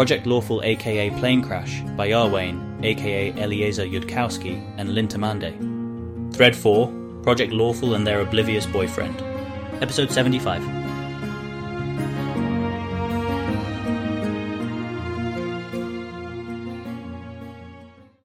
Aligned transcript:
Project 0.00 0.24
Lawful 0.26 0.62
aka 0.64 1.10
Planecrash 1.10 1.94
by 1.94 2.08
Iarwain 2.08 2.82
aka 2.82 3.32
Eliezer 3.32 3.84
Yudkowsky 3.84 4.56
and 4.78 4.88
Lintamande. 4.88 5.52
Thread 6.34 6.56
4 6.56 7.20
Project 7.22 7.52
Lawful 7.52 7.94
and 7.94 8.06
Their 8.06 8.22
Oblivious 8.22 8.64
Boyfriend. 8.64 9.20
Episode 9.82 10.10
75. 10.10 10.62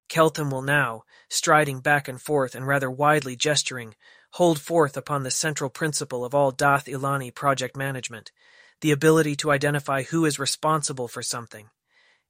Keltham 0.08 0.50
will 0.50 0.62
now, 0.62 1.02
striding 1.28 1.80
back 1.80 2.08
and 2.08 2.18
forth 2.18 2.54
and 2.54 2.66
rather 2.66 2.90
widely 2.90 3.36
gesturing, 3.36 3.94
hold 4.30 4.58
forth 4.58 4.96
upon 4.96 5.24
the 5.24 5.30
central 5.30 5.68
principle 5.68 6.24
of 6.24 6.34
all 6.34 6.52
Dath 6.52 6.86
Ilani 6.86 7.34
project 7.34 7.76
management, 7.76 8.32
the 8.80 8.92
ability 8.92 9.36
to 9.36 9.50
identify 9.50 10.02
who 10.02 10.24
is 10.24 10.38
responsible 10.38 11.08
for 11.08 11.22
something. 11.22 11.68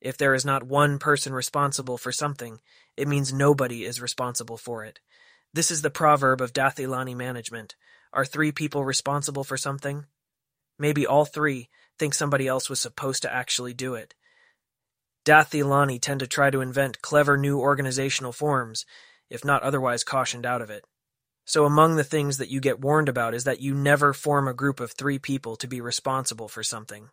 If 0.00 0.16
there 0.16 0.34
is 0.34 0.44
not 0.44 0.62
one 0.62 0.98
person 0.98 1.32
responsible 1.32 1.98
for 1.98 2.12
something, 2.12 2.60
it 2.96 3.08
means 3.08 3.32
nobody 3.32 3.84
is 3.84 4.00
responsible 4.00 4.56
for 4.56 4.84
it. 4.84 5.00
This 5.52 5.70
is 5.70 5.82
the 5.82 5.90
proverb 5.90 6.40
of 6.40 6.52
Dath 6.52 6.76
Ilani 6.76 7.16
management. 7.16 7.76
Are 8.12 8.24
three 8.24 8.52
people 8.52 8.84
responsible 8.84 9.44
for 9.44 9.56
something? 9.56 10.06
Maybe 10.78 11.06
all 11.06 11.24
three 11.24 11.68
think 11.98 12.14
somebody 12.14 12.46
else 12.46 12.68
was 12.68 12.78
supposed 12.78 13.22
to 13.22 13.32
actually 13.32 13.74
do 13.74 13.94
it. 13.94 14.14
Dath 15.24 15.50
Ilani 15.52 16.00
tend 16.00 16.20
to 16.20 16.26
try 16.26 16.50
to 16.50 16.60
invent 16.60 17.02
clever 17.02 17.36
new 17.36 17.58
organizational 17.58 18.32
forms, 18.32 18.84
if 19.28 19.44
not 19.44 19.62
otherwise 19.62 20.04
cautioned 20.04 20.46
out 20.46 20.62
of 20.62 20.70
it. 20.70 20.84
So 21.46 21.64
among 21.64 21.94
the 21.94 22.04
things 22.04 22.38
that 22.38 22.50
you 22.50 22.60
get 22.60 22.80
warned 22.80 23.08
about 23.08 23.32
is 23.32 23.44
that 23.44 23.60
you 23.60 23.72
never 23.72 24.12
form 24.12 24.48
a 24.48 24.52
group 24.52 24.80
of 24.80 24.90
three 24.90 25.20
people 25.20 25.54
to 25.56 25.68
be 25.68 25.80
responsible 25.80 26.48
for 26.48 26.64
something. 26.64 27.08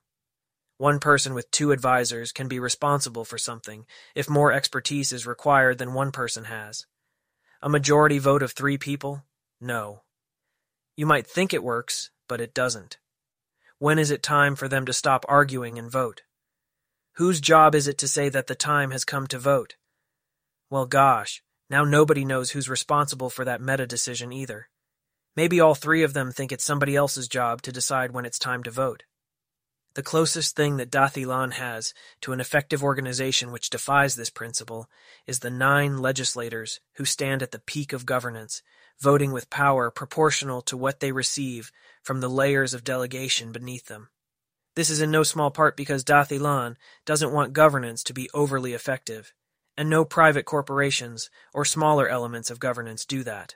One 0.80 1.00
person 1.00 1.36
with 1.36 1.52
two 1.52 1.72
advisors 1.72 2.32
can 2.32 2.48
be 2.48 2.60
responsible 2.60 3.26
for 3.26 3.38
something 3.38 3.86
if 4.16 4.28
more 4.28 4.52
expertise 4.52 5.14
is 5.14 5.28
required 5.28 5.78
than 5.78 5.94
one 5.94 6.12
person 6.12 6.46
has. 6.46 6.88
A 7.62 7.70
majority 7.70 8.18
vote 8.18 8.42
of 8.42 8.54
three 8.54 8.80
people? 8.80 9.24
No. 9.62 10.02
You 10.98 11.06
might 11.06 11.28
think 11.28 11.54
it 11.54 11.64
works, 11.64 12.10
but 12.28 12.42
it 12.42 12.56
doesn't. 12.56 12.98
When 13.78 14.00
is 14.00 14.10
it 14.10 14.24
time 14.24 14.56
for 14.56 14.68
them 14.68 14.88
to 14.88 14.94
stop 14.94 15.26
arguing 15.30 15.78
and 15.78 15.92
vote? 15.92 16.24
Whose 17.18 17.40
job 17.40 17.76
is 17.76 17.88
it 17.88 18.00
to 18.00 18.08
say 18.08 18.30
that 18.30 18.48
the 18.48 18.56
time 18.56 18.90
has 18.90 19.06
come 19.06 19.28
to 19.28 19.38
vote? 19.38 19.76
Well, 20.72 20.88
gosh, 20.88 21.43
now 21.70 21.84
nobody 21.84 22.26
knows 22.26 22.52
who's 22.52 22.70
responsible 22.70 23.30
for 23.30 23.46
that 23.46 23.62
meta 23.62 23.88
decision 23.88 24.32
either. 24.32 24.70
Maybe 25.36 25.60
all 25.60 25.76
three 25.76 26.04
of 26.04 26.14
them 26.14 26.32
think 26.32 26.52
it's 26.52 26.64
somebody 26.64 26.96
else's 26.96 27.28
job 27.28 27.62
to 27.64 27.72
decide 27.72 28.12
when 28.12 28.26
it's 28.26 28.38
time 28.38 28.64
to 28.64 28.72
vote. 28.72 29.04
The 29.96 30.04
closest 30.04 30.56
thing 30.56 30.78
that 30.78 30.90
Dath 30.90 31.16
Ilan 31.16 31.54
has 31.54 31.94
to 32.22 32.34
an 32.34 32.40
effective 32.40 32.84
organization 32.84 33.52
which 33.52 33.70
defies 33.70 34.16
this 34.16 34.32
principle 34.32 34.90
is 35.28 35.40
the 35.40 35.52
nine 35.52 36.00
legislators 36.00 36.80
who 36.96 37.06
stand 37.06 37.44
at 37.44 37.52
the 37.52 37.60
peak 37.60 37.94
of 37.94 38.06
governance, 38.06 38.64
voting 39.00 39.32
with 39.32 39.52
power 39.52 39.92
proportional 39.92 40.62
to 40.64 40.78
what 40.78 41.00
they 41.00 41.12
receive 41.12 41.72
from 42.02 42.22
the 42.22 42.30
layers 42.30 42.74
of 42.74 42.84
delegation 42.84 43.52
beneath 43.52 43.86
them. 43.86 44.10
This 44.76 44.90
is 44.90 45.00
in 45.00 45.12
no 45.12 45.22
small 45.22 45.52
part 45.52 45.78
because 45.78 46.04
Dath 46.04 46.30
Ilan 46.30 46.76
doesn't 47.06 47.32
want 47.32 47.54
governance 47.54 48.04
to 48.04 48.14
be 48.14 48.30
overly 48.34 48.74
effective, 48.74 49.32
and 49.78 49.90
no 49.90 50.06
private 50.06 50.46
corporations 50.46 51.30
or 51.54 51.66
smaller 51.66 52.08
elements 52.08 52.50
of 52.50 52.60
governance 52.60 53.06
do 53.06 53.24
that. 53.24 53.56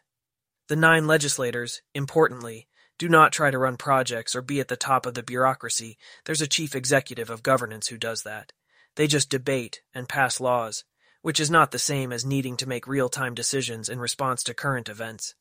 The 0.68 0.76
nine 0.76 1.08
legislators, 1.08 1.82
importantly, 1.94 2.68
do 2.98 3.08
not 3.08 3.32
try 3.32 3.52
to 3.52 3.58
run 3.58 3.78
projects 3.78 4.36
or 4.36 4.42
be 4.42 4.60
at 4.60 4.68
the 4.68 4.76
top 4.76 5.06
of 5.06 5.14
the 5.14 5.24
bureaucracy. 5.24 5.98
There's 6.26 6.42
a 6.42 6.48
chief 6.48 6.76
executive 6.76 7.30
of 7.30 7.44
governance 7.44 7.88
who 7.88 7.98
does 7.98 8.24
that. 8.24 8.52
They 8.96 9.08
just 9.08 9.30
debate 9.30 9.82
and 9.94 10.10
pass 10.10 10.40
laws, 10.40 10.84
which 11.22 11.40
is 11.40 11.52
not 11.52 11.72
the 11.72 11.80
same 11.80 12.12
as 12.12 12.26
needing 12.26 12.58
to 12.58 12.68
make 12.68 12.88
real 12.88 13.10
time 13.10 13.36
decisions 13.36 13.88
in 13.90 14.00
response 14.00 14.44
to 14.44 14.54
current 14.54 14.90
events. 14.90 15.36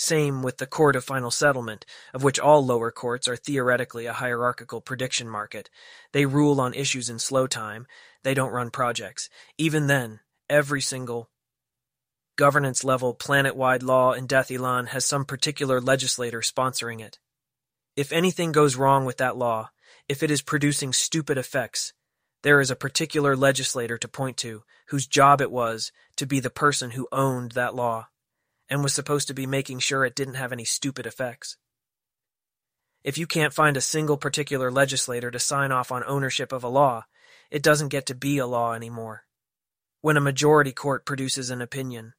Same 0.00 0.42
with 0.42 0.58
the 0.58 0.66
Court 0.66 0.94
of 0.94 1.04
Final 1.04 1.30
Settlement, 1.30 1.84
of 2.14 2.22
which 2.22 2.38
all 2.38 2.64
lower 2.64 2.92
courts 2.92 3.26
are 3.26 3.36
theoretically 3.36 4.06
a 4.06 4.12
hierarchical 4.12 4.80
prediction 4.80 5.28
market. 5.28 5.70
They 6.12 6.24
rule 6.24 6.60
on 6.60 6.72
issues 6.72 7.08
in 7.10 7.18
slow 7.18 7.48
time. 7.48 7.86
They 8.24 8.34
don't 8.34 8.52
run 8.52 8.70
projects. 8.70 9.28
Even 9.56 9.86
then, 9.86 10.20
every 10.48 10.80
single 10.80 11.30
governance 12.36 12.84
level 12.84 13.14
planet 13.14 13.56
wide 13.56 13.82
law 13.82 14.12
in 14.12 14.26
Dath 14.26 14.48
Ilan 14.48 14.88
has 14.88 15.04
some 15.04 15.24
particular 15.24 15.80
legislator 15.80 16.40
sponsoring 16.40 17.00
it. 17.00 17.18
If 17.96 18.12
anything 18.12 18.52
goes 18.52 18.76
wrong 18.76 19.04
with 19.04 19.16
that 19.16 19.36
law, 19.36 19.70
if 20.08 20.22
it 20.22 20.30
is 20.30 20.40
producing 20.40 20.92
stupid 20.92 21.36
effects, 21.36 21.92
there 22.42 22.60
is 22.60 22.70
a 22.70 22.76
particular 22.76 23.36
legislator 23.36 23.98
to 23.98 24.08
point 24.08 24.36
to 24.38 24.62
whose 24.88 25.06
job 25.06 25.40
it 25.40 25.50
was 25.50 25.90
to 26.16 26.26
be 26.26 26.38
the 26.38 26.50
person 26.50 26.92
who 26.92 27.08
owned 27.10 27.52
that 27.52 27.74
law 27.74 28.08
and 28.70 28.82
was 28.82 28.94
supposed 28.94 29.28
to 29.28 29.34
be 29.34 29.46
making 29.46 29.80
sure 29.80 30.04
it 30.04 30.14
didn't 30.14 30.34
have 30.34 30.52
any 30.52 30.64
stupid 30.64 31.06
effects. 31.06 31.56
If 33.02 33.18
you 33.18 33.26
can't 33.26 33.54
find 33.54 33.76
a 33.76 33.80
single 33.80 34.16
particular 34.16 34.70
legislator 34.70 35.30
to 35.30 35.38
sign 35.38 35.72
off 35.72 35.90
on 35.90 36.04
ownership 36.06 36.52
of 36.52 36.62
a 36.62 36.68
law, 36.68 37.04
it 37.50 37.62
doesn't 37.62 37.88
get 37.88 38.06
to 38.06 38.14
be 38.14 38.38
a 38.38 38.46
law 38.46 38.74
anymore. 38.74 39.24
When 40.00 40.16
a 40.16 40.20
majority 40.20 40.72
court 40.72 41.04
produces 41.04 41.50
an 41.50 41.60
opinion, 41.60 42.14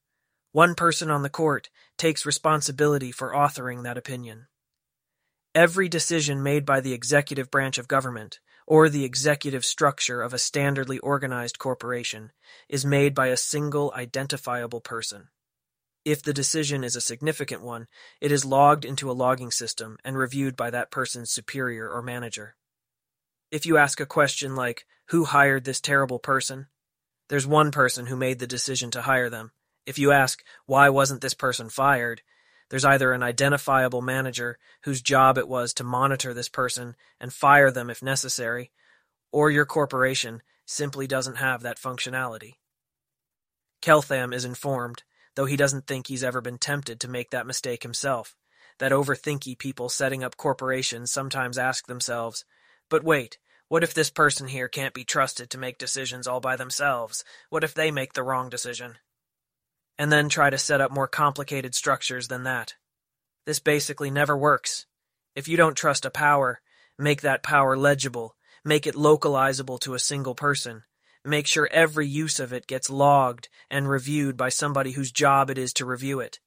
one 0.52 0.76
person 0.76 1.12
on 1.12 1.22
the 1.22 1.30
court 1.30 1.70
takes 1.98 2.26
responsibility 2.26 3.12
for 3.12 3.34
authoring 3.34 3.84
that 3.84 3.98
opinion. 3.98 4.48
Every 5.56 5.88
decision 5.90 6.44
made 6.44 6.66
by 6.66 6.82
the 6.82 6.94
executive 6.94 7.50
branch 7.50 7.78
of 7.78 7.88
government, 7.88 8.40
or 8.68 8.88
the 8.88 9.06
executive 9.06 9.66
structure 9.66 10.22
of 10.22 10.34
a 10.34 10.38
standardly 10.38 11.00
organized 11.02 11.58
corporation, 11.58 12.32
is 12.68 12.86
made 12.86 13.16
by 13.16 13.28
a 13.28 13.38
single 13.38 13.92
identifiable 13.96 14.82
person. 14.82 15.30
If 16.06 16.22
the 16.24 16.34
decision 16.34 16.84
is 16.84 16.96
a 16.96 17.02
significant 17.02 17.62
one, 17.62 17.88
it 18.22 18.32
is 18.32 18.46
logged 18.46 18.86
into 18.86 19.10
a 19.10 19.14
logging 19.14 19.52
system 19.52 19.98
and 20.04 20.18
reviewed 20.18 20.56
by 20.56 20.70
that 20.70 20.92
person's 20.92 21.32
superior 21.32 21.90
or 21.90 22.02
manager. 22.02 22.56
If 23.52 23.66
you 23.66 23.78
ask 23.78 24.00
a 24.00 24.06
question 24.06 24.56
like, 24.56 24.86
Who 25.08 25.26
hired 25.26 25.66
this 25.66 25.82
terrible 25.82 26.20
person? 26.20 26.68
There's 27.28 27.48
one 27.48 27.72
person 27.72 28.08
who 28.08 28.16
made 28.16 28.40
the 28.40 28.48
decision 28.48 28.92
to 28.92 29.04
hire 29.04 29.30
them. 29.30 29.52
If 29.86 30.00
you 30.00 30.12
ask, 30.12 30.44
Why 30.66 30.90
wasn't 30.90 31.22
this 31.22 31.34
person 31.34 31.70
fired? 31.70 32.22
There's 32.70 32.86
either 32.86 33.14
an 33.14 33.24
identifiable 33.24 34.02
manager 34.02 34.60
whose 34.84 35.02
job 35.02 35.38
it 35.38 35.48
was 35.48 35.74
to 35.76 35.84
monitor 35.84 36.34
this 36.34 36.50
person 36.50 36.96
and 37.20 37.34
fire 37.34 37.72
them 37.72 37.90
if 37.90 38.04
necessary, 38.04 38.72
or 39.32 39.50
your 39.50 39.66
corporation 39.66 40.44
simply 40.66 41.08
doesn't 41.08 41.38
have 41.38 41.64
that 41.64 41.80
functionality. 41.80 42.56
Keltham 43.82 44.34
is 44.34 44.46
informed 44.46 45.04
though 45.40 45.46
he 45.46 45.56
doesn't 45.56 45.88
think 45.88 46.08
he's 46.08 46.24
ever 46.24 46.42
been 46.42 46.58
tempted 46.58 47.00
to 47.00 47.08
make 47.08 47.30
that 47.30 47.48
mistake 47.48 47.84
himself. 47.84 48.36
That 48.80 48.92
overthinky 48.92 49.58
people 49.58 49.88
setting 49.88 50.22
up 50.22 50.36
corporations 50.36 51.14
sometimes 51.14 51.58
ask 51.58 51.88
themselves, 51.88 52.44
but 52.90 53.04
wait, 53.04 53.38
what 53.68 53.84
if 53.84 53.94
this 53.94 54.10
person 54.10 54.48
here 54.48 54.68
can't 54.68 54.94
be 54.94 55.04
trusted 55.04 55.50
to 55.52 55.58
make 55.58 55.78
decisions 55.78 56.28
all 56.28 56.40
by 56.40 56.56
themselves? 56.56 57.24
What 57.50 57.64
if 57.64 57.74
they 57.74 57.92
make 57.92 58.14
the 58.14 58.24
wrong 58.24 58.50
decision? 58.50 58.96
And 59.98 60.12
then 60.12 60.30
try 60.30 60.50
to 60.50 60.58
set 60.58 60.82
up 60.82 60.92
more 60.92 61.08
complicated 61.08 61.76
structures 61.76 62.28
than 62.28 62.44
that. 62.44 62.76
This 63.46 63.60
basically 63.60 64.10
never 64.10 64.38
works. 64.38 64.86
If 65.36 65.48
you 65.48 65.58
don't 65.58 65.76
trust 65.76 66.06
a 66.06 66.10
power, 66.10 66.62
make 66.98 67.22
that 67.22 67.44
power 67.44 67.78
legible, 67.78 68.36
make 68.66 68.88
it 68.88 68.96
localizable 68.96 69.80
to 69.82 69.94
a 69.94 70.00
single 70.00 70.36
person, 70.36 70.84
Make 71.26 71.48
sure 71.48 71.68
every 71.72 72.08
use 72.08 72.40
of 72.40 72.54
it 72.54 72.66
gets 72.66 72.90
logged 72.90 73.50
and 73.70 73.90
reviewed 73.90 74.38
by 74.38 74.50
somebody 74.50 74.92
whose 74.92 75.12
job 75.12 75.50
it 75.50 75.58
is 75.58 75.74
to 75.74 75.86
review 75.86 76.22
it. 76.22 76.40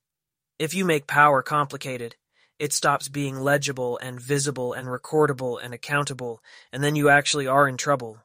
If 0.58 0.72
you 0.74 0.84
make 0.86 1.06
power 1.06 1.42
complicated, 1.42 2.16
it 2.62 2.72
stops 2.72 3.08
being 3.08 3.40
legible 3.40 3.98
and 3.98 4.20
visible 4.20 4.72
and 4.72 4.86
recordable 4.86 5.58
and 5.60 5.74
accountable, 5.74 6.40
and 6.72 6.84
then 6.84 6.94
you 6.94 7.08
actually 7.08 7.44
are 7.44 7.66
in 7.66 7.76
trouble. 7.76 8.18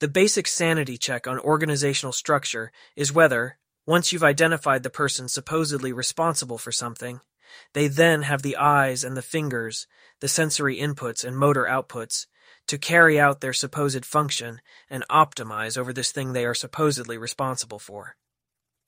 The 0.00 0.08
basic 0.08 0.48
sanity 0.48 0.98
check 0.98 1.28
on 1.28 1.38
organizational 1.38 2.12
structure 2.12 2.72
is 2.96 3.12
whether, 3.12 3.56
once 3.86 4.12
you've 4.12 4.24
identified 4.24 4.82
the 4.82 4.90
person 4.90 5.28
supposedly 5.28 5.92
responsible 5.92 6.58
for 6.58 6.72
something, 6.72 7.20
they 7.72 7.86
then 7.86 8.22
have 8.22 8.42
the 8.42 8.56
eyes 8.56 9.04
and 9.04 9.16
the 9.16 9.22
fingers, 9.22 9.86
the 10.18 10.26
sensory 10.26 10.76
inputs 10.78 11.24
and 11.24 11.38
motor 11.38 11.62
outputs 11.62 12.26
to 12.66 12.78
carry 12.78 13.20
out 13.20 13.40
their 13.40 13.52
supposed 13.52 14.04
function 14.04 14.60
and 14.90 15.06
optimize 15.08 15.78
over 15.78 15.92
this 15.92 16.10
thing 16.10 16.32
they 16.32 16.44
are 16.44 16.52
supposedly 16.52 17.16
responsible 17.16 17.78
for. 17.78 18.16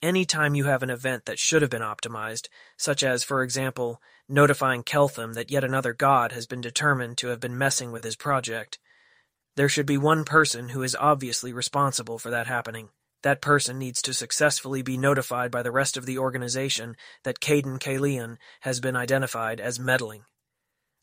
Any 0.03 0.25
time 0.25 0.57
you 0.57 0.65
have 0.65 0.83
an 0.83 0.91
event 0.91 1.27
that 1.27 1.39
should 1.39 1.63
have 1.63 1.71
been 1.71 1.81
optimized, 1.81 2.49
such 2.77 3.05
as, 3.05 3.23
for 3.23 3.45
example, 3.45 4.01
notifying 4.29 4.83
Keltham 4.83 5.35
that 5.35 5.51
yet 5.51 5.65
another 5.65 5.93
god 5.93 6.33
has 6.33 6.47
been 6.47 6.61
determined 6.61 7.19
to 7.19 7.29
have 7.29 7.41
been 7.41 7.59
messing 7.59 7.93
with 7.93 8.05
his 8.05 8.17
project, 8.17 8.79
there 9.57 9.69
should 9.69 9.87
be 9.87 9.99
one 9.99 10.25
person 10.25 10.71
who 10.71 10.83
is 10.83 10.97
obviously 10.99 11.53
responsible 11.53 12.19
for 12.19 12.31
that 12.31 12.47
happening. 12.47 12.91
That 13.23 13.41
person 13.41 13.79
needs 13.79 14.03
to 14.03 14.15
successfully 14.15 14.83
be 14.83 14.97
notified 14.97 15.51
by 15.51 15.63
the 15.63 15.73
rest 15.73 15.97
of 15.97 16.07
the 16.07 16.19
organization 16.19 16.97
that 17.25 17.41
Cayden 17.41 17.79
Cailean 17.79 18.37
has 18.61 18.81
been 18.81 18.97
identified 18.97 19.61
as 19.61 19.81
meddling. 19.81 20.25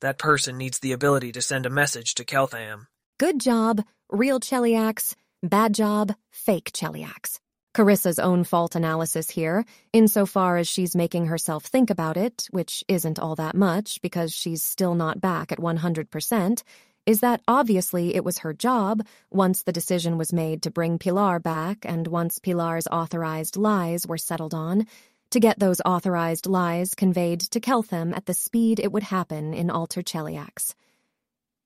That 0.01 0.19
person 0.19 0.57
needs 0.57 0.79
the 0.79 0.91
ability 0.91 1.31
to 1.31 1.41
send 1.41 1.65
a 1.65 1.69
message 1.69 2.13
to 2.15 2.25
Keltham. 2.25 2.87
Good 3.19 3.39
job, 3.39 3.83
real 4.09 4.39
Cheliax. 4.39 5.15
Bad 5.41 5.73
job, 5.73 6.15
fake 6.31 6.71
Cheliax. 6.73 7.39
Carissa's 7.73 8.19
own 8.19 8.43
fault 8.43 8.75
analysis 8.75 9.31
here, 9.31 9.65
insofar 9.93 10.57
as 10.57 10.67
she's 10.67 10.95
making 10.95 11.25
herself 11.25 11.65
think 11.65 11.89
about 11.89 12.17
it, 12.17 12.47
which 12.51 12.83
isn't 12.87 13.17
all 13.17 13.35
that 13.35 13.55
much 13.55 13.99
because 14.03 14.31
she's 14.31 14.61
still 14.61 14.93
not 14.93 15.19
back 15.19 15.51
at 15.51 15.57
100%, 15.57 16.61
is 17.07 17.21
that 17.21 17.41
obviously 17.47 18.13
it 18.13 18.23
was 18.23 18.37
her 18.37 18.53
job, 18.53 19.03
once 19.31 19.63
the 19.63 19.71
decision 19.71 20.19
was 20.19 20.31
made 20.31 20.61
to 20.61 20.69
bring 20.69 20.99
Pilar 20.99 21.39
back 21.39 21.79
and 21.83 22.07
once 22.07 22.37
Pilar's 22.37 22.87
authorized 22.91 23.57
lies 23.57 24.05
were 24.05 24.19
settled 24.19 24.53
on, 24.53 24.85
to 25.31 25.39
get 25.39 25.57
those 25.57 25.81
authorized 25.83 26.45
lies 26.45 26.93
conveyed 26.93 27.39
to 27.39 27.59
Keltham 27.59 28.15
at 28.15 28.27
the 28.27 28.35
speed 28.35 28.79
it 28.79 28.91
would 28.91 29.01
happen 29.01 29.51
in 29.51 29.71
Alter 29.71 30.03
Cheliax. 30.03 30.75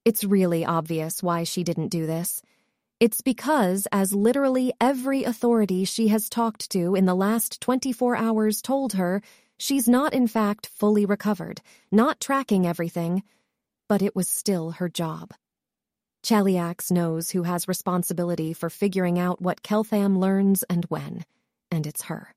It's 0.06 0.24
really 0.24 0.64
obvious 0.64 1.22
why 1.22 1.44
she 1.44 1.64
didn't 1.64 1.88
do 1.88 2.06
this. 2.06 2.40
It's 3.00 3.20
because, 3.20 3.86
as 3.92 4.12
literally 4.12 4.72
every 4.80 5.22
authority 5.22 5.84
she 5.84 6.08
has 6.08 6.28
talked 6.28 6.68
to 6.70 6.96
in 6.96 7.06
the 7.06 7.14
last 7.14 7.60
24 7.60 8.16
hours 8.16 8.60
told 8.60 8.94
her, 8.94 9.22
she's 9.56 9.88
not 9.88 10.12
in 10.14 10.26
fact 10.26 10.66
fully 10.66 11.06
recovered, 11.06 11.60
not 11.92 12.18
tracking 12.18 12.66
everything, 12.66 13.22
but 13.88 14.02
it 14.02 14.16
was 14.16 14.28
still 14.28 14.72
her 14.72 14.88
job. 14.88 15.32
Cheliax 16.24 16.90
knows 16.90 17.30
who 17.30 17.44
has 17.44 17.68
responsibility 17.68 18.52
for 18.52 18.68
figuring 18.68 19.16
out 19.16 19.40
what 19.40 19.62
Keltham 19.62 20.18
learns 20.18 20.64
and 20.64 20.84
when, 20.86 21.24
and 21.70 21.86
it's 21.86 22.02
her. 22.02 22.34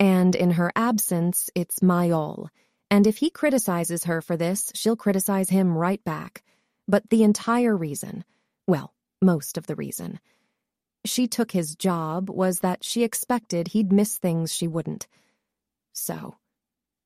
And 0.00 0.34
in 0.34 0.50
her 0.50 0.72
absence, 0.74 1.48
it's 1.54 1.78
Maillol, 1.78 2.48
and 2.90 3.06
if 3.06 3.18
he 3.18 3.30
criticizes 3.30 4.02
her 4.04 4.20
for 4.20 4.36
this, 4.36 4.72
she'll 4.74 4.96
criticize 4.96 5.48
him 5.48 5.78
right 5.78 6.02
back. 6.02 6.42
But 6.88 7.08
the 7.08 7.22
entire 7.22 7.76
reason, 7.76 8.24
well, 8.66 8.92
most 9.22 9.56
of 9.56 9.66
the 9.66 9.74
reason. 9.74 10.20
She 11.04 11.26
took 11.26 11.52
his 11.52 11.76
job 11.76 12.28
was 12.28 12.60
that 12.60 12.84
she 12.84 13.04
expected 13.04 13.68
he'd 13.68 13.92
miss 13.92 14.18
things 14.18 14.52
she 14.54 14.66
wouldn't. 14.66 15.06
So, 15.92 16.36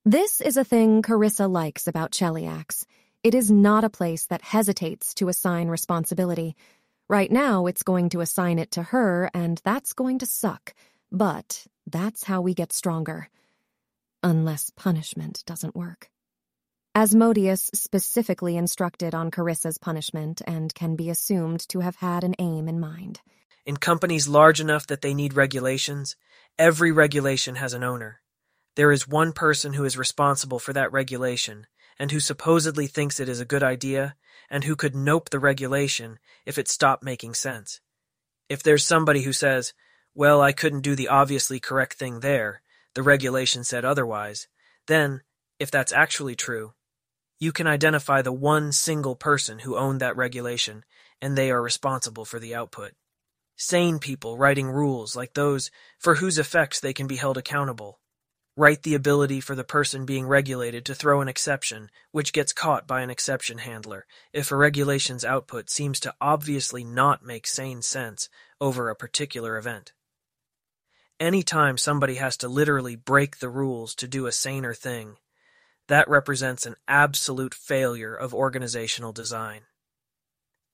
this 0.04 0.40
is 0.40 0.56
a 0.56 0.64
thing 0.64 1.02
Carissa 1.02 1.50
likes 1.50 1.86
about 1.86 2.12
Cheliax. 2.12 2.86
It 3.22 3.34
is 3.34 3.50
not 3.50 3.84
a 3.84 3.90
place 3.90 4.26
that 4.26 4.42
hesitates 4.42 5.12
to 5.14 5.28
assign 5.28 5.68
responsibility. 5.68 6.56
Right 7.08 7.30
now, 7.30 7.66
it's 7.66 7.82
going 7.82 8.08
to 8.10 8.20
assign 8.20 8.58
it 8.58 8.70
to 8.72 8.82
her, 8.82 9.30
and 9.34 9.60
that's 9.62 9.92
going 9.92 10.20
to 10.20 10.26
suck. 10.26 10.72
But 11.12 11.66
that's 11.86 12.24
how 12.24 12.40
we 12.40 12.54
get 12.54 12.72
stronger. 12.72 13.28
Unless 14.22 14.70
punishment 14.70 15.42
doesn't 15.44 15.76
work. 15.76 16.08
Asmodeus 16.92 17.70
specifically 17.72 18.56
instructed 18.56 19.14
on 19.14 19.30
Carissa's 19.30 19.78
punishment 19.78 20.42
and 20.44 20.74
can 20.74 20.96
be 20.96 21.08
assumed 21.08 21.60
to 21.68 21.78
have 21.80 21.94
had 21.94 22.24
an 22.24 22.34
aim 22.40 22.66
in 22.66 22.80
mind. 22.80 23.20
In 23.64 23.76
companies 23.76 24.26
large 24.26 24.60
enough 24.60 24.88
that 24.88 25.00
they 25.00 25.14
need 25.14 25.34
regulations, 25.34 26.16
every 26.58 26.90
regulation 26.90 27.54
has 27.54 27.74
an 27.74 27.84
owner. 27.84 28.22
There 28.74 28.90
is 28.90 29.06
one 29.06 29.32
person 29.32 29.74
who 29.74 29.84
is 29.84 29.96
responsible 29.96 30.58
for 30.58 30.72
that 30.72 30.90
regulation, 30.90 31.68
and 31.96 32.10
who 32.10 32.18
supposedly 32.18 32.88
thinks 32.88 33.20
it 33.20 33.28
is 33.28 33.38
a 33.38 33.44
good 33.44 33.62
idea, 33.62 34.16
and 34.50 34.64
who 34.64 34.74
could 34.74 34.96
nope 34.96 35.30
the 35.30 35.38
regulation 35.38 36.18
if 36.44 36.58
it 36.58 36.66
stopped 36.66 37.04
making 37.04 37.34
sense. 37.34 37.80
If 38.48 38.64
there's 38.64 38.84
somebody 38.84 39.22
who 39.22 39.32
says, 39.32 39.74
well, 40.12 40.40
I 40.40 40.50
couldn't 40.50 40.80
do 40.80 40.96
the 40.96 41.06
obviously 41.06 41.60
correct 41.60 41.94
thing 41.94 42.18
there, 42.18 42.62
the 42.94 43.04
regulation 43.04 43.62
said 43.62 43.84
otherwise, 43.84 44.48
then, 44.88 45.22
if 45.60 45.70
that's 45.70 45.92
actually 45.92 46.34
true, 46.34 46.72
you 47.40 47.52
can 47.52 47.66
identify 47.66 48.20
the 48.20 48.32
one 48.32 48.70
single 48.70 49.16
person 49.16 49.60
who 49.60 49.76
owned 49.76 50.00
that 50.00 50.16
regulation, 50.16 50.84
and 51.22 51.36
they 51.36 51.50
are 51.50 51.62
responsible 51.62 52.26
for 52.26 52.38
the 52.38 52.54
output. 52.54 52.92
Sane 53.56 53.98
people 53.98 54.36
writing 54.36 54.68
rules 54.70 55.16
like 55.16 55.34
those 55.34 55.70
for 55.98 56.16
whose 56.16 56.38
effects 56.38 56.80
they 56.80 56.92
can 56.92 57.06
be 57.06 57.16
held 57.16 57.38
accountable. 57.38 57.98
Write 58.56 58.82
the 58.82 58.94
ability 58.94 59.40
for 59.40 59.54
the 59.54 59.64
person 59.64 60.04
being 60.04 60.26
regulated 60.26 60.84
to 60.84 60.94
throw 60.94 61.22
an 61.22 61.28
exception, 61.28 61.90
which 62.10 62.34
gets 62.34 62.52
caught 62.52 62.86
by 62.86 63.00
an 63.00 63.08
exception 63.08 63.58
handler, 63.58 64.06
if 64.34 64.50
a 64.50 64.56
regulation's 64.56 65.24
output 65.24 65.70
seems 65.70 65.98
to 66.00 66.14
obviously 66.20 66.84
not 66.84 67.24
make 67.24 67.46
sane 67.46 67.80
sense 67.80 68.28
over 68.60 68.90
a 68.90 68.96
particular 68.96 69.56
event. 69.56 69.92
Anytime 71.18 71.78
somebody 71.78 72.16
has 72.16 72.36
to 72.38 72.48
literally 72.48 72.96
break 72.96 73.38
the 73.38 73.48
rules 73.48 73.94
to 73.94 74.08
do 74.08 74.26
a 74.26 74.32
saner 74.32 74.74
thing, 74.74 75.16
that 75.90 76.08
represents 76.08 76.66
an 76.66 76.76
absolute 76.86 77.52
failure 77.52 78.14
of 78.14 78.32
organizational 78.32 79.12
design. 79.12 79.62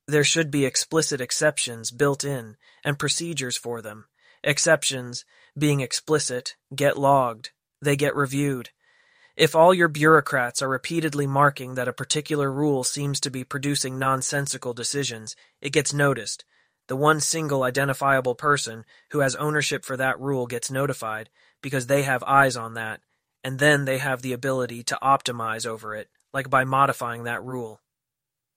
There 0.06 0.22
should 0.22 0.50
be 0.50 0.66
explicit 0.66 1.22
exceptions 1.22 1.90
built 1.90 2.22
in 2.22 2.58
and 2.84 2.98
procedures 2.98 3.56
for 3.56 3.80
them. 3.80 4.04
Exceptions, 4.44 5.24
being 5.58 5.80
explicit, 5.80 6.56
get 6.74 6.98
logged, 6.98 7.52
they 7.80 7.96
get 7.96 8.14
reviewed. 8.14 8.68
If 9.36 9.56
all 9.56 9.72
your 9.72 9.88
bureaucrats 9.88 10.60
are 10.60 10.68
repeatedly 10.68 11.26
marking 11.26 11.76
that 11.76 11.88
a 11.88 11.94
particular 11.94 12.52
rule 12.52 12.84
seems 12.84 13.18
to 13.20 13.30
be 13.30 13.42
producing 13.42 13.98
nonsensical 13.98 14.74
decisions, 14.74 15.34
it 15.62 15.72
gets 15.72 15.94
noticed. 15.94 16.44
The 16.88 16.96
one 16.96 17.20
single 17.20 17.62
identifiable 17.62 18.34
person 18.34 18.84
who 19.12 19.20
has 19.20 19.34
ownership 19.36 19.82
for 19.82 19.96
that 19.96 20.20
rule 20.20 20.46
gets 20.46 20.70
notified 20.70 21.30
because 21.62 21.86
they 21.86 22.02
have 22.02 22.22
eyes 22.24 22.54
on 22.54 22.74
that 22.74 23.00
and 23.44 23.58
then 23.58 23.84
they 23.84 23.98
have 23.98 24.22
the 24.22 24.32
ability 24.32 24.82
to 24.84 24.98
optimize 25.02 25.66
over 25.66 25.94
it, 25.94 26.08
like 26.32 26.50
by 26.50 26.64
modifying 26.64 27.24
that 27.24 27.42
rule. 27.42 27.80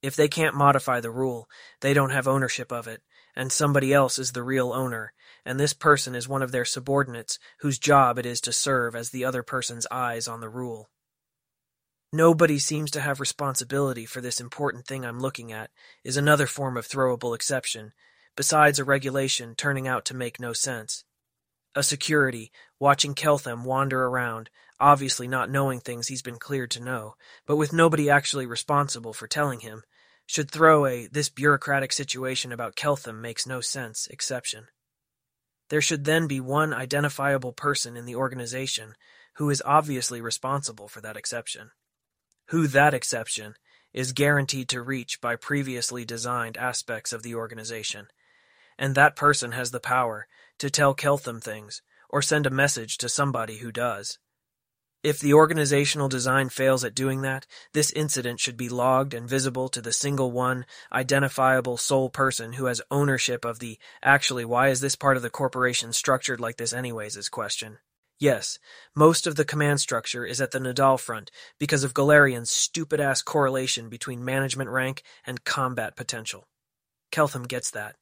If 0.01 0.15
they 0.15 0.27
can't 0.27 0.55
modify 0.55 0.99
the 0.99 1.11
rule, 1.11 1.49
they 1.81 1.93
don't 1.93 2.11
have 2.11 2.27
ownership 2.27 2.71
of 2.71 2.87
it, 2.87 3.01
and 3.35 3.51
somebody 3.51 3.93
else 3.93 4.17
is 4.17 4.31
the 4.31 4.43
real 4.43 4.71
owner, 4.73 5.13
and 5.45 5.59
this 5.59 5.73
person 5.73 6.15
is 6.15 6.27
one 6.27 6.41
of 6.41 6.51
their 6.51 6.65
subordinates 6.65 7.39
whose 7.59 7.79
job 7.79 8.17
it 8.17 8.25
is 8.25 8.41
to 8.41 8.53
serve 8.53 8.95
as 8.95 9.09
the 9.09 9.25
other 9.25 9.43
person's 9.43 9.87
eyes 9.91 10.27
on 10.27 10.41
the 10.41 10.49
rule. 10.49 10.89
Nobody 12.11 12.57
seems 12.57 12.89
to 12.91 13.01
have 13.01 13.19
responsibility 13.19 14.05
for 14.05 14.19
this 14.19 14.41
important 14.41 14.87
thing 14.87 15.05
I'm 15.05 15.19
looking 15.19 15.51
at, 15.51 15.69
is 16.03 16.17
another 16.17 16.47
form 16.47 16.75
of 16.75 16.87
throwable 16.87 17.35
exception, 17.35 17.93
besides 18.35 18.79
a 18.79 18.83
regulation 18.83 19.53
turning 19.53 19.87
out 19.87 20.05
to 20.05 20.15
make 20.15 20.39
no 20.39 20.53
sense. 20.53 21.03
A 21.75 21.83
security, 21.83 22.51
watching 22.79 23.13
Keltham 23.13 23.63
wander 23.63 24.05
around, 24.05 24.49
obviously 24.79 25.27
not 25.27 25.49
knowing 25.49 25.79
things 25.79 26.07
he's 26.07 26.21
been 26.21 26.37
cleared 26.37 26.71
to 26.71 26.83
know, 26.83 27.15
but 27.45 27.57
with 27.57 27.73
nobody 27.73 28.09
actually 28.09 28.45
responsible 28.45 29.13
for 29.13 29.27
telling 29.27 29.59
him, 29.61 29.83
should 30.25 30.51
throw 30.51 30.85
a 30.85 31.07
this 31.07 31.29
bureaucratic 31.29 31.91
situation 31.91 32.51
about 32.51 32.75
Keltham 32.75 33.19
makes 33.19 33.47
no 33.47 33.61
sense 33.61 34.07
exception. 34.07 34.67
There 35.69 35.81
should 35.81 36.05
then 36.05 36.27
be 36.27 36.39
one 36.39 36.73
identifiable 36.73 37.53
person 37.53 37.97
in 37.97 38.05
the 38.05 38.15
organization 38.15 38.93
who 39.37 39.49
is 39.49 39.63
obviously 39.65 40.21
responsible 40.21 40.87
for 40.87 41.01
that 41.01 41.17
exception. 41.17 41.71
Who 42.49 42.67
that 42.67 42.93
exception 42.93 43.55
is 43.93 44.11
guaranteed 44.11 44.69
to 44.69 44.81
reach 44.81 45.19
by 45.21 45.35
previously 45.35 46.05
designed 46.05 46.57
aspects 46.57 47.13
of 47.13 47.23
the 47.23 47.35
organization, 47.35 48.07
and 48.77 48.95
that 48.95 49.15
person 49.15 49.51
has 49.53 49.71
the 49.71 49.79
power 49.79 50.27
to 50.59 50.69
tell 50.69 50.93
Keltham 50.93 51.41
things 51.41 51.81
or 52.09 52.21
send 52.21 52.45
a 52.45 52.51
message 52.51 52.97
to 52.99 53.09
somebody 53.09 53.57
who 53.57 53.71
does. 53.71 54.19
If 55.01 55.19
the 55.19 55.33
organizational 55.33 56.09
design 56.09 56.49
fails 56.49 56.83
at 56.83 56.93
doing 56.93 57.21
that, 57.21 57.47
this 57.71 57.89
incident 57.91 58.41
should 58.41 58.57
be 58.57 58.67
logged 58.67 59.13
and 59.13 59.29
visible 59.29 59.69
to 59.69 59.81
the 59.81 59.93
single 59.93 60.29
one, 60.29 60.65
identifiable 60.91 61.77
sole 61.77 62.09
person 62.09 62.53
who 62.53 62.65
has 62.65 62.81
ownership 62.91 63.45
of 63.45 63.59
the 63.59 63.79
actually 64.03 64.43
why 64.43 64.67
is 64.67 64.81
this 64.81 64.97
part 64.97 65.15
of 65.15 65.23
the 65.23 65.29
corporation 65.29 65.93
structured 65.93 66.41
like 66.41 66.57
this 66.57 66.73
anyways 66.73 67.15
is 67.15 67.29
question. 67.29 67.77
Yes, 68.19 68.59
most 68.93 69.25
of 69.25 69.37
the 69.37 69.45
command 69.45 69.79
structure 69.79 70.25
is 70.25 70.41
at 70.41 70.51
the 70.51 70.59
Nidal 70.59 70.99
front 70.99 71.31
because 71.57 71.85
of 71.85 71.93
Golarion's 71.93 72.51
stupid 72.51 72.99
ass 72.99 73.21
correlation 73.21 73.87
between 73.87 74.25
management 74.25 74.69
rank 74.69 75.03
and 75.25 75.45
combat 75.45 75.95
potential. 75.95 76.49
Keltham 77.13 77.47
gets 77.47 77.71
that. 77.71 77.95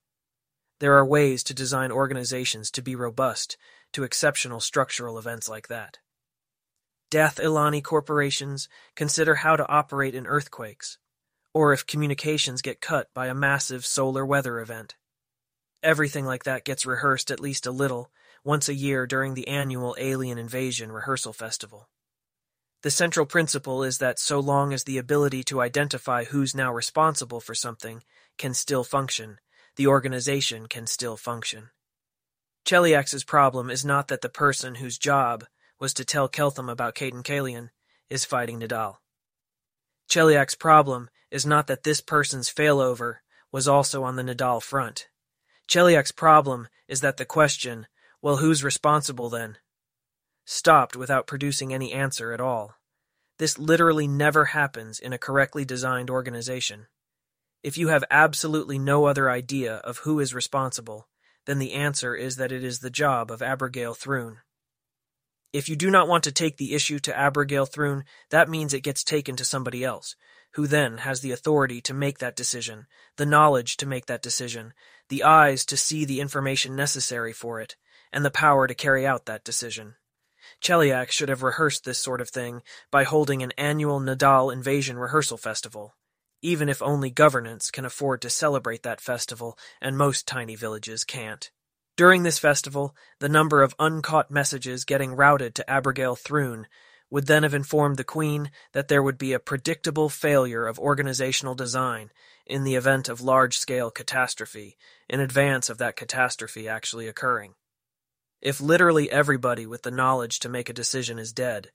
There 0.79 0.95
are 0.97 1.05
ways 1.05 1.43
to 1.43 1.53
design 1.53 1.91
organizations 1.91 2.71
to 2.71 2.81
be 2.81 2.95
robust 2.95 3.55
to 3.93 4.03
exceptional 4.03 4.59
structural 4.59 5.19
events 5.19 5.47
like 5.47 5.67
that. 5.67 5.99
Dath 7.09 7.37
Ilani 7.37 7.81
corporations 7.81 8.67
consider 8.93 9.35
how 9.35 9.55
to 9.55 9.67
operate 9.69 10.13
in 10.13 10.27
earthquakes, 10.27 10.97
or 11.53 11.71
if 11.71 11.87
communications 11.87 12.61
get 12.61 12.81
cut 12.81 13.07
by 13.13 13.27
a 13.27 13.33
massive 13.33 13.85
solar 13.85 14.25
weather 14.25 14.59
event. 14.59 14.95
Everything 15.81 16.25
like 16.25 16.43
that 16.43 16.65
gets 16.65 16.85
rehearsed 16.85 17.31
at 17.31 17.39
least 17.39 17.65
a 17.65 17.71
little 17.71 18.11
once 18.43 18.67
a 18.67 18.73
year 18.73 19.07
during 19.07 19.35
the 19.35 19.47
annual 19.47 19.95
Alien 19.97 20.37
Invasion 20.37 20.91
Rehearsal 20.91 21.31
Festival. 21.31 21.87
The 22.83 22.91
central 22.91 23.25
principle 23.25 23.83
is 23.83 23.99
that 23.99 24.19
so 24.19 24.41
long 24.41 24.73
as 24.73 24.83
the 24.83 24.97
ability 24.97 25.43
to 25.45 25.61
identify 25.61 26.25
who's 26.25 26.53
now 26.53 26.73
responsible 26.73 27.39
for 27.39 27.55
something 27.55 28.03
can 28.37 28.53
still 28.53 28.83
function, 28.83 29.39
the 29.77 29.87
organization 29.87 30.67
can 30.67 30.85
still 30.85 31.15
function. 31.15 31.69
Cheliax's 32.65 33.23
problem 33.23 33.69
is 33.69 33.85
not 33.85 34.09
that 34.09 34.19
the 34.19 34.29
person 34.29 34.75
whose 34.75 34.97
job 34.97 35.45
was 35.79 35.93
to 35.93 36.05
tell 36.05 36.29
Keltham 36.29 36.71
about 36.71 36.95
Cayden 36.95 37.23
Cailean, 37.23 37.69
is 38.09 38.25
fighting 38.25 38.59
Nidal. 38.59 38.97
Cheliax's 40.09 40.55
problem 40.55 41.09
is 41.29 41.45
not 41.45 41.67
that 41.67 41.83
this 41.83 42.01
person's 42.01 42.53
failover 42.53 43.17
was 43.51 43.67
also 43.67 44.03
on 44.03 44.15
the 44.15 44.23
Nidal 44.23 44.61
front. 44.61 45.07
Cheliax's 45.67 46.11
problem 46.11 46.67
is 46.87 47.01
that 47.01 47.17
the 47.17 47.25
question, 47.25 47.87
well, 48.21 48.37
who's 48.37 48.63
responsible 48.63 49.29
then? 49.29 49.57
stopped 50.49 50.95
without 50.95 51.27
producing 51.27 51.73
any 51.73 51.91
answer 51.91 52.31
at 52.31 52.39
all. 52.39 52.75
This 53.37 53.59
literally 53.59 54.07
never 54.07 54.45
happens 54.45 54.97
in 54.97 55.11
a 55.11 55.17
correctly 55.17 55.65
designed 55.65 56.09
organization. 56.09 56.87
If 57.63 57.77
you 57.77 57.89
have 57.89 58.05
absolutely 58.09 58.79
no 58.79 59.05
other 59.05 59.29
idea 59.29 59.75
of 59.75 59.99
who 59.99 60.21
is 60.21 60.33
responsible, 60.33 61.09
then 61.45 61.59
the 61.59 61.73
answer 61.73 62.15
is 62.15 62.37
that 62.37 62.53
it 62.53 62.63
is 62.63 62.79
the 62.79 62.89
job 62.89 63.29
of 63.29 63.41
Abrogail 63.41 63.95
Thrune. 63.95 64.37
If 65.53 65.69
you 65.69 65.75
do 65.75 65.89
not 65.89 66.07
want 66.07 66.23
to 66.25 66.31
take 66.31 66.57
the 66.57 66.73
issue 66.73 66.99
to 66.99 67.17
Abrogail 67.17 67.65
Thrune, 67.65 68.03
that 68.29 68.49
means 68.49 68.73
it 68.73 68.81
gets 68.81 69.03
taken 69.03 69.35
to 69.37 69.45
somebody 69.45 69.83
else, 69.83 70.15
who 70.53 70.67
then 70.67 70.99
has 70.99 71.21
the 71.21 71.31
authority 71.31 71.79
to 71.81 71.93
make 71.93 72.19
that 72.19 72.35
decision, 72.35 72.87
the 73.15 73.25
knowledge 73.25 73.77
to 73.77 73.85
make 73.85 74.07
that 74.07 74.21
decision, 74.21 74.73
the 75.09 75.23
eyes 75.23 75.65
to 75.65 75.77
see 75.77 76.03
the 76.03 76.19
information 76.19 76.75
necessary 76.75 77.31
for 77.31 77.61
it, 77.61 77.75
and 78.11 78.25
the 78.25 78.31
power 78.31 78.67
to 78.67 78.75
carry 78.75 79.05
out 79.05 79.25
that 79.25 79.43
decision. 79.43 79.95
Cheliax 80.61 81.11
should 81.11 81.29
have 81.29 81.43
rehearsed 81.43 81.85
this 81.85 81.99
sort 81.99 82.21
of 82.21 82.29
thing 82.29 82.61
by 82.91 83.03
holding 83.03 83.41
an 83.41 83.53
annual 83.57 83.99
Nidal 83.99 84.51
Invasion 84.51 84.97
Rehearsal 84.97 85.37
Festival, 85.37 85.95
even 86.41 86.69
if 86.69 86.81
only 86.81 87.09
governance 87.09 87.71
can 87.71 87.85
afford 87.85 88.21
to 88.21 88.29
celebrate 88.29 88.83
that 88.83 89.01
festival 89.01 89.57
and 89.81 89.97
most 89.97 90.27
tiny 90.27 90.55
villages 90.55 91.03
can't. 91.03 91.51
During 91.97 92.21
this 92.21 92.37
festival, 92.37 92.95
the 93.19 93.27
number 93.27 93.63
of 93.63 93.75
uncaught 93.79 94.29
messages 94.29 94.85
getting 94.85 95.15
routed 95.15 95.55
to 95.55 95.65
Abrogail 95.69 96.15
Thrune 96.15 96.67
would 97.09 97.25
then 97.25 97.41
have 97.41 97.55
informed 97.55 97.97
the 97.97 98.03
Queen 98.03 98.51
that 98.73 98.87
there 98.87 99.01
would 99.01 99.17
be 99.17 99.33
a 99.33 99.39
predictable 99.39 100.07
failure 100.07 100.67
of 100.67 100.77
organizational 100.77 101.55
design 101.55 102.11
in 102.45 102.63
the 102.63 102.75
event 102.75 103.09
of 103.09 103.21
large-scale 103.21 103.89
catastrophe, 103.89 104.77
in 105.09 105.19
advance 105.19 105.71
of 105.71 105.79
that 105.79 105.95
catastrophe 105.95 106.69
actually 106.69 107.07
occurring. 107.07 107.55
If 108.41 108.61
literally 108.61 109.11
everybody 109.11 109.65
with 109.65 109.81
the 109.81 109.89
knowledge 109.89 110.39
to 110.41 110.49
make 110.49 110.69
a 110.69 110.73
decision 110.73 111.17
is 111.17 111.33
dead, 111.33 111.71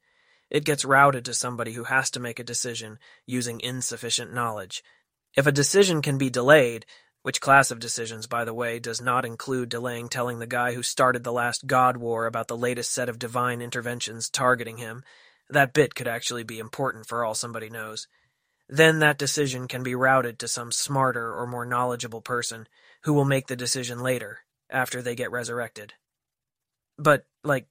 it 0.49 0.65
gets 0.65 0.85
routed 0.85 1.25
to 1.25 1.35
somebody 1.35 1.73
who 1.73 1.85
has 1.85 2.11
to 2.11 2.21
make 2.21 2.39
a 2.39 2.45
decision 2.45 3.01
using 3.27 3.61
insufficient 3.61 4.33
knowledge. 4.33 4.85
If 5.37 5.49
a 5.49 5.53
decision 5.53 6.01
can 6.01 6.17
be 6.17 6.31
delayed, 6.31 6.87
which 7.23 7.41
class 7.41 7.71
of 7.71 7.79
decisions, 7.79 8.27
by 8.27 8.45
the 8.45 8.55
way, 8.55 8.79
does 8.79 9.01
not 9.01 9.25
include 9.25 9.69
delaying 9.69 10.09
telling 10.09 10.39
the 10.39 10.47
guy 10.47 10.75
who 10.75 10.83
started 10.83 11.23
the 11.23 11.33
last 11.33 11.67
God 11.67 11.97
War 11.97 12.27
about 12.27 12.49
the 12.49 12.57
latest 12.57 12.93
set 12.93 13.09
of 13.09 13.19
divine 13.19 13.63
interventions 13.63 14.29
targeting 14.29 14.79
him, 14.79 15.05
that 15.49 15.73
bit 15.73 15.95
could 15.95 16.09
actually 16.09 16.43
be 16.43 16.59
important 16.59 17.07
for 17.07 17.25
all 17.25 17.35
somebody 17.35 17.71
knows. 17.71 18.09
Then 18.69 19.01
that 19.01 19.19
decision 19.19 19.69
can 19.69 19.83
be 19.83 19.95
routed 19.95 20.39
to 20.39 20.49
some 20.49 20.73
smarter 20.73 21.35
or 21.35 21.47
more 21.47 21.67
knowledgeable 21.67 22.23
person 22.23 22.67
who 23.03 23.13
will 23.13 23.25
make 23.25 23.47
the 23.47 23.57
decision 23.57 24.01
later, 24.01 24.41
after 24.71 25.03
they 25.03 25.15
get 25.15 25.31
resurrected. 25.31 25.93
But, 26.99 27.25
like, 27.45 27.67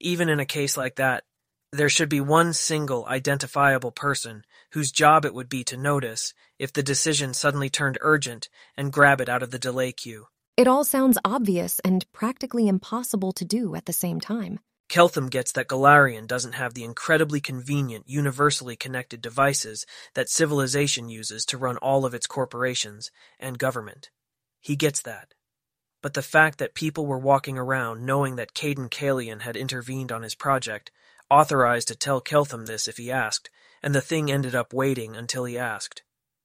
even 0.00 0.28
in 0.28 0.40
a 0.40 0.46
case 0.46 0.76
like 0.76 0.96
that, 0.96 1.24
there 1.72 1.88
should 1.88 2.08
be 2.08 2.20
one 2.20 2.52
single 2.52 3.04
identifiable 3.06 3.90
person 3.90 4.44
whose 4.72 4.92
job 4.92 5.24
it 5.24 5.34
would 5.34 5.48
be 5.48 5.64
to 5.64 5.76
notice 5.76 6.34
if 6.58 6.72
the 6.72 6.82
decision 6.82 7.34
suddenly 7.34 7.70
turned 7.70 7.98
urgent 8.00 8.48
and 8.76 8.92
grab 8.92 9.20
it 9.20 9.28
out 9.28 9.42
of 9.42 9.50
the 9.50 9.58
delay 9.58 9.92
queue. 9.92 10.26
It 10.56 10.66
all 10.66 10.84
sounds 10.84 11.18
obvious 11.24 11.80
and 11.80 12.10
practically 12.12 12.66
impossible 12.66 13.32
to 13.32 13.44
do 13.44 13.74
at 13.74 13.86
the 13.86 13.92
same 13.92 14.20
time. 14.20 14.60
Keltham 14.88 15.28
gets 15.30 15.52
that 15.52 15.68
Golarion 15.68 16.26
doesn't 16.26 16.54
have 16.54 16.74
the 16.74 16.84
incredibly 16.84 17.40
convenient, 17.40 18.08
universally 18.08 18.76
connected 18.76 19.20
devices 19.20 19.84
that 20.14 20.28
civilization 20.28 21.08
uses 21.08 21.44
to 21.46 21.58
run 21.58 21.76
all 21.78 22.04
of 22.04 22.14
its 22.14 22.26
corporations 22.26 23.10
and 23.38 23.58
government. 23.58 24.10
He 24.60 24.76
gets 24.76 25.02
that. 25.02 25.34
But 26.02 26.14
the 26.14 26.22
fact 26.22 26.58
that 26.58 26.74
people 26.74 27.04
were 27.04 27.18
walking 27.18 27.58
around 27.58 28.06
knowing 28.06 28.36
that 28.36 28.54
Cayden 28.54 28.88
Cailean 28.88 29.40
had 29.40 29.56
intervened 29.56 30.12
on 30.12 30.22
his 30.22 30.36
project, 30.36 30.92
authorized 31.28 31.88
to 31.88 31.96
tell 31.96 32.20
Keltham 32.20 32.66
this 32.66 32.86
if 32.86 32.96
he 32.96 33.10
asked, 33.10 33.50
and 33.82 33.94
the 33.94 34.00
thing 34.00 34.30
ended 34.30 34.54
up 34.54 34.72
waiting 34.72 35.16
until 35.16 35.44
he 35.44 35.58
asked, 35.58 36.02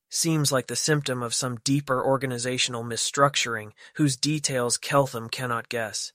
seems 0.10 0.52
like 0.52 0.68
the 0.68 0.76
symptom 0.76 1.24
of 1.24 1.34
some 1.34 1.58
deeper 1.64 2.04
organizational 2.06 2.84
misstructuring 2.84 3.72
whose 3.96 4.18
details 4.18 4.78
Keltham 4.78 5.32
cannot 5.32 5.70
guess. 5.70 6.12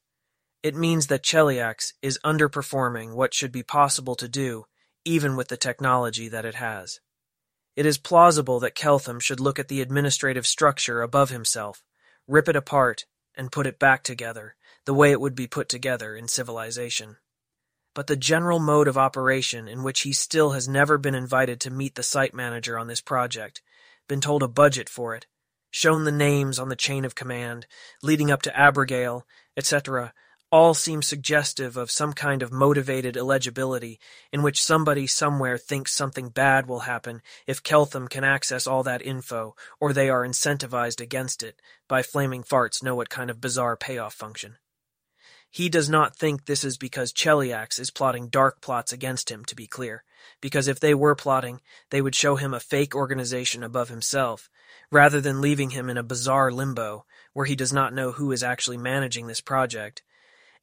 It 0.62 0.74
means 0.74 1.06
that 1.06 1.22
Cheliax 1.22 1.92
is 2.02 2.18
underperforming 2.24 3.14
what 3.14 3.32
should 3.32 3.52
be 3.52 3.62
possible 3.62 4.14
to 4.16 4.28
do, 4.28 4.66
even 5.04 5.36
with 5.36 5.48
the 5.48 5.56
technology 5.56 6.28
that 6.28 6.44
it 6.44 6.56
has. 6.56 7.00
It 7.76 7.86
is 7.86 7.98
plausible 7.98 8.58
that 8.60 8.74
Keltham 8.74 9.20
should 9.20 9.40
look 9.40 9.58
at 9.58 9.68
the 9.68 9.80
administrative 9.80 10.46
structure 10.46 11.02
above 11.02 11.30
himself, 11.30 11.82
rip 12.26 12.48
it 12.48 12.56
apart, 12.56 13.06
and 13.34 13.52
put 13.52 13.66
it 13.66 13.78
back 13.78 14.02
together, 14.02 14.56
the 14.86 14.94
way 14.94 15.12
it 15.12 15.20
would 15.20 15.34
be 15.34 15.46
put 15.46 15.68
together 15.68 16.16
in 16.16 16.26
civilization. 16.26 17.16
But 17.96 18.08
the 18.08 18.14
general 18.14 18.58
mode 18.58 18.88
of 18.88 18.98
operation 18.98 19.68
in 19.68 19.82
which 19.82 20.02
he 20.02 20.12
still 20.12 20.50
has 20.50 20.68
never 20.68 20.98
been 20.98 21.14
invited 21.14 21.60
to 21.60 21.70
meet 21.70 21.94
the 21.94 22.02
site 22.02 22.34
manager 22.34 22.78
on 22.78 22.88
this 22.88 23.00
project, 23.00 23.62
been 24.06 24.20
told 24.20 24.42
a 24.42 24.48
budget 24.48 24.90
for 24.90 25.14
it, 25.14 25.24
shown 25.70 26.04
the 26.04 26.12
names 26.12 26.58
on 26.58 26.68
the 26.68 26.76
chain 26.76 27.06
of 27.06 27.14
command, 27.14 27.66
leading 28.02 28.30
up 28.30 28.42
to 28.42 28.52
Abrogail, 28.52 29.22
etc., 29.56 30.12
all 30.52 30.74
seem 30.74 31.00
suggestive 31.00 31.78
of 31.78 31.90
some 31.90 32.12
kind 32.12 32.42
of 32.42 32.52
motivated 32.52 33.16
illegibility 33.16 33.98
in 34.30 34.42
which 34.42 34.62
somebody 34.62 35.06
somewhere 35.06 35.56
thinks 35.56 35.90
something 35.90 36.28
bad 36.28 36.66
will 36.66 36.80
happen 36.80 37.22
if 37.46 37.62
Keltham 37.62 38.10
can 38.10 38.24
access 38.24 38.66
all 38.66 38.82
that 38.82 39.00
info, 39.00 39.56
or 39.80 39.94
they 39.94 40.10
are 40.10 40.22
incentivized 40.22 41.00
against 41.00 41.42
it 41.42 41.62
by 41.88 42.02
flaming 42.02 42.42
farts 42.42 42.82
know 42.82 42.94
what 42.94 43.08
kind 43.08 43.30
of 43.30 43.40
bizarre 43.40 43.74
payoff 43.74 44.12
function. 44.12 44.58
He 45.50 45.68
does 45.68 45.88
not 45.88 46.16
think 46.16 46.44
this 46.44 46.64
is 46.64 46.76
because 46.76 47.12
Cheliax 47.12 47.80
is 47.80 47.90
plotting 47.90 48.28
dark 48.28 48.60
plots 48.60 48.92
against 48.92 49.30
him, 49.30 49.44
to 49.46 49.54
be 49.54 49.66
clear, 49.66 50.04
because 50.40 50.68
if 50.68 50.80
they 50.80 50.94
were 50.94 51.14
plotting, 51.14 51.60
they 51.90 52.02
would 52.02 52.14
show 52.14 52.36
him 52.36 52.52
a 52.52 52.60
fake 52.60 52.94
organization 52.94 53.62
above 53.62 53.88
himself, 53.88 54.50
rather 54.90 55.20
than 55.20 55.40
leaving 55.40 55.70
him 55.70 55.88
in 55.88 55.96
a 55.96 56.02
bizarre 56.02 56.52
limbo 56.52 57.06
where 57.32 57.46
he 57.46 57.56
does 57.56 57.72
not 57.72 57.94
know 57.94 58.12
who 58.12 58.32
is 58.32 58.42
actually 58.42 58.76
managing 58.76 59.26
this 59.26 59.40
project 59.40 60.02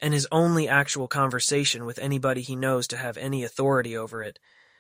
and 0.03 0.13
his 0.13 0.27
only 0.31 0.67
actual 0.67 1.07
conversation 1.07 1.85
with 1.85 1.97
anybody 1.97 2.41
he 2.41 2.55
knows 2.55 2.87
to 2.87 2.97
have 2.97 3.17
any 3.17 3.43
authority 3.43 3.95
over 3.95 4.21
it 4.21 4.37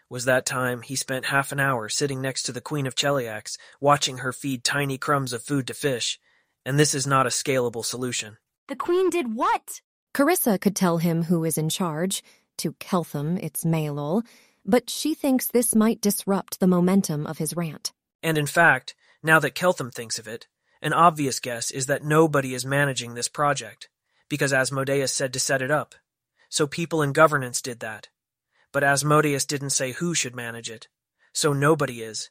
was 0.09 0.25
that 0.25 0.45
time 0.45 0.81
he 0.81 0.95
spent 0.95 1.25
half 1.25 1.51
an 1.51 1.59
hour 1.59 1.87
sitting 1.87 2.21
next 2.21 2.43
to 2.43 2.51
the 2.51 2.61
Queen 2.61 2.85
of 2.85 2.93
Cheliax, 2.93 3.57
watching 3.79 4.17
her 4.17 4.33
feed 4.33 4.63
tiny 4.63 4.97
crumbs 4.97 5.33
of 5.33 5.41
food 5.41 5.65
to 5.67 5.73
fish, 5.73 6.19
and 6.65 6.77
this 6.77 6.93
is 6.93 7.07
not 7.07 7.25
a 7.25 7.29
scalable 7.29 7.85
solution. 7.85 8.37
The 8.67 8.75
Queen 8.75 9.09
did 9.09 9.33
what? 9.33 9.81
Carissa 10.13 10.61
could 10.61 10.75
tell 10.75 10.97
him 10.97 11.23
who 11.23 11.43
is 11.43 11.57
in 11.57 11.69
charge. 11.69 12.23
To 12.57 12.73
Keltham, 12.73 13.39
it's 13.41 13.63
Maillol, 13.63 14.23
but 14.63 14.89
she 14.89 15.15
thinks 15.15 15.47
this 15.47 15.73
might 15.73 16.01
disrupt 16.01 16.59
the 16.59 16.67
momentum 16.67 17.25
of 17.25 17.39
his 17.39 17.55
rant. 17.55 17.91
And 18.21 18.37
in 18.37 18.45
fact, 18.45 18.93
now 19.23 19.39
that 19.39 19.55
Keltham 19.55 19.91
thinks 19.91 20.19
of 20.19 20.27
it, 20.27 20.47
an 20.83 20.93
obvious 20.93 21.39
guess 21.39 21.71
is 21.71 21.87
that 21.87 22.03
nobody 22.03 22.53
is 22.53 22.65
managing 22.65 23.15
this 23.15 23.27
project 23.27 23.89
because 24.29 24.53
Asmodeus 24.53 25.11
said 25.11 25.33
to 25.33 25.39
set 25.39 25.61
it 25.61 25.71
up. 25.71 25.95
So 26.49 26.67
people 26.67 27.01
in 27.01 27.13
governance 27.13 27.61
did 27.61 27.79
that. 27.79 28.09
But 28.71 28.83
Asmodeus 28.83 29.45
didn't 29.45 29.71
say 29.71 29.93
who 29.93 30.13
should 30.13 30.35
manage 30.35 30.69
it. 30.69 30.87
So 31.33 31.53
nobody 31.53 32.03
is. 32.03 32.29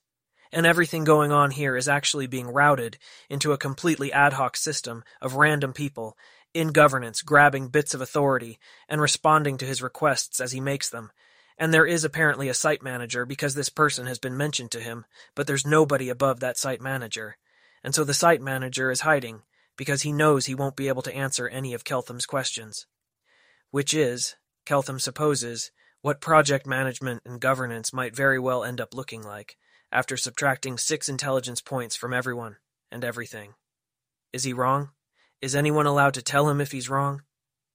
And 0.53 0.67
everything 0.67 1.05
going 1.05 1.33
on 1.33 1.51
here 1.51 1.77
is 1.77 1.89
actually 1.89 2.27
being 2.27 2.47
routed 2.47 2.99
into 3.31 3.53
a 3.53 3.59
completely 3.59 4.13
ad 4.13 4.35
hoc 4.35 4.57
system 4.57 5.03
of 5.21 5.37
random 5.37 5.73
people 5.73 6.17
in 6.55 6.69
governance 6.69 7.23
grabbing 7.23 7.69
bits 7.69 7.95
of 7.95 8.01
authority 8.01 8.59
and 8.89 9.01
responding 9.01 9.59
to 9.59 9.67
his 9.67 9.83
requests 9.83 10.41
as 10.41 10.53
he 10.53 10.61
makes 10.61 10.91
them. 10.91 11.11
And 11.59 11.73
there 11.73 11.87
is 11.87 12.05
apparently 12.05 12.49
a 12.49 12.55
site 12.55 12.83
manager 12.83 13.25
because 13.25 13.55
this 13.55 13.69
person 13.69 14.07
has 14.07 14.19
been 14.19 14.37
mentioned 14.37 14.71
to 14.73 14.81
him, 14.81 15.05
but 15.35 15.47
there's 15.47 15.67
nobody 15.67 16.09
above 16.09 16.41
that 16.41 16.59
site 16.59 16.81
manager. 16.81 17.37
And 17.85 17.95
so 17.95 18.05
the 18.05 18.15
site 18.15 18.41
manager 18.41 18.91
is 18.91 19.03
hiding, 19.03 19.43
because 19.77 20.03
he 20.03 20.13
knows 20.13 20.47
he 20.47 20.55
won't 20.55 20.77
be 20.77 20.89
able 20.89 21.03
to 21.03 21.15
answer 21.15 21.49
any 21.49 21.75
of 21.75 21.85
Keltham's 21.85 22.27
questions. 22.27 22.87
Which 23.71 23.95
is, 23.95 24.37
Keltham 24.67 25.01
supposes, 25.01 25.71
what 26.01 26.21
project 26.21 26.67
management 26.67 27.23
and 27.25 27.41
governance 27.41 27.93
might 27.93 28.17
very 28.17 28.39
well 28.39 28.65
end 28.65 28.81
up 28.81 28.95
looking 28.95 29.23
like, 29.23 29.57
after 29.91 30.17
subtracting 30.17 30.79
six 30.79 31.09
intelligence 31.09 31.61
points 31.61 31.97
from 31.97 32.13
everyone 32.13 32.57
and 32.91 33.05
everything. 33.05 33.55
Is 34.33 34.45
he 34.45 34.53
wrong? 34.53 34.91
Is 35.43 35.57
anyone 35.57 35.87
allowed 35.87 36.15
to 36.15 36.23
tell 36.23 36.49
him 36.49 36.61
if 36.61 36.71
he's 36.71 36.89
wrong? 36.89 37.23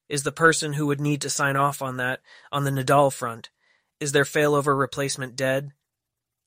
Is 0.07 0.23
the 0.23 0.31
person 0.31 0.71
who 0.73 0.87
would 0.87 1.01
need 1.01 1.19
to 1.21 1.29
sign 1.29 1.57
off 1.57 1.81
on 1.81 1.97
that 1.97 2.21
on 2.49 2.63
the 2.63 2.71
Nidal 2.71 3.11
front? 3.11 3.49
Is 3.99 4.13
their 4.13 4.23
failover 4.23 4.79
replacement 4.79 5.35
dead? 5.35 5.73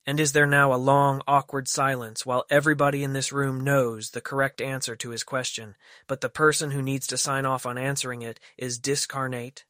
And 0.06 0.18
is 0.18 0.32
there 0.32 0.46
now 0.46 0.72
a 0.72 0.80
long, 0.80 1.20
awkward 1.28 1.68
silence 1.68 2.24
while 2.24 2.46
everybody 2.48 3.04
in 3.04 3.12
this 3.12 3.32
room 3.32 3.60
knows 3.60 4.10
the 4.10 4.22
correct 4.22 4.62
answer 4.62 4.96
to 4.96 5.10
his 5.10 5.22
question, 5.22 5.76
but 6.06 6.22
the 6.22 6.30
person 6.30 6.70
who 6.70 6.80
needs 6.80 7.06
to 7.08 7.18
sign 7.18 7.44
off 7.44 7.66
on 7.66 7.76
answering 7.76 8.22
it 8.22 8.40
is 8.56 8.78
discarnate? 8.78 9.66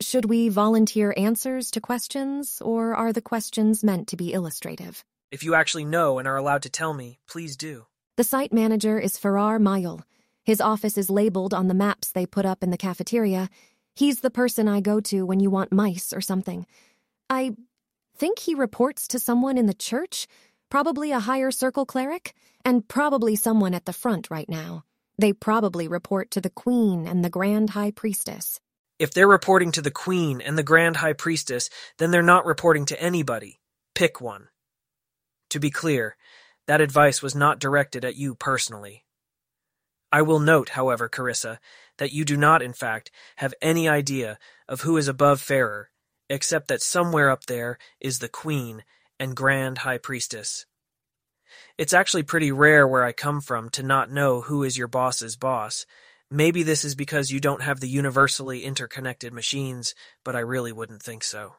Should 0.00 0.24
we 0.24 0.48
volunteer 0.48 1.14
answers 1.16 1.70
to 1.70 1.80
questions, 1.80 2.60
or 2.64 2.96
are 2.96 3.12
the 3.12 3.22
questions 3.22 3.84
meant 3.84 4.08
to 4.08 4.16
be 4.16 4.32
illustrative? 4.32 5.04
If 5.30 5.44
you 5.44 5.54
actually 5.54 5.84
know 5.84 6.18
and 6.18 6.26
are 6.26 6.36
allowed 6.36 6.62
to 6.62 6.70
tell 6.70 6.94
me, 6.94 7.20
please 7.28 7.56
do. 7.56 7.86
The 8.16 8.24
site 8.24 8.52
manager 8.52 8.98
is 8.98 9.18
Farrar 9.18 9.60
Mayul. 9.60 10.02
His 10.48 10.62
office 10.62 10.96
is 10.96 11.10
labeled 11.10 11.52
on 11.52 11.68
the 11.68 11.74
maps 11.74 12.10
they 12.10 12.24
put 12.24 12.46
up 12.46 12.62
in 12.62 12.70
the 12.70 12.78
cafeteria. 12.78 13.50
He's 13.94 14.20
the 14.20 14.30
person 14.30 14.66
I 14.66 14.80
go 14.80 14.98
to 14.98 15.26
when 15.26 15.40
you 15.40 15.50
want 15.50 15.72
mice 15.72 16.10
or 16.10 16.22
something. 16.22 16.64
I 17.28 17.52
think 18.16 18.38
he 18.38 18.54
reports 18.54 19.06
to 19.08 19.18
someone 19.18 19.58
in 19.58 19.66
the 19.66 19.74
church, 19.74 20.26
probably 20.70 21.12
a 21.12 21.20
higher 21.20 21.50
circle 21.50 21.84
cleric, 21.84 22.32
and 22.64 22.88
probably 22.88 23.36
someone 23.36 23.74
at 23.74 23.84
the 23.84 23.92
front 23.92 24.30
right 24.30 24.48
now. 24.48 24.84
They 25.18 25.34
probably 25.34 25.86
report 25.86 26.30
to 26.30 26.40
the 26.40 26.48
queen 26.48 27.06
and 27.06 27.22
the 27.22 27.28
grand 27.28 27.68
high 27.68 27.90
priestess. 27.90 28.58
If 28.98 29.12
they're 29.12 29.28
reporting 29.28 29.72
to 29.72 29.82
the 29.82 29.90
queen 29.90 30.40
and 30.40 30.56
the 30.56 30.62
grand 30.62 30.96
high 30.96 31.12
priestess, 31.12 31.68
then 31.98 32.10
they're 32.10 32.22
not 32.22 32.46
reporting 32.46 32.86
to 32.86 32.98
anybody. 32.98 33.60
Pick 33.94 34.22
one. 34.22 34.48
To 35.50 35.60
be 35.60 35.68
clear, 35.70 36.16
that 36.66 36.80
advice 36.80 37.20
was 37.20 37.34
not 37.34 37.58
directed 37.58 38.06
at 38.06 38.16
you 38.16 38.34
personally. 38.34 39.04
I 40.10 40.22
will 40.22 40.40
note, 40.40 40.70
however, 40.70 41.08
Carissa, 41.08 41.58
that 41.98 42.12
you 42.12 42.24
do 42.24 42.36
not, 42.36 42.62
in 42.62 42.72
fact, 42.72 43.10
have 43.36 43.54
any 43.60 43.88
idea 43.88 44.38
of 44.68 44.80
who 44.80 44.96
is 44.96 45.06
above 45.06 45.40
Farrer, 45.40 45.90
except 46.30 46.68
that 46.68 46.80
somewhere 46.80 47.30
up 47.30 47.44
there 47.44 47.78
is 48.00 48.18
the 48.18 48.28
Queen 48.28 48.84
and 49.20 49.36
Grand 49.36 49.78
High 49.78 49.98
Priestess. 49.98 50.64
It's 51.76 51.92
actually 51.92 52.22
pretty 52.22 52.52
rare 52.52 52.86
where 52.86 53.04
I 53.04 53.12
come 53.12 53.40
from 53.40 53.68
to 53.70 53.82
not 53.82 54.10
know 54.10 54.40
who 54.40 54.62
is 54.62 54.78
your 54.78 54.88
boss's 54.88 55.36
boss. 55.36 55.84
Maybe 56.30 56.62
this 56.62 56.84
is 56.84 56.94
because 56.94 57.30
you 57.30 57.40
don't 57.40 57.62
have 57.62 57.80
the 57.80 57.88
universally 57.88 58.64
interconnected 58.64 59.32
machines, 59.32 59.94
but 60.24 60.36
I 60.36 60.40
really 60.40 60.72
wouldn't 60.72 61.02
think 61.02 61.22
so. 61.22 61.56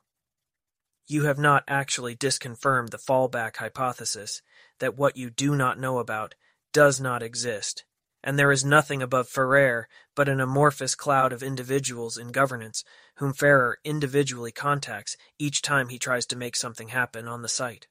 You 1.07 1.25
have 1.25 1.39
not 1.39 1.63
actually 1.67 2.15
disconfirmed 2.15 2.89
the 2.89 2.97
fallback 2.97 3.57
hypothesis 3.57 4.41
that 4.79 4.97
what 4.97 5.17
you 5.17 5.29
do 5.29 5.55
not 5.55 5.79
know 5.79 5.97
about 5.97 6.35
does 6.71 6.99
not 6.99 7.23
exist 7.23 7.83
and 8.23 8.37
there 8.37 8.51
is 8.51 8.65
nothing 8.65 9.01
above 9.01 9.29
Ferrer 9.29 9.87
but 10.15 10.27
an 10.27 10.39
amorphous 10.39 10.95
cloud 10.95 11.31
of 11.31 11.41
individuals 11.41 12.17
in 12.17 12.31
governance 12.31 12.83
whom 13.15 13.33
Ferrer 13.33 13.77
individually 13.83 14.51
contacts 14.51 15.15
each 15.37 15.61
time 15.61 15.89
he 15.89 15.99
tries 15.99 16.25
to 16.27 16.35
make 16.35 16.55
something 16.55 16.89
happen 16.89 17.27
on 17.27 17.41
the 17.41 17.47
site. 17.47 17.87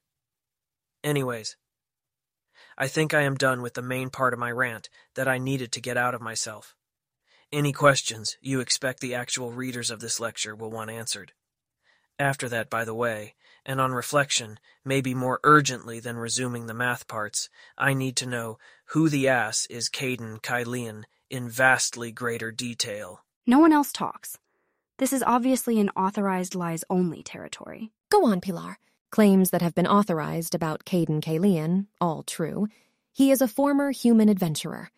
Anyways, 1.03 1.55
I 2.77 2.87
think 2.87 3.13
I 3.13 3.21
am 3.21 3.35
done 3.35 3.61
with 3.61 3.73
the 3.73 3.81
main 3.81 4.09
part 4.09 4.33
of 4.33 4.39
my 4.39 4.51
rant 4.51 4.89
that 5.15 5.27
I 5.27 5.37
needed 5.37 5.71
to 5.73 5.81
get 5.81 5.97
out 5.97 6.15
of 6.15 6.21
myself. 6.21 6.75
Any 7.51 7.73
questions 7.73 8.37
you 8.41 8.59
expect 8.59 8.99
the 8.99 9.15
actual 9.15 9.51
readers 9.51 9.89
of 9.89 9.99
this 9.99 10.19
lecture 10.19 10.55
will 10.55 10.69
want 10.69 10.91
answered. 10.91 11.33
After 12.19 12.47
that, 12.49 12.69
by 12.69 12.85
the 12.85 12.93
way, 12.93 13.35
and 13.69 13.79
on 13.79 13.91
reflection, 13.91 14.59
maybe 14.83 15.13
more 15.13 15.39
urgently 15.43 15.99
than 15.99 16.17
resuming 16.17 16.65
the 16.65 16.73
math 16.73 17.07
parts, 17.07 17.49
I 17.77 17.93
need 17.93 18.15
to 18.15 18.25
know 18.25 18.57
who 18.85 19.09
the 19.09 19.27
ass 19.27 19.67
is 19.69 19.89
Cayden 19.89 20.39
Cailean 20.39 21.03
in 21.29 21.47
vastly 21.47 22.11
greater 22.11 22.51
detail. 22.51 23.23
No 23.45 23.59
one 23.59 23.71
else 23.71 23.91
talks. 23.91 24.39
This 24.97 25.13
is 25.13 25.21
obviously 25.21 25.79
an 25.79 25.91
authorized 25.91 26.55
lies 26.55 26.83
only 26.89 27.21
territory. 27.21 27.91
Go 28.09 28.25
on, 28.25 28.41
Pilar. 28.41 28.79
Claims 29.11 29.51
that 29.51 29.61
have 29.61 29.75
been 29.75 29.85
authorized 29.85 30.55
about 30.55 30.83
Cayden 30.83 31.21
Cailean, 31.21 31.85
all 32.01 32.23
true. 32.23 32.69
He 33.13 33.29
is 33.29 33.39
a 33.39 33.47
former 33.47 33.91
human 33.91 34.29
adventurer. 34.29 34.89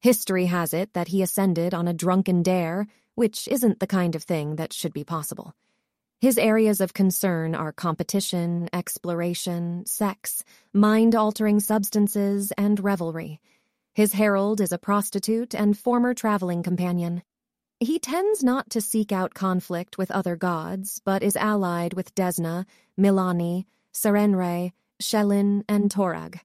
History 0.00 0.44
has 0.44 0.74
it 0.74 0.92
that 0.92 1.08
he 1.08 1.22
ascended 1.22 1.72
on 1.72 1.88
a 1.88 1.94
drunken 1.94 2.42
dare, 2.42 2.86
which 3.14 3.48
isn't 3.48 3.80
the 3.80 3.86
kind 3.86 4.14
of 4.14 4.24
thing 4.24 4.56
that 4.56 4.74
should 4.74 4.92
be 4.92 5.04
possible. 5.04 5.54
His 6.20 6.36
areas 6.36 6.82
of 6.82 6.92
concern 6.92 7.54
are 7.54 7.72
competition, 7.72 8.68
exploration, 8.74 9.86
sex, 9.86 10.44
mind 10.70 11.14
altering 11.14 11.60
substances, 11.60 12.52
and 12.58 12.78
revelry. 12.84 13.40
His 13.94 14.12
herald 14.12 14.60
is 14.60 14.70
a 14.70 14.76
prostitute 14.76 15.54
and 15.54 15.78
former 15.78 16.12
traveling 16.12 16.62
companion. 16.62 17.22
He 17.78 17.98
tends 17.98 18.44
not 18.44 18.68
to 18.68 18.82
seek 18.82 19.12
out 19.12 19.32
conflict 19.32 19.96
with 19.96 20.10
other 20.10 20.36
gods, 20.36 21.00
but 21.06 21.22
is 21.22 21.36
allied 21.36 21.94
with 21.94 22.14
Desna, 22.14 22.66
Milani, 22.98 23.64
Sarenrae, 23.94 24.72
Shelyn, 25.00 25.64
and 25.70 25.90
Torag. 25.90 26.40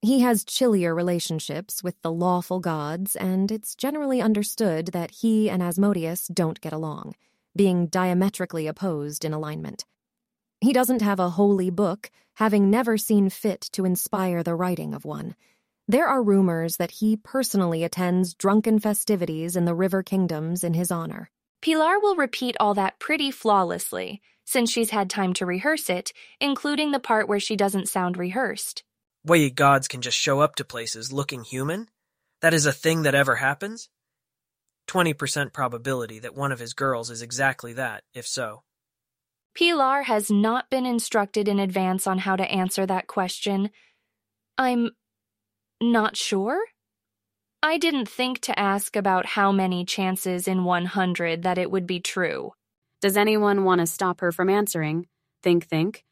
He 0.00 0.20
has 0.20 0.42
chillier 0.42 0.94
relationships 0.94 1.84
with 1.84 2.00
the 2.00 2.10
lawful 2.10 2.60
gods, 2.60 3.14
and 3.14 3.52
it's 3.52 3.74
generally 3.74 4.22
understood 4.22 4.86
that 4.94 5.10
he 5.10 5.50
and 5.50 5.62
Asmodeus 5.62 6.28
don't 6.28 6.62
get 6.62 6.72
along 6.72 7.14
being 7.54 7.86
diametrically 7.86 8.66
opposed 8.66 9.24
in 9.24 9.32
alignment. 9.32 9.84
He 10.60 10.72
doesn't 10.72 11.02
have 11.02 11.18
a 11.18 11.30
holy 11.30 11.70
book, 11.70 12.10
having 12.34 12.70
never 12.70 12.96
seen 12.96 13.30
fit 13.30 13.62
to 13.72 13.84
inspire 13.84 14.42
the 14.42 14.54
writing 14.54 14.94
of 14.94 15.04
one. 15.04 15.34
There 15.88 16.06
are 16.06 16.22
rumors 16.22 16.76
that 16.76 16.92
he 16.92 17.16
personally 17.16 17.82
attends 17.84 18.34
drunken 18.34 18.78
festivities 18.78 19.56
in 19.56 19.64
the 19.64 19.74
River 19.74 20.02
Kingdoms 20.02 20.62
in 20.62 20.74
his 20.74 20.90
honor. 20.90 21.30
Pilar 21.60 21.98
will 21.98 22.16
repeat 22.16 22.56
all 22.58 22.74
that 22.74 22.98
pretty 22.98 23.30
flawlessly, 23.30 24.22
since 24.44 24.70
she's 24.70 24.90
had 24.90 25.10
time 25.10 25.32
to 25.34 25.46
rehearse 25.46 25.90
it, 25.90 26.12
including 26.40 26.92
the 26.92 27.00
part 27.00 27.28
where 27.28 27.40
she 27.40 27.56
doesn't 27.56 27.88
sound 27.88 28.16
rehearsed. 28.16 28.84
Way 29.24 29.50
gods 29.50 29.88
can 29.88 30.00
just 30.00 30.18
show 30.18 30.40
up 30.40 30.56
to 30.56 30.64
places 30.64 31.12
looking 31.12 31.44
human? 31.44 31.88
That 32.40 32.54
is 32.54 32.66
a 32.66 32.72
thing 32.72 33.02
that 33.02 33.14
ever 33.14 33.36
happens? 33.36 33.88
20% 34.88 35.52
probability 35.52 36.18
that 36.20 36.34
one 36.34 36.52
of 36.52 36.58
his 36.58 36.74
girls 36.74 37.10
is 37.10 37.22
exactly 37.22 37.72
that, 37.74 38.04
if 38.14 38.26
so. 38.26 38.62
Pilar 39.54 40.02
has 40.02 40.30
not 40.30 40.70
been 40.70 40.86
instructed 40.86 41.46
in 41.46 41.58
advance 41.58 42.06
on 42.06 42.18
how 42.18 42.36
to 42.36 42.50
answer 42.50 42.86
that 42.86 43.06
question. 43.06 43.70
I'm 44.56 44.90
not 45.80 46.16
sure? 46.16 46.58
I 47.62 47.78
didn't 47.78 48.08
think 48.08 48.40
to 48.40 48.58
ask 48.58 48.96
about 48.96 49.26
how 49.26 49.52
many 49.52 49.84
chances 49.84 50.48
in 50.48 50.64
100 50.64 51.42
that 51.42 51.58
it 51.58 51.70
would 51.70 51.86
be 51.86 52.00
true. 52.00 52.52
Does 53.00 53.16
anyone 53.16 53.64
want 53.64 53.80
to 53.80 53.86
stop 53.86 54.20
her 54.20 54.32
from 54.32 54.48
answering? 54.48 55.06
Think, 55.42 55.66
think. 55.66 56.04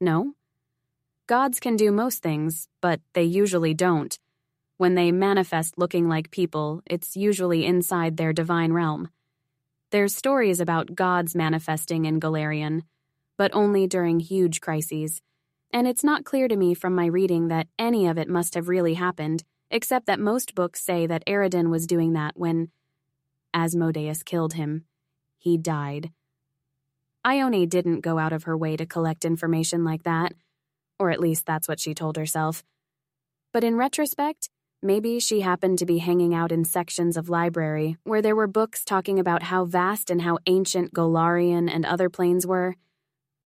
No? 0.00 0.34
Gods 1.26 1.58
can 1.58 1.76
do 1.76 1.90
most 1.90 2.22
things, 2.22 2.68
but 2.80 3.00
they 3.14 3.22
usually 3.22 3.72
don't. 3.72 4.18
When 4.76 4.96
they 4.96 5.12
manifest 5.12 5.78
looking 5.78 6.08
like 6.08 6.32
people, 6.32 6.82
it's 6.86 7.16
usually 7.16 7.64
inside 7.64 8.16
their 8.16 8.32
divine 8.32 8.72
realm. 8.72 9.08
There's 9.90 10.16
stories 10.16 10.58
about 10.58 10.96
gods 10.96 11.36
manifesting 11.36 12.06
in 12.06 12.20
Golarion, 12.20 12.82
but 13.38 13.54
only 13.54 13.86
during 13.86 14.18
huge 14.18 14.60
crises. 14.60 15.22
And 15.72 15.86
it's 15.86 16.02
not 16.02 16.24
clear 16.24 16.48
to 16.48 16.56
me 16.56 16.74
from 16.74 16.94
my 16.94 17.06
reading 17.06 17.48
that 17.48 17.68
any 17.78 18.06
of 18.06 18.18
it 18.18 18.28
must 18.28 18.54
have 18.54 18.68
really 18.68 18.94
happened, 18.94 19.44
except 19.70 20.06
that 20.06 20.18
most 20.18 20.56
books 20.56 20.80
say 20.80 21.06
that 21.06 21.24
Aroden 21.26 21.70
was 21.70 21.86
doing 21.86 22.12
that 22.14 22.32
when 22.36 22.70
Asmodeus 23.54 24.24
killed 24.24 24.54
him. 24.54 24.86
He 25.38 25.56
died. 25.56 26.10
Ione 27.24 27.66
didn't 27.66 28.00
go 28.00 28.18
out 28.18 28.32
of 28.32 28.44
her 28.44 28.56
way 28.56 28.76
to 28.76 28.86
collect 28.86 29.24
information 29.24 29.84
like 29.84 30.02
that, 30.02 30.32
or 30.98 31.10
at 31.10 31.20
least 31.20 31.46
that's 31.46 31.68
what 31.68 31.80
she 31.80 31.94
told 31.94 32.16
herself. 32.16 32.64
But 33.52 33.62
in 33.62 33.76
retrospect, 33.76 34.48
Maybe 34.82 35.18
she 35.18 35.40
happened 35.40 35.78
to 35.78 35.86
be 35.86 35.98
hanging 35.98 36.34
out 36.34 36.52
in 36.52 36.64
sections 36.64 37.16
of 37.16 37.28
library 37.28 37.96
where 38.04 38.20
there 38.20 38.36
were 38.36 38.46
books 38.46 38.84
talking 38.84 39.18
about 39.18 39.44
how 39.44 39.64
vast 39.64 40.10
and 40.10 40.22
how 40.22 40.38
ancient 40.46 40.92
Golarion 40.92 41.70
and 41.70 41.86
other 41.86 42.10
planes 42.10 42.46
were. 42.46 42.76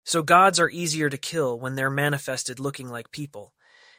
So 0.04 0.24
gods 0.24 0.60
are 0.60 0.70
easier 0.70 1.10
to 1.10 1.18
kill 1.18 1.60
when 1.60 1.76
they're 1.76 1.90
manifested 1.90 2.60
looking 2.60 2.90
like 2.90 3.12
people, 3.12 3.54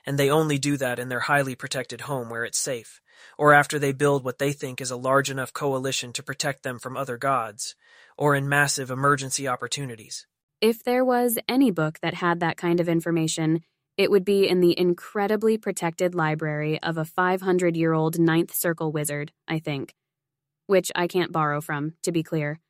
and 0.07 0.19
they 0.19 0.31
only 0.31 0.59
do 0.59 0.77
that 0.79 0.99
in 0.99 1.11
their 1.11 1.21
highly 1.21 1.55
protected 1.55 2.01
home 2.03 2.31
where 2.31 2.45
it's 2.45 2.59
safe, 2.59 3.01
or 3.37 3.53
after 3.53 3.79
they 3.79 3.93
build 3.93 4.25
what 4.25 4.38
they 4.38 4.53
think 4.53 4.81
is 4.81 4.91
a 4.91 4.97
large 4.97 5.31
enough 5.31 5.53
coalition 5.53 6.12
to 6.14 6.23
protect 6.23 6.62
them 6.62 6.79
from 6.79 6.97
other 6.97 7.19
gods, 7.19 7.75
or 8.17 8.35
in 8.35 8.49
massive 8.49 8.91
emergency 8.91 9.47
opportunities. 9.47 10.27
If 10.61 10.83
there 10.83 11.05
was 11.05 11.38
any 11.47 11.71
book 11.71 12.01
that 12.01 12.14
had 12.14 12.41
that 12.41 12.57
kind 12.57 12.81
of 12.81 12.88
information, 12.88 13.61
it 13.99 14.13
would 14.13 14.25
be 14.25 14.49
in 14.49 14.61
the 14.61 14.79
incredibly 14.79 15.59
protected 15.59 16.15
library 16.15 16.81
of 16.85 16.97
a 16.97 17.05
500 17.05 17.77
year 17.77 17.93
old 17.93 18.19
Ninth 18.19 18.55
Circle 18.55 18.93
wizard, 18.93 19.33
I 19.49 19.59
think. 19.59 19.93
Which 20.69 20.93
I 20.95 21.09
can't 21.09 21.33
borrow 21.33 21.61
from, 21.61 21.95
to 22.05 22.13
be 22.13 22.23
clear. 22.23 22.61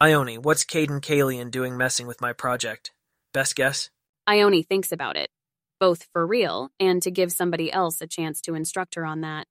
Ione, 0.00 0.38
what's 0.38 0.64
Cayden 0.64 1.00
Cailean 1.00 1.50
doing 1.50 1.76
messing 1.76 2.06
with 2.06 2.20
my 2.20 2.32
project? 2.32 2.92
Best 3.34 3.56
guess? 3.56 3.90
Ione 4.28 4.62
thinks 4.62 4.92
about 4.92 5.16
it, 5.16 5.30
both 5.80 6.06
for 6.12 6.24
real 6.24 6.70
and 6.78 7.02
to 7.02 7.10
give 7.10 7.32
somebody 7.32 7.72
else 7.72 8.00
a 8.00 8.06
chance 8.06 8.40
to 8.42 8.54
instruct 8.54 8.94
her 8.94 9.04
on 9.04 9.22
that. 9.22 9.48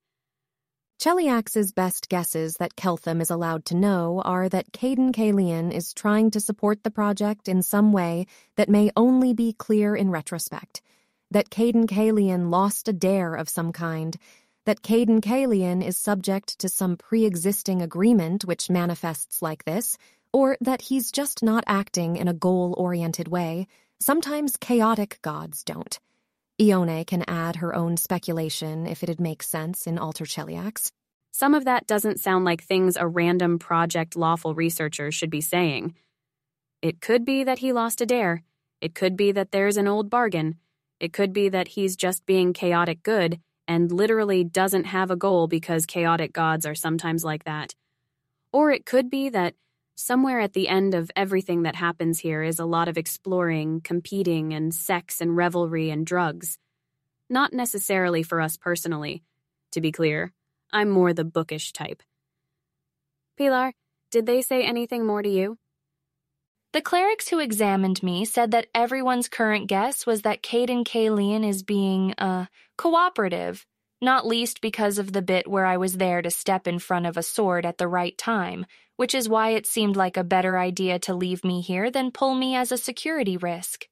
Cheliax's 0.98 1.72
best 1.72 2.08
guesses 2.08 2.56
that 2.56 2.74
Keltham 2.74 3.20
is 3.20 3.30
allowed 3.30 3.66
to 3.66 3.76
know 3.76 4.22
are 4.24 4.48
that 4.48 4.72
Cayden 4.72 5.12
Cailean 5.12 5.70
is 5.72 5.92
trying 5.92 6.30
to 6.30 6.40
support 6.40 6.82
the 6.82 6.90
project 6.90 7.48
in 7.48 7.62
some 7.62 7.92
way 7.92 8.26
that 8.56 8.70
may 8.70 8.90
only 8.96 9.34
be 9.34 9.52
clear 9.52 9.94
in 9.94 10.10
retrospect 10.10 10.80
that 11.30 11.50
Cayden 11.50 11.86
Cailean 11.86 12.50
lost 12.50 12.88
a 12.88 12.92
dare 12.92 13.34
of 13.34 13.48
some 13.48 13.72
kind, 13.72 14.16
that 14.64 14.82
Cayden 14.82 15.20
Cailean 15.20 15.82
is 15.82 15.96
subject 15.96 16.58
to 16.58 16.68
some 16.68 16.96
pre 16.96 17.24
existing 17.24 17.82
agreement 17.82 18.44
which 18.44 18.70
manifests 18.70 19.40
like 19.40 19.64
this, 19.64 19.96
or 20.32 20.56
that 20.60 20.82
he's 20.82 21.10
just 21.10 21.42
not 21.42 21.64
acting 21.66 22.16
in 22.16 22.28
a 22.28 22.34
goal 22.34 22.74
oriented 22.76 23.28
way. 23.28 23.66
Sometimes 24.00 24.56
chaotic 24.56 25.18
gods 25.22 25.64
don't. 25.64 25.98
Ione 26.60 27.04
can 27.04 27.24
add 27.28 27.56
her 27.56 27.74
own 27.74 27.96
speculation 27.96 28.86
if 28.86 29.02
it'd 29.02 29.20
make 29.20 29.42
sense 29.42 29.86
in 29.86 29.98
Alter 29.98 30.24
Cheliax. 30.24 30.90
Some 31.30 31.54
of 31.54 31.64
that 31.66 31.86
doesn't 31.86 32.20
sound 32.20 32.44
like 32.44 32.62
things 32.62 32.96
a 32.96 33.06
random 33.06 33.58
Project 33.58 34.16
Lawful 34.16 34.54
researcher 34.54 35.12
should 35.12 35.30
be 35.30 35.40
saying. 35.40 35.94
It 36.82 37.00
could 37.00 37.24
be 37.24 37.44
that 37.44 37.58
he 37.58 37.72
lost 37.72 38.00
a 38.00 38.06
dare. 38.06 38.42
It 38.80 38.94
could 38.94 39.16
be 39.16 39.32
that 39.32 39.52
there's 39.52 39.76
an 39.76 39.88
old 39.88 40.10
bargain. 40.10 40.56
It 41.00 41.12
could 41.12 41.32
be 41.32 41.48
that 41.48 41.68
he's 41.68 41.96
just 41.96 42.26
being 42.26 42.52
chaotic 42.52 43.02
good 43.02 43.40
and 43.68 43.92
literally 43.92 44.42
doesn't 44.44 44.84
have 44.84 45.10
a 45.10 45.16
goal 45.16 45.46
because 45.46 45.86
chaotic 45.86 46.32
gods 46.32 46.66
are 46.66 46.74
sometimes 46.74 47.22
like 47.22 47.44
that. 47.44 47.74
Or 48.52 48.70
it 48.70 48.86
could 48.86 49.10
be 49.10 49.28
that 49.28 49.54
somewhere 49.94 50.40
at 50.40 50.54
the 50.54 50.68
end 50.68 50.94
of 50.94 51.10
everything 51.14 51.62
that 51.62 51.76
happens 51.76 52.18
here 52.20 52.42
is 52.42 52.58
a 52.58 52.64
lot 52.64 52.88
of 52.88 52.96
exploring, 52.96 53.80
competing, 53.82 54.54
and 54.54 54.74
sex 54.74 55.20
and 55.20 55.36
revelry 55.36 55.90
and 55.90 56.06
drugs. 56.06 56.58
Not 57.28 57.52
necessarily 57.52 58.22
for 58.22 58.40
us 58.40 58.56
personally. 58.56 59.22
To 59.72 59.80
be 59.80 59.92
clear, 59.92 60.32
I'm 60.72 60.88
more 60.88 61.12
the 61.12 61.24
bookish 61.24 61.72
type. 61.72 62.02
Pilar, 63.36 63.72
did 64.10 64.24
they 64.24 64.40
say 64.40 64.64
anything 64.64 65.06
more 65.06 65.22
to 65.22 65.28
you? 65.28 65.58
The 66.72 66.82
clerics 66.82 67.28
who 67.28 67.38
examined 67.38 68.02
me 68.02 68.26
said 68.26 68.50
that 68.50 68.66
everyone's 68.74 69.28
current 69.28 69.68
guess 69.68 70.04
was 70.04 70.22
that 70.22 70.42
Cayden 70.42 70.84
Cailean 70.84 71.42
is 71.42 71.62
being, 71.62 72.12
uh, 72.18 72.46
cooperative, 72.76 73.64
not 74.02 74.26
least 74.26 74.60
because 74.60 74.98
of 74.98 75.12
the 75.12 75.22
bit 75.22 75.48
where 75.48 75.64
I 75.64 75.78
was 75.78 75.96
there 75.96 76.20
to 76.20 76.30
step 76.30 76.68
in 76.68 76.78
front 76.78 77.06
of 77.06 77.16
a 77.16 77.22
sword 77.22 77.64
at 77.64 77.78
the 77.78 77.88
right 77.88 78.16
time, 78.18 78.66
which 78.96 79.14
is 79.14 79.30
why 79.30 79.50
it 79.50 79.66
seemed 79.66 79.96
like 79.96 80.16
a 80.16 80.24
better 80.24 80.58
idea 80.58 80.98
to 81.00 81.14
leave 81.14 81.42
me 81.42 81.62
here 81.62 81.90
than 81.90 82.10
pull 82.10 82.34
me 82.34 82.54
as 82.54 82.70
a 82.70 82.76
security 82.76 83.36
risk. 83.36 83.88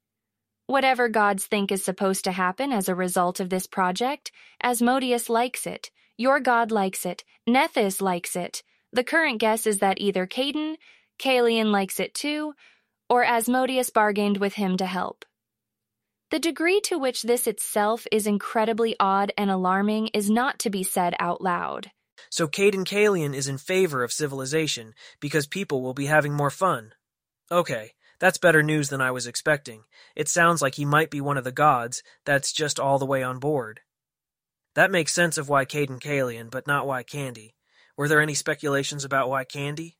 Whatever 0.67 1.09
gods 1.09 1.47
think 1.47 1.73
is 1.73 1.85
supposed 1.85 2.25
to 2.25 2.33
happen 2.33 2.73
as 2.73 2.89
a 2.89 2.95
result 2.95 3.41
of 3.41 3.49
this 3.49 3.67
project, 3.67 4.33
Asmodeus 4.63 5.31
likes 5.31 5.67
it, 5.67 5.91
your 6.19 6.41
god 6.41 6.71
likes 6.71 7.07
it, 7.07 7.25
Nethys 7.49 8.03
likes 8.03 8.37
it. 8.37 8.63
The 8.93 9.05
current 9.05 9.39
guess 9.39 9.67
is 9.67 9.79
that 9.79 10.01
either 10.01 10.27
Cayden, 10.27 10.77
Cailean 11.19 11.71
likes 11.71 12.01
it 12.01 12.15
too, 12.15 12.55
or 13.09 13.25
Asmodeus 13.25 13.91
bargained 13.91 14.39
with 14.39 14.55
him 14.55 14.77
to 14.77 14.87
help. 14.87 15.25
The 16.31 16.39
degree 16.39 16.81
to 16.83 16.99
which 16.99 17.23
this 17.23 17.47
itself 17.47 18.07
is 18.11 18.27
incredibly 18.27 18.97
odd 18.99 19.33
and 19.39 19.51
alarming 19.51 20.09
is 20.09 20.29
not 20.29 20.59
to 20.61 20.71
be 20.71 20.83
said 20.83 21.15
out 21.21 21.41
loud. 21.41 21.93
So 22.31 22.49
Cayden 22.49 22.85
Cailean 22.85 23.35
is 23.35 23.47
in 23.47 23.59
favor 23.59 24.03
of 24.03 24.13
civilization 24.13 24.95
because 25.21 25.47
people 25.47 25.83
will 25.83 25.95
be 25.95 26.07
having 26.07 26.33
more 26.33 26.51
fun. 26.51 26.93
Okay, 27.51 27.93
that's 28.19 28.39
better 28.39 28.63
news 28.63 28.89
than 28.89 29.01
I 29.01 29.13
was 29.13 29.27
expecting. 29.27 29.85
It 30.17 30.29
sounds 30.29 30.61
like 30.61 30.75
he 30.75 30.85
might 30.85 31.11
be 31.11 31.21
one 31.21 31.37
of 31.37 31.45
the 31.45 31.53
gods 31.53 32.03
that's 32.25 32.53
just 32.53 32.81
all 32.81 32.99
the 32.99 33.07
way 33.07 33.23
on 33.23 33.39
board. 33.39 33.81
That 34.75 34.91
makes 34.91 35.13
sense 35.13 35.39
of 35.39 35.49
why 35.49 35.65
Cayden 35.65 36.01
Cailean, 36.01 36.51
but 36.51 36.67
not 36.67 36.87
why 36.87 37.03
Candy. 37.03 37.55
Were 37.97 38.09
there 38.09 38.21
any 38.21 38.35
speculations 38.35 39.05
about 39.05 39.29
why 39.29 39.45
Candy? 39.45 39.97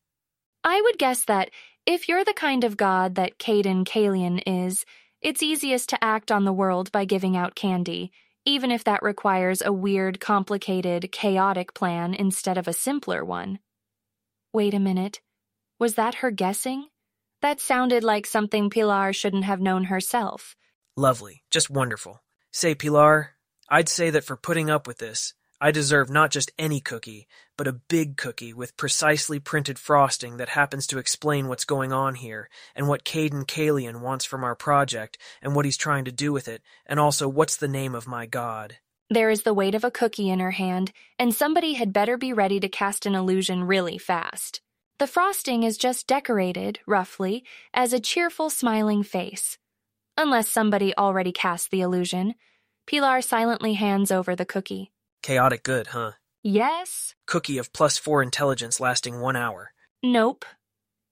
I 0.63 0.81
would 0.81 0.97
guess 0.97 1.23
that 1.25 1.51
if 1.85 2.09
you're 2.09 2.25
the 2.25 2.33
kind 2.33 2.63
of 2.63 2.77
god 2.77 3.15
that 3.15 3.37
Cayden 3.37 3.85
Cailean 3.85 4.41
is, 4.45 4.85
it's 5.21 5.41
easiest 5.41 5.89
to 5.89 6.03
act 6.03 6.31
on 6.31 6.45
the 6.45 6.53
world 6.53 6.91
by 6.91 7.05
giving 7.05 7.35
out 7.37 7.55
candy, 7.55 8.11
even 8.45 8.71
if 8.71 8.83
that 8.83 9.03
requires 9.03 9.61
a 9.61 9.73
weird, 9.73 10.19
complicated, 10.19 11.11
chaotic 11.11 11.73
plan 11.73 12.13
instead 12.13 12.57
of 12.57 12.67
a 12.67 12.73
simpler 12.73 13.23
one. 13.23 13.59
Wait 14.53 14.73
a 14.73 14.79
minute. 14.79 15.21
Was 15.79 15.95
that 15.95 16.15
her 16.15 16.31
guessing? 16.31 16.87
That 17.41 17.59
sounded 17.59 18.03
like 18.03 18.25
something 18.25 18.69
Pilar 18.69 19.13
shouldn't 19.13 19.43
have 19.43 19.61
known 19.61 19.85
herself. 19.85 20.55
Lovely. 20.95 21.43
Just 21.51 21.69
wonderful. 21.69 22.23
Say, 22.51 22.73
Pilar, 22.73 23.31
I'd 23.69 23.89
say 23.89 24.09
that 24.09 24.23
for 24.23 24.35
putting 24.35 24.69
up 24.69 24.87
with 24.87 24.97
this, 24.97 25.33
I 25.59 25.71
deserve 25.71 26.11
not 26.11 26.29
just 26.29 26.51
any 26.59 26.79
cookie, 26.79 27.27
but 27.57 27.67
a 27.67 27.73
big 27.73 28.15
cookie 28.15 28.53
with 28.53 28.77
precisely 28.77 29.39
printed 29.39 29.79
frosting 29.79 30.37
that 30.37 30.49
happens 30.49 30.85
to 30.87 30.99
explain 30.99 31.47
what's 31.47 31.65
going 31.65 31.91
on 31.91 32.13
here, 32.13 32.47
and 32.75 32.87
what 32.87 33.03
Cayden 33.03 33.45
Cailean 33.45 34.01
wants 34.01 34.23
from 34.23 34.43
our 34.43 34.53
project, 34.53 35.17
and 35.41 35.55
what 35.55 35.65
he's 35.65 35.77
trying 35.77 36.05
to 36.05 36.11
do 36.11 36.31
with 36.31 36.47
it, 36.47 36.61
and 36.85 36.99
also 36.99 37.27
what's 37.27 37.57
the 37.57 37.67
name 37.67 37.95
of 37.95 38.07
my 38.07 38.27
god. 38.27 38.77
There 39.09 39.31
is 39.31 39.41
the 39.41 39.53
weight 39.53 39.73
of 39.73 39.83
a 39.83 39.89
cookie 39.89 40.29
in 40.29 40.39
her 40.39 40.51
hand, 40.51 40.91
and 41.17 41.33
somebody 41.33 41.73
had 41.73 41.91
better 41.91 42.17
be 42.17 42.33
ready 42.33 42.59
to 42.59 42.69
cast 42.69 43.07
an 43.07 43.15
illusion 43.15 43.63
really 43.63 43.97
fast. 43.97 44.61
The 44.99 45.07
frosting 45.07 45.63
is 45.63 45.77
just 45.77 46.05
decorated, 46.05 46.79
roughly, 46.85 47.43
as 47.73 47.93
a 47.93 47.99
cheerful, 47.99 48.51
smiling 48.51 49.01
face. 49.01 49.57
Unless 50.17 50.49
somebody 50.49 50.95
already 50.95 51.31
cast 51.31 51.71
the 51.71 51.81
illusion. 51.81 52.35
Pilar 52.85 53.21
silently 53.21 53.73
hands 53.73 54.11
over 54.11 54.35
the 54.35 54.45
cookie. 54.45 54.91
Chaotic 55.27 55.63
good, 55.63 55.87
huh? 55.87 56.13
Yes? 56.41 57.13
Cookie 57.25 57.57
of 57.57 57.73
plus 57.73 57.97
four 57.97 58.23
intelligence 58.23 58.79
lasting 58.79 59.19
one 59.19 59.35
hour. 59.35 59.73
Nope. 60.01 60.45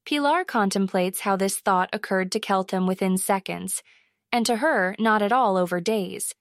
Pilar 0.06 0.46
contemplates 0.46 1.20
how 1.20 1.36
this 1.36 1.58
thought 1.58 1.90
occurred 1.92 2.32
to 2.32 2.40
Keltham 2.40 2.88
within 2.88 3.18
seconds, 3.18 3.84
and 4.32 4.46
to 4.46 4.56
her, 4.56 4.96
not 5.00 5.22
at 5.22 5.34
all 5.34 5.58
over 5.58 5.82
days. 5.82 6.34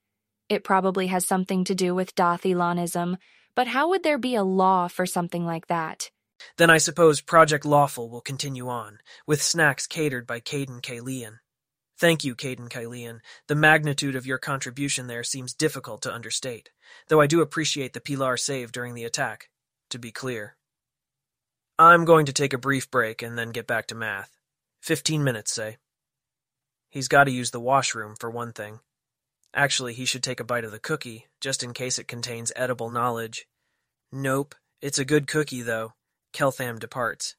It 0.48 0.62
probably 0.62 1.08
has 1.08 1.26
something 1.26 1.64
to 1.64 1.74
do 1.74 1.96
with 1.96 2.14
Dothilanism, 2.14 3.16
but 3.56 3.66
how 3.66 3.88
would 3.88 4.04
there 4.04 4.18
be 4.18 4.36
a 4.36 4.44
law 4.44 4.86
for 4.86 5.04
something 5.04 5.44
like 5.44 5.66
that? 5.66 6.12
Then 6.58 6.70
I 6.70 6.78
suppose 6.78 7.20
Project 7.20 7.64
Lawful 7.64 8.08
will 8.08 8.20
continue 8.20 8.68
on, 8.68 8.98
with 9.26 9.42
snacks 9.42 9.88
catered 9.88 10.28
by 10.28 10.38
Cayden 10.38 10.80
Cailean. 10.80 11.40
Thank 11.96 12.24
you, 12.24 12.34
Cayden 12.34 12.68
Cailean. 12.68 13.20
The 13.46 13.54
magnitude 13.54 14.16
of 14.16 14.26
your 14.26 14.38
contribution 14.38 15.06
there 15.06 15.22
seems 15.22 15.54
difficult 15.54 16.02
to 16.02 16.12
understate, 16.12 16.70
though 17.08 17.20
I 17.20 17.28
do 17.28 17.40
appreciate 17.40 17.92
the 17.92 18.00
Pilar 18.00 18.36
save 18.36 18.72
during 18.72 18.94
the 18.94 19.04
attack, 19.04 19.48
to 19.90 19.98
be 19.98 20.10
clear. 20.10 20.56
I'm 21.78 22.04
going 22.04 22.26
to 22.26 22.32
take 22.32 22.52
a 22.52 22.58
brief 22.58 22.90
break 22.90 23.22
and 23.22 23.38
then 23.38 23.50
get 23.50 23.66
back 23.66 23.86
to 23.88 23.94
math. 23.94 24.36
Fifteen 24.80 25.22
minutes, 25.22 25.52
say. 25.52 25.76
He's 26.90 27.08
got 27.08 27.24
to 27.24 27.30
use 27.30 27.52
the 27.52 27.60
washroom, 27.60 28.14
for 28.18 28.30
one 28.30 28.52
thing. 28.52 28.80
Actually, 29.54 29.94
he 29.94 30.04
should 30.04 30.22
take 30.22 30.40
a 30.40 30.44
bite 30.44 30.64
of 30.64 30.72
the 30.72 30.80
cookie, 30.80 31.26
just 31.40 31.62
in 31.62 31.72
case 31.72 31.98
it 31.98 32.08
contains 32.08 32.52
edible 32.56 32.90
knowledge. 32.90 33.46
Nope, 34.12 34.54
it's 34.82 34.98
a 34.98 35.04
good 35.04 35.26
cookie, 35.26 35.62
though. 35.62 35.92
Keltham 36.32 36.80
departs. 36.80 37.36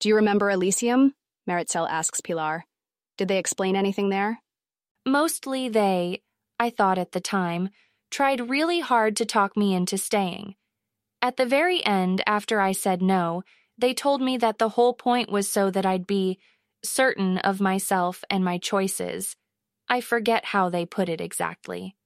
Do 0.00 0.08
you 0.08 0.16
remember 0.16 0.50
Elysium? 0.50 1.14
Meritxell 1.48 1.88
asks 1.88 2.20
Pilar. 2.20 2.64
Did 3.16 3.28
they 3.28 3.38
explain 3.38 3.76
anything 3.76 4.08
there? 4.08 4.40
Mostly 5.06 5.68
they, 5.68 6.22
I 6.58 6.70
thought 6.70 6.98
at 6.98 7.12
the 7.12 7.20
time, 7.20 7.70
tried 8.10 8.50
really 8.50 8.80
hard 8.80 9.16
to 9.16 9.26
talk 9.26 9.56
me 9.56 9.74
into 9.74 9.98
staying. 9.98 10.54
At 11.20 11.36
the 11.36 11.46
very 11.46 11.84
end, 11.84 12.22
after 12.26 12.60
I 12.60 12.72
said 12.72 13.02
no, 13.02 13.42
they 13.78 13.94
told 13.94 14.20
me 14.20 14.36
that 14.38 14.58
the 14.58 14.70
whole 14.70 14.92
point 14.92 15.30
was 15.30 15.50
so 15.50 15.70
that 15.70 15.86
I'd 15.86 16.06
be 16.06 16.38
certain 16.84 17.38
of 17.38 17.60
myself 17.60 18.24
and 18.28 18.44
my 18.44 18.58
choices. 18.58 19.36
I 19.88 20.00
forget 20.00 20.46
how 20.46 20.68
they 20.68 20.86
put 20.86 21.08
it 21.08 21.20
exactly. 21.20 21.96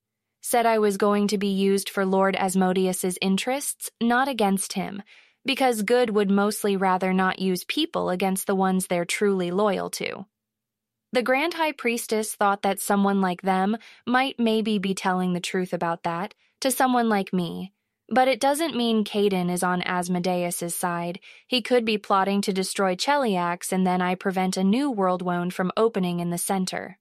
Said 0.42 0.66
I 0.66 0.78
was 0.78 0.96
going 0.96 1.28
to 1.28 1.38
be 1.38 1.48
used 1.48 1.88
for 1.88 2.06
Lord 2.06 2.36
Asmodeus's 2.36 3.18
interests, 3.20 3.90
not 4.00 4.28
against 4.28 4.74
him, 4.74 5.02
because 5.44 5.82
good 5.82 6.10
would 6.10 6.30
mostly 6.30 6.76
rather 6.76 7.12
not 7.12 7.38
use 7.38 7.64
people 7.64 8.10
against 8.10 8.46
the 8.46 8.54
ones 8.54 8.86
they're 8.86 9.04
truly 9.04 9.50
loyal 9.50 9.90
to. 9.90 10.26
The 11.12 11.22
Grand 11.22 11.54
High 11.54 11.72
Priestess 11.72 12.34
thought 12.34 12.62
that 12.62 12.80
someone 12.80 13.20
like 13.20 13.42
them 13.42 13.76
might 14.06 14.38
maybe 14.38 14.78
be 14.78 14.94
telling 14.94 15.32
the 15.32 15.40
truth 15.40 15.72
about 15.72 16.02
that 16.02 16.34
to 16.60 16.70
someone 16.70 17.08
like 17.08 17.32
me. 17.32 17.72
But 18.08 18.28
it 18.28 18.40
doesn't 18.40 18.76
mean 18.76 19.04
Cayden 19.04 19.50
is 19.50 19.62
on 19.62 19.82
Asmodeus's 19.82 20.74
side. 20.74 21.18
He 21.46 21.60
could 21.60 21.84
be 21.84 21.98
plotting 21.98 22.40
to 22.42 22.52
destroy 22.52 22.94
Cheliax 22.94 23.72
and 23.72 23.86
then 23.86 24.00
I 24.00 24.14
prevent 24.14 24.56
a 24.56 24.64
new 24.64 24.90
world 24.90 25.22
wound 25.22 25.54
from 25.54 25.72
opening 25.76 26.20
in 26.20 26.30
the 26.30 26.38
center. 26.38 26.98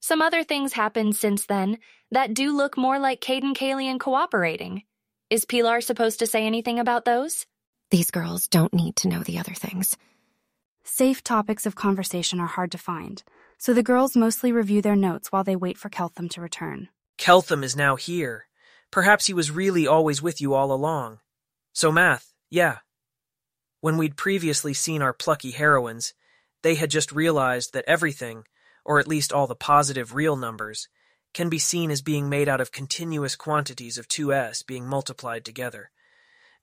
Some 0.00 0.20
other 0.20 0.44
things 0.44 0.72
happened 0.72 1.16
since 1.16 1.46
then 1.46 1.78
that 2.10 2.34
do 2.34 2.56
look 2.56 2.76
more 2.76 2.98
like 2.98 3.20
Cayden 3.20 3.54
Cailean 3.54 3.98
cooperating. 3.98 4.82
Is 5.30 5.44
Pilar 5.44 5.80
supposed 5.80 6.18
to 6.18 6.26
say 6.26 6.46
anything 6.46 6.78
about 6.78 7.04
those? 7.04 7.46
These 7.90 8.10
girls 8.10 8.48
don't 8.48 8.74
need 8.74 8.96
to 8.96 9.08
know 9.08 9.22
the 9.22 9.38
other 9.38 9.54
things. 9.54 9.96
Safe 10.96 11.24
topics 11.24 11.66
of 11.66 11.74
conversation 11.74 12.38
are 12.38 12.46
hard 12.46 12.70
to 12.70 12.78
find, 12.78 13.24
so 13.58 13.74
the 13.74 13.82
girls 13.82 14.14
mostly 14.14 14.52
review 14.52 14.80
their 14.80 14.94
notes 14.94 15.32
while 15.32 15.42
they 15.42 15.56
wait 15.56 15.76
for 15.76 15.88
Keltham 15.88 16.30
to 16.30 16.40
return. 16.40 16.88
Keltham 17.18 17.64
is 17.64 17.74
now 17.74 17.96
here. 17.96 18.46
Perhaps 18.92 19.26
he 19.26 19.34
was 19.34 19.50
really 19.50 19.88
always 19.88 20.22
with 20.22 20.40
you 20.40 20.54
all 20.54 20.70
along. 20.70 21.18
So, 21.72 21.90
math, 21.90 22.32
yeah. 22.48 22.78
When 23.80 23.96
we'd 23.96 24.16
previously 24.16 24.72
seen 24.72 25.02
our 25.02 25.12
plucky 25.12 25.50
heroines, 25.50 26.14
they 26.62 26.76
had 26.76 26.90
just 26.90 27.10
realized 27.10 27.72
that 27.72 27.86
everything, 27.88 28.44
or 28.84 29.00
at 29.00 29.08
least 29.08 29.32
all 29.32 29.48
the 29.48 29.56
positive 29.56 30.14
real 30.14 30.36
numbers, 30.36 30.88
can 31.32 31.48
be 31.48 31.58
seen 31.58 31.90
as 31.90 32.02
being 32.02 32.28
made 32.28 32.48
out 32.48 32.60
of 32.60 32.70
continuous 32.70 33.34
quantities 33.34 33.98
of 33.98 34.06
2s 34.06 34.64
being 34.64 34.86
multiplied 34.86 35.44
together. 35.44 35.90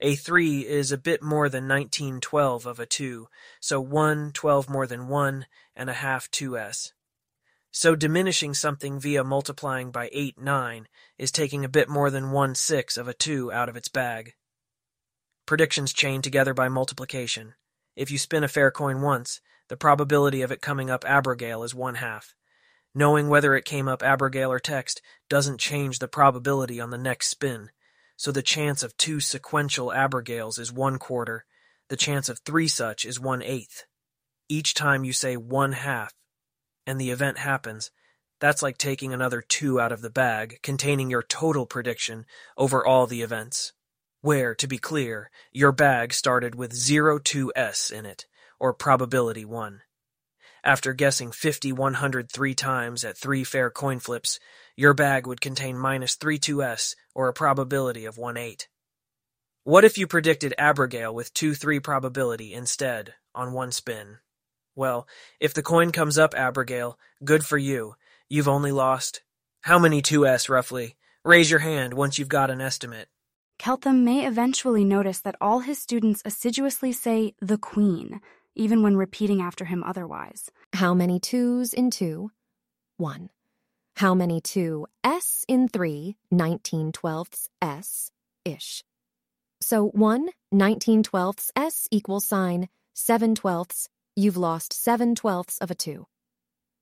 A 0.03 0.15
3 0.15 0.65
is 0.65 0.91
a 0.91 0.97
bit 0.97 1.21
more 1.21 1.47
than 1.47 1.67
1912 1.67 2.65
of 2.65 2.79
a 2.79 2.87
2, 2.87 3.27
so 3.59 3.79
1 3.79 4.31
12 4.31 4.67
more 4.67 4.87
than 4.87 5.07
1 5.07 5.45
and 5.75 5.89
a 5.91 5.93
half 5.93 6.31
2s. 6.31 6.93
So 7.69 7.95
diminishing 7.95 8.55
something 8.55 8.99
via 8.99 9.23
multiplying 9.23 9.91
by 9.91 10.09
8 10.11 10.39
9 10.39 10.87
is 11.19 11.31
taking 11.31 11.63
a 11.63 11.69
bit 11.69 11.87
more 11.87 12.09
than 12.09 12.31
1 12.31 12.55
6 12.55 12.97
of 12.97 13.07
a 13.07 13.13
2 13.13 13.51
out 13.51 13.69
of 13.69 13.77
its 13.77 13.89
bag. 13.89 14.33
Predictions 15.45 15.93
chain 15.93 16.23
together 16.23 16.55
by 16.55 16.67
multiplication. 16.67 17.53
If 17.95 18.09
you 18.09 18.17
spin 18.17 18.43
a 18.43 18.47
fair 18.47 18.71
coin 18.71 19.03
once, 19.03 19.39
the 19.67 19.77
probability 19.77 20.41
of 20.41 20.51
it 20.51 20.61
coming 20.61 20.89
up 20.89 21.03
Abrogail 21.03 21.63
is 21.63 21.75
one 21.75 21.95
half. 21.95 22.33
Knowing 22.95 23.29
whether 23.29 23.53
it 23.53 23.65
came 23.65 23.87
up 23.87 24.01
Abrogail 24.01 24.49
or 24.49 24.59
text 24.59 24.99
doesn't 25.29 25.59
change 25.59 25.99
the 25.99 26.07
probability 26.07 26.79
on 26.79 26.89
the 26.89 26.97
next 26.97 27.27
spin, 27.27 27.69
so 28.21 28.31
the 28.31 28.43
chance 28.43 28.83
of 28.83 28.95
two 28.97 29.19
sequential 29.19 29.87
Abrogails 29.87 30.59
is 30.59 30.71
one 30.71 30.99
quarter, 30.99 31.43
the 31.89 31.97
chance 31.97 32.29
of 32.29 32.37
three 32.37 32.67
such 32.67 33.03
is 33.03 33.19
one 33.19 33.41
eighth. 33.41 33.85
Each 34.47 34.75
time 34.75 35.03
you 35.03 35.11
say 35.11 35.37
one 35.37 35.71
half, 35.71 36.13
and 36.85 37.01
the 37.01 37.09
event 37.09 37.39
happens, 37.39 37.89
that's 38.39 38.61
like 38.61 38.77
taking 38.77 39.11
another 39.11 39.41
two 39.41 39.81
out 39.81 39.91
of 39.91 40.03
the 40.03 40.11
bag, 40.11 40.59
containing 40.61 41.09
your 41.09 41.23
total 41.23 41.65
prediction 41.65 42.27
over 42.57 42.85
all 42.85 43.07
the 43.07 43.23
events. 43.23 43.73
Where, 44.21 44.53
to 44.53 44.67
be 44.67 44.77
clear, 44.77 45.31
your 45.51 45.71
bag 45.71 46.13
started 46.13 46.53
with 46.53 46.73
02S 46.73 47.91
in 47.91 48.05
it, 48.05 48.27
or 48.59 48.71
probability 48.71 49.45
1. 49.45 49.81
After 50.63 50.93
guessing 50.93 51.31
50 51.31 51.71
103 51.71 52.53
times 52.53 53.03
at 53.03 53.17
three 53.17 53.43
fair 53.43 53.71
coin 53.71 53.97
flips, 53.97 54.39
your 54.75 54.93
bag 54.93 55.27
would 55.27 55.41
contain 55.41 55.77
minus 55.77 56.15
32S, 56.15 56.95
or 57.13 57.27
a 57.27 57.33
probability 57.33 58.05
of 58.05 58.17
1 58.17 58.37
8. 58.37 58.67
What 59.63 59.85
if 59.85 59.97
you 59.97 60.07
predicted 60.07 60.55
Abrogail 60.57 61.13
with 61.13 61.33
2 61.33 61.53
3 61.53 61.79
probability 61.79 62.53
instead, 62.53 63.13
on 63.35 63.53
one 63.53 63.71
spin? 63.71 64.17
Well, 64.75 65.07
if 65.39 65.53
the 65.53 65.61
coin 65.61 65.91
comes 65.91 66.17
up 66.17 66.33
Abrogail, 66.33 66.95
good 67.23 67.45
for 67.45 67.57
you. 67.57 67.95
You've 68.29 68.47
only 68.47 68.71
lost. 68.71 69.21
How 69.61 69.77
many 69.77 70.01
2S 70.01 70.49
roughly? 70.49 70.95
Raise 71.23 71.51
your 71.51 71.59
hand 71.59 71.93
once 71.93 72.17
you've 72.17 72.29
got 72.29 72.49
an 72.49 72.61
estimate. 72.61 73.07
Keltham 73.59 74.03
may 74.03 74.25
eventually 74.25 74.83
notice 74.83 75.19
that 75.19 75.35
all 75.39 75.59
his 75.59 75.77
students 75.77 76.23
assiduously 76.25 76.91
say 76.91 77.35
the 77.39 77.59
Queen, 77.59 78.19
even 78.55 78.81
when 78.81 78.97
repeating 78.97 79.39
after 79.39 79.65
him 79.65 79.83
otherwise. 79.83 80.49
How 80.73 80.95
many 80.95 81.19
twos 81.19 81.71
in 81.71 81.91
two? 81.91 82.31
One. 82.97 83.29
How 83.95 84.13
many 84.13 84.41
two 84.41 84.87
S 85.03 85.45
in 85.47 85.67
three, 85.67 86.15
19 86.31 86.91
twelfths 86.91 87.49
S 87.61 88.11
ish. 88.45 88.83
So 89.61 89.89
1, 89.89 90.29
19 90.51 91.03
twelfths 91.03 91.51
S 91.55 91.87
equals 91.91 92.25
sign 92.25 92.69
7 92.93 93.35
twelfths. 93.35 93.89
You've 94.15 94.37
lost 94.37 94.73
7 94.73 95.15
twelfths 95.15 95.57
of 95.59 95.71
a 95.71 95.75
2. 95.75 96.05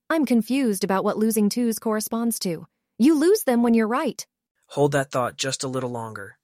I'm 0.10 0.26
confused 0.26 0.84
about 0.84 1.04
what 1.04 1.18
losing 1.18 1.50
twos 1.50 1.78
corresponds 1.78 2.40
to. 2.40 2.66
You 2.98 3.20
lose 3.20 3.44
them 3.44 3.62
when 3.62 3.76
you're 3.76 3.88
right. 3.88 4.26
Hold 4.68 4.94
that 4.94 5.12
thought 5.12 5.38
just 5.38 5.64
a 5.64 5.68
little 5.68 5.92
longer. 5.92 6.38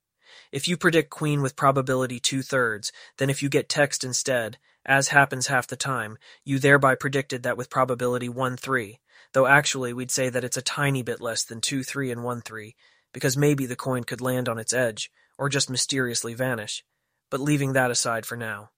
If 0.52 0.68
you 0.68 0.76
predict 0.76 1.10
queen 1.10 1.42
with 1.42 1.56
probability 1.56 2.20
two 2.20 2.42
thirds, 2.42 2.92
then 3.18 3.28
if 3.28 3.42
you 3.42 3.48
get 3.48 3.68
text 3.68 4.04
instead, 4.04 4.58
as 4.84 5.08
happens 5.08 5.48
half 5.48 5.66
the 5.66 5.76
time, 5.76 6.16
you 6.44 6.58
thereby 6.58 6.94
predicted 6.94 7.42
that 7.42 7.56
with 7.56 7.70
probability 7.70 8.28
one 8.28 8.56
three, 8.56 9.00
though 9.36 9.46
actually 9.46 9.92
we'd 9.92 10.10
say 10.10 10.30
that 10.30 10.44
it's 10.44 10.56
a 10.56 10.62
tiny 10.62 11.02
bit 11.02 11.20
less 11.20 11.44
than 11.44 11.60
two 11.60 11.82
three 11.82 12.10
and 12.10 12.24
one 12.24 12.40
three, 12.40 12.74
because 13.12 13.36
maybe 13.36 13.66
the 13.66 13.76
coin 13.76 14.02
could 14.02 14.22
land 14.22 14.48
on 14.48 14.58
its 14.58 14.72
edge, 14.72 15.10
or 15.36 15.50
just 15.50 15.68
mysteriously 15.68 16.32
vanish, 16.32 16.82
but 17.30 17.38
leaving 17.38 17.74
that 17.74 17.90
aside 17.90 18.24
for 18.24 18.34
now. 18.34 18.70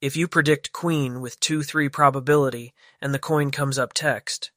If 0.00 0.16
you 0.16 0.26
predict 0.26 0.72
queen 0.72 1.20
with 1.20 1.38
2-3 1.38 1.92
probability 1.92 2.74
and 3.00 3.14
the 3.14 3.20
coin 3.20 3.52
comes 3.52 3.78
up 3.78 3.92
text, 3.92 4.50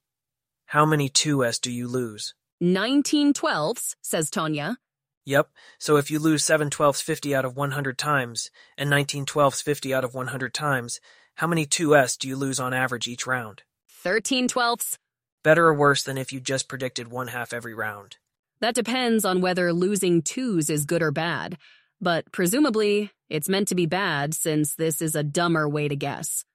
how 0.65 0.83
many 0.83 1.09
2s 1.09 1.61
do 1.61 1.71
you 1.71 1.87
lose? 1.87 2.33
19 2.59 3.33
twelfths, 3.33 3.95
says 4.01 4.31
Tanya. 4.31 4.77
Yep, 5.25 5.49
so 5.77 5.97
if 5.97 6.09
you 6.09 6.17
lose 6.17 6.43
7 6.43 6.71
twelfths 6.71 7.01
50 7.01 7.35
out 7.35 7.45
of 7.45 7.55
100 7.55 7.99
times, 7.99 8.49
and 8.79 8.89
19 8.89 9.27
twelfths 9.27 9.61
50 9.61 9.93
out 9.93 10.03
of 10.03 10.15
100 10.15 10.55
times, 10.55 10.99
how 11.35 11.45
many 11.45 11.67
2s 11.67 12.17
do 12.17 12.27
you 12.27 12.35
lose 12.35 12.59
on 12.59 12.73
average 12.73 13.07
each 13.07 13.27
round? 13.27 13.61
13 13.89 14.47
twelfths. 14.47 14.97
Better 15.43 15.67
or 15.67 15.73
worse 15.73 16.03
than 16.03 16.17
if 16.17 16.31
you 16.31 16.39
just 16.39 16.69
predicted 16.69 17.09
one 17.09 17.27
half 17.27 17.51
every 17.51 17.73
round? 17.73 18.15
That 18.61 18.75
depends 18.75 19.25
on 19.25 19.41
whether 19.41 19.73
losing 19.73 20.21
twos 20.21 20.69
is 20.69 20.85
good 20.85 21.01
or 21.01 21.11
bad, 21.11 21.57
but 21.99 22.31
presumably 22.31 23.11
it's 23.29 23.49
meant 23.49 23.67
to 23.67 23.75
be 23.75 23.85
bad 23.85 24.33
since 24.33 24.75
this 24.75 25.01
is 25.01 25.15
a 25.15 25.23
dumber 25.23 25.67
way 25.67 25.89
to 25.89 25.97
guess. 25.97 26.45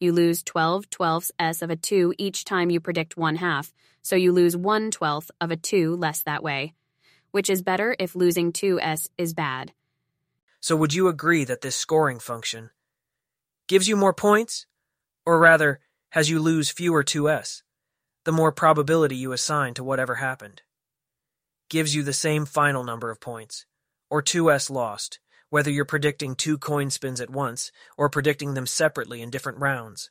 You 0.00 0.12
lose 0.12 0.42
12 0.42 0.90
twelfths 0.90 1.30
S 1.38 1.62
of 1.62 1.70
a 1.70 1.76
2 1.76 2.14
each 2.18 2.44
time 2.44 2.70
you 2.70 2.80
predict 2.80 3.16
one 3.16 3.36
half, 3.36 3.72
so 4.02 4.16
you 4.16 4.32
lose 4.32 4.56
1 4.56 4.90
twelfth 4.90 5.30
of 5.40 5.52
a 5.52 5.56
2 5.56 5.94
less 5.94 6.22
that 6.22 6.42
way, 6.42 6.74
which 7.30 7.48
is 7.48 7.62
better 7.62 7.94
if 8.00 8.16
losing 8.16 8.52
2S 8.52 9.08
is 9.16 9.34
bad. 9.34 9.72
So 10.58 10.74
would 10.74 10.94
you 10.94 11.06
agree 11.06 11.44
that 11.44 11.60
this 11.60 11.76
scoring 11.76 12.18
function 12.18 12.70
gives 13.68 13.86
you 13.86 13.96
more 13.96 14.14
points? 14.14 14.66
Or 15.24 15.38
rather, 15.38 15.78
has 16.10 16.28
you 16.28 16.40
lose 16.40 16.70
fewer 16.70 17.04
2S, 17.04 17.62
the 18.28 18.32
more 18.32 18.52
probability 18.52 19.16
you 19.16 19.32
assign 19.32 19.72
to 19.72 19.82
whatever 19.82 20.16
happened? 20.16 20.60
Gives 21.70 21.94
you 21.94 22.02
the 22.02 22.12
same 22.12 22.44
final 22.44 22.84
number 22.84 23.10
of 23.10 23.22
points, 23.22 23.64
or 24.10 24.22
2S 24.22 24.68
lost, 24.68 25.18
whether 25.48 25.70
you're 25.70 25.86
predicting 25.86 26.34
two 26.34 26.58
coin 26.58 26.90
spins 26.90 27.22
at 27.22 27.30
once 27.30 27.72
or 27.96 28.10
predicting 28.10 28.52
them 28.52 28.66
separately 28.66 29.22
in 29.22 29.30
different 29.30 29.60
rounds. 29.60 30.10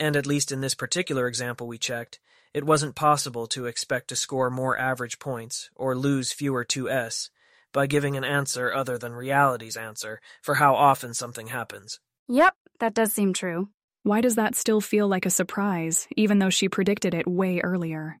And 0.00 0.16
at 0.16 0.24
least 0.24 0.50
in 0.50 0.62
this 0.62 0.74
particular 0.74 1.28
example 1.28 1.66
we 1.66 1.76
checked, 1.76 2.18
it 2.54 2.64
wasn't 2.64 2.94
possible 2.94 3.46
to 3.48 3.66
expect 3.66 4.08
to 4.08 4.16
score 4.16 4.48
more 4.48 4.78
average 4.78 5.18
points 5.18 5.68
or 5.76 5.94
lose 5.94 6.32
fewer 6.32 6.64
2S 6.64 7.28
by 7.74 7.86
giving 7.86 8.16
an 8.16 8.24
answer 8.24 8.72
other 8.72 8.96
than 8.96 9.12
reality's 9.12 9.76
answer 9.76 10.18
for 10.40 10.54
how 10.54 10.74
often 10.74 11.12
something 11.12 11.48
happens. 11.48 12.00
Yep, 12.26 12.54
that 12.80 12.94
does 12.94 13.12
seem 13.12 13.34
true. 13.34 13.68
Why 14.08 14.22
does 14.22 14.36
that 14.36 14.54
still 14.54 14.80
feel 14.80 15.06
like 15.06 15.26
a 15.26 15.30
surprise, 15.38 16.08
even 16.16 16.38
though 16.38 16.48
she 16.48 16.70
predicted 16.70 17.12
it 17.12 17.28
way 17.28 17.60
earlier? 17.60 18.18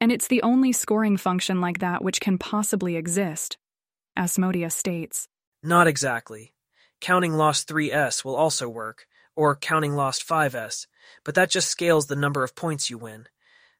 And 0.00 0.12
it's 0.12 0.28
the 0.28 0.42
only 0.42 0.70
scoring 0.70 1.16
function 1.16 1.60
like 1.60 1.80
that 1.80 2.04
which 2.04 2.20
can 2.20 2.38
possibly 2.38 2.94
exist, 2.94 3.58
Asmodia 4.16 4.70
states. 4.70 5.26
Not 5.64 5.88
exactly. 5.88 6.54
Counting 7.00 7.32
lost 7.32 7.68
3S 7.68 8.24
will 8.24 8.36
also 8.36 8.68
work, 8.68 9.08
or 9.34 9.56
counting 9.56 9.94
lost 9.94 10.24
5S, 10.24 10.86
but 11.24 11.34
that 11.34 11.50
just 11.50 11.68
scales 11.68 12.06
the 12.06 12.14
number 12.14 12.44
of 12.44 12.54
points 12.54 12.88
you 12.88 12.98
win. 12.98 13.26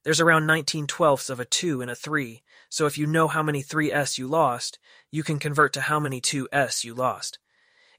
There's 0.02 0.20
around 0.20 0.48
19 0.48 0.88
twelfths 0.88 1.30
of 1.30 1.38
a 1.38 1.44
2 1.44 1.80
in 1.80 1.90
a 1.90 1.94
3, 1.94 2.42
so 2.68 2.86
if 2.86 2.98
you 2.98 3.06
know 3.06 3.28
how 3.28 3.44
many 3.44 3.62
3S 3.62 4.18
you 4.18 4.26
lost, 4.26 4.80
you 5.12 5.22
can 5.22 5.38
convert 5.38 5.74
to 5.74 5.82
how 5.82 6.00
many 6.00 6.20
2S 6.20 6.82
you 6.82 6.92
lost. 6.92 7.38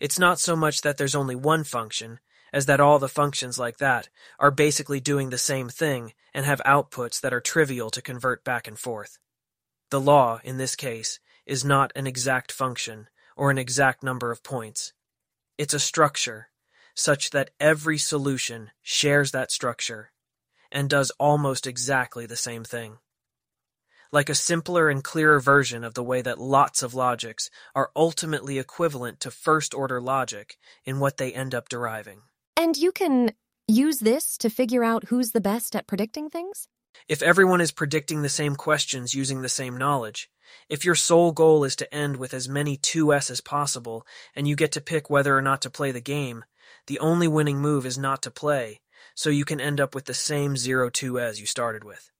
It's 0.01 0.19
not 0.19 0.37
so 0.37 0.57
much 0.57 0.81
that 0.81 0.97
there's 0.97 1.15
only 1.15 1.37
one 1.37 1.63
function, 1.63 2.19
as 2.53 2.67
that 2.67 2.79
all 2.79 2.99
the 2.99 3.09
functions 3.09 3.57
like 3.57 3.77
that 3.77 4.07
are 4.39 4.51
basically 4.51 4.99
doing 4.99 5.31
the 5.31 5.37
same 5.37 5.67
thing 5.67 6.13
and 6.33 6.45
have 6.45 6.61
outputs 6.65 7.19
that 7.19 7.33
are 7.33 7.41
trivial 7.41 7.89
to 7.89 8.01
convert 8.01 8.43
back 8.43 8.67
and 8.67 8.77
forth. 8.77 9.17
The 9.89 9.99
law, 9.99 10.39
in 10.43 10.57
this 10.57 10.75
case, 10.75 11.19
is 11.45 11.65
not 11.65 11.91
an 11.95 12.07
exact 12.07 12.51
function 12.51 13.09
or 13.35 13.49
an 13.49 13.57
exact 13.57 14.03
number 14.03 14.31
of 14.31 14.43
points. 14.43 14.93
It's 15.57 15.73
a 15.73 15.79
structure, 15.79 16.49
such 16.95 17.31
that 17.31 17.51
every 17.59 17.97
solution 17.97 18.69
shares 18.81 19.31
that 19.31 19.51
structure 19.51 20.11
and 20.71 20.89
does 20.89 21.11
almost 21.19 21.67
exactly 21.67 22.25
the 22.25 22.35
same 22.35 22.63
thing. 22.63 22.97
Like 24.11 24.29
a 24.29 24.35
simpler 24.35 24.89
and 24.89 25.03
clearer 25.03 25.39
version 25.39 25.83
of 25.83 25.95
the 25.95 26.03
way 26.03 26.21
that 26.21 26.39
lots 26.39 26.83
of 26.83 26.93
logics 26.93 27.49
are 27.73 27.91
ultimately 27.95 28.59
equivalent 28.59 29.19
to 29.21 29.31
first 29.31 29.73
order 29.73 29.99
logic 29.99 30.57
in 30.85 30.99
what 30.99 31.17
they 31.17 31.33
end 31.33 31.55
up 31.55 31.67
deriving. 31.67 32.21
And 32.55 32.77
you 32.77 32.91
can 32.91 33.33
use 33.67 33.99
this 33.99 34.37
to 34.37 34.49
figure 34.49 34.83
out 34.83 35.05
who's 35.05 35.31
the 35.31 35.41
best 35.41 35.75
at 35.75 35.87
predicting 35.87 36.29
things? 36.29 36.67
If 37.07 37.21
everyone 37.21 37.61
is 37.61 37.71
predicting 37.71 38.21
the 38.21 38.29
same 38.29 38.55
questions 38.55 39.13
using 39.15 39.41
the 39.41 39.49
same 39.49 39.77
knowledge, 39.77 40.29
if 40.69 40.85
your 40.85 40.95
sole 40.95 41.31
goal 41.31 41.63
is 41.63 41.75
to 41.77 41.93
end 41.93 42.17
with 42.17 42.33
as 42.33 42.47
many 42.47 42.77
2S 42.77 43.31
as 43.31 43.41
possible, 43.41 44.05
and 44.35 44.47
you 44.47 44.55
get 44.55 44.71
to 44.73 44.81
pick 44.81 45.09
whether 45.09 45.37
or 45.37 45.41
not 45.41 45.61
to 45.63 45.69
play 45.69 45.91
the 45.91 46.01
game, 46.01 46.45
the 46.87 46.99
only 46.99 47.27
winning 47.27 47.59
move 47.59 47.85
is 47.85 47.97
not 47.97 48.21
to 48.21 48.31
play, 48.31 48.81
so 49.15 49.29
you 49.29 49.45
can 49.45 49.59
end 49.59 49.81
up 49.81 49.95
with 49.95 50.05
the 50.05 50.13
same 50.13 50.55
0-2 50.55 51.39
you 51.39 51.45
started 51.45 51.83
with. 51.83 52.11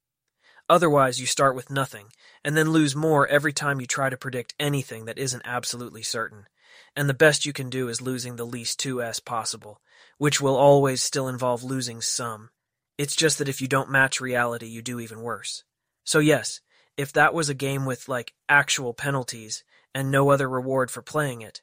Otherwise, 0.70 1.20
you 1.20 1.26
start 1.26 1.56
with 1.56 1.70
nothing, 1.70 2.08
and 2.44 2.58
then 2.58 2.72
lose 2.72 2.96
more 2.96 3.28
every 3.28 3.54
time 3.54 3.80
you 3.80 3.86
try 3.86 4.10
to 4.10 4.18
predict 4.18 4.56
anything 4.60 5.06
that 5.06 5.18
isn't 5.18 5.44
absolutely 5.46 6.04
certain. 6.04 6.48
And 6.96 7.10
the 7.10 7.14
best 7.14 7.46
you 7.46 7.54
can 7.54 7.70
do 7.70 7.90
is 7.90 8.02
losing 8.02 8.36
the 8.36 8.46
least 8.46 8.80
2S 8.80 9.24
possible, 9.24 9.82
which 10.18 10.40
will 10.40 10.56
always 10.56 11.02
still 11.02 11.28
involve 11.28 11.64
losing 11.64 12.02
some. 12.02 12.50
It's 12.98 13.16
just 13.16 13.40
that 13.40 13.50
if 13.50 13.62
you 13.62 13.68
don't 13.68 13.90
match 13.90 14.22
reality, 14.22 14.68
you 14.68 14.82
do 14.82 15.00
even 15.00 15.22
worse. 15.22 15.64
So 16.04 16.20
yes, 16.20 16.62
if 16.96 17.14
that 17.14 17.34
was 17.34 17.50
a 17.50 17.56
game 17.56 17.86
with, 17.86 18.08
like, 18.08 18.34
actual 18.48 18.94
penalties 18.94 19.64
and 19.96 20.12
no 20.12 20.30
other 20.30 20.48
reward 20.48 20.92
for 20.92 21.02
playing 21.02 21.42
it, 21.42 21.62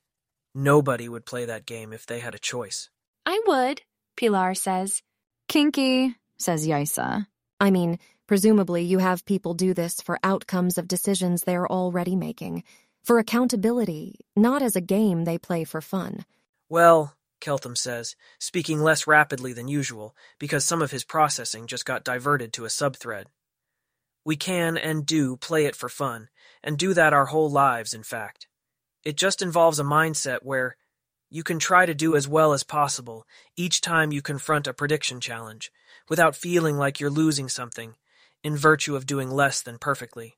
nobody 0.55 1.09
would 1.09 1.25
play 1.25 1.45
that 1.45 1.67
game 1.67 1.93
if 1.93 2.07
they 2.07 2.19
had 2.19 2.35
a 2.35 2.39
choice. 2.39 2.91
I 3.25 3.41
would, 3.47 3.83
Pilar 4.17 4.55
says. 4.55 5.03
Kinky, 5.49 6.17
says 6.39 6.67
Yaisa. 6.67 7.27
I 7.61 7.71
mean, 7.71 7.99
presumably 8.27 8.83
you 8.83 8.99
have 8.99 9.25
people 9.25 9.55
do 9.55 9.75
this 9.75 10.01
for 10.01 10.19
outcomes 10.25 10.79
of 10.79 10.89
decisions 10.89 11.43
they're 11.43 11.71
already 11.71 12.17
making. 12.17 12.65
For 13.03 13.19
accountability, 13.19 14.21
not 14.37 14.63
as 14.63 14.77
a 14.77 14.81
game 14.81 15.25
they 15.25 15.39
play 15.39 15.65
for 15.65 15.81
fun. 15.81 16.25
Well, 16.69 17.17
Keltham 17.41 17.77
says, 17.77 18.15
speaking 18.39 18.81
less 18.81 19.07
rapidly 19.07 19.53
than 19.53 19.69
usual, 19.69 20.15
because 20.39 20.65
some 20.65 20.83
of 20.83 20.91
his 20.91 21.05
processing 21.05 21.67
just 21.67 21.85
got 21.85 22.05
diverted 22.05 22.53
to 22.53 22.65
a 22.65 22.69
subthread. 22.69 23.25
We 24.25 24.37
can 24.37 24.77
and 24.77 25.07
do 25.07 25.37
play 25.37 25.65
it 25.65 25.75
for 25.75 25.89
fun, 25.89 26.29
and 26.63 26.79
do 26.79 26.93
that 26.95 27.15
our 27.15 27.27
whole 27.27 27.51
lives, 27.51 27.95
in 27.95 28.03
fact. 28.03 28.47
It 29.03 29.17
just 29.17 29.41
involves 29.41 29.81
a 29.81 29.85
mindset 29.85 30.41
where 30.43 30.77
you 31.31 31.43
can 31.43 31.59
try 31.59 31.87
to 31.87 31.95
do 31.95 32.15
as 32.15 32.29
well 32.29 32.53
as 32.53 32.65
possible 32.65 33.25
each 33.57 33.81
time 33.81 34.13
you 34.13 34.21
confront 34.21 34.67
a 34.67 34.75
prediction 34.75 35.21
challenge, 35.21 35.73
without 36.09 36.37
feeling 36.37 36.77
like 36.77 37.01
you're 37.01 37.09
losing 37.09 37.49
something, 37.49 37.95
in 38.45 38.57
virtue 38.57 38.95
of 38.95 39.07
doing 39.07 39.31
less 39.31 39.63
than 39.63 39.79
perfectly. 39.79 40.37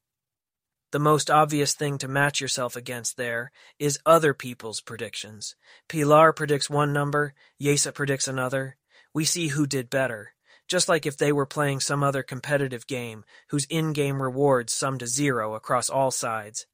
The 0.93 0.99
most 0.99 1.31
obvious 1.31 1.73
thing 1.73 1.97
to 1.99 2.07
match 2.07 2.39
yourself 2.39 2.77
against 2.77 3.17
there 3.17 3.51
is 3.79 3.99
other 4.05 4.35
people's 4.35 4.83
predictions. 4.83 5.57
Pilar 5.89 6.35
predicts 6.35 6.69
one 6.69 6.93
number, 6.93 7.33
Yesa 7.59 7.95
predicts 7.95 8.29
another. 8.29 8.77
We 9.15 9.25
see 9.25 9.49
who 9.49 9.67
did 9.67 9.89
better, 9.89 10.35
just 10.69 10.91
like 10.91 11.07
if 11.07 11.17
they 11.17 11.33
were 11.33 11.47
playing 11.47 11.81
some 11.81 12.03
other 12.03 12.23
competitive 12.23 12.87
game 12.87 13.25
whose 13.49 13.65
in-game 13.71 14.21
rewards 14.21 14.75
sum 14.75 14.99
to 14.99 15.07
zero 15.07 15.55
across 15.55 15.89
all 15.89 16.11
sides, 16.11 16.67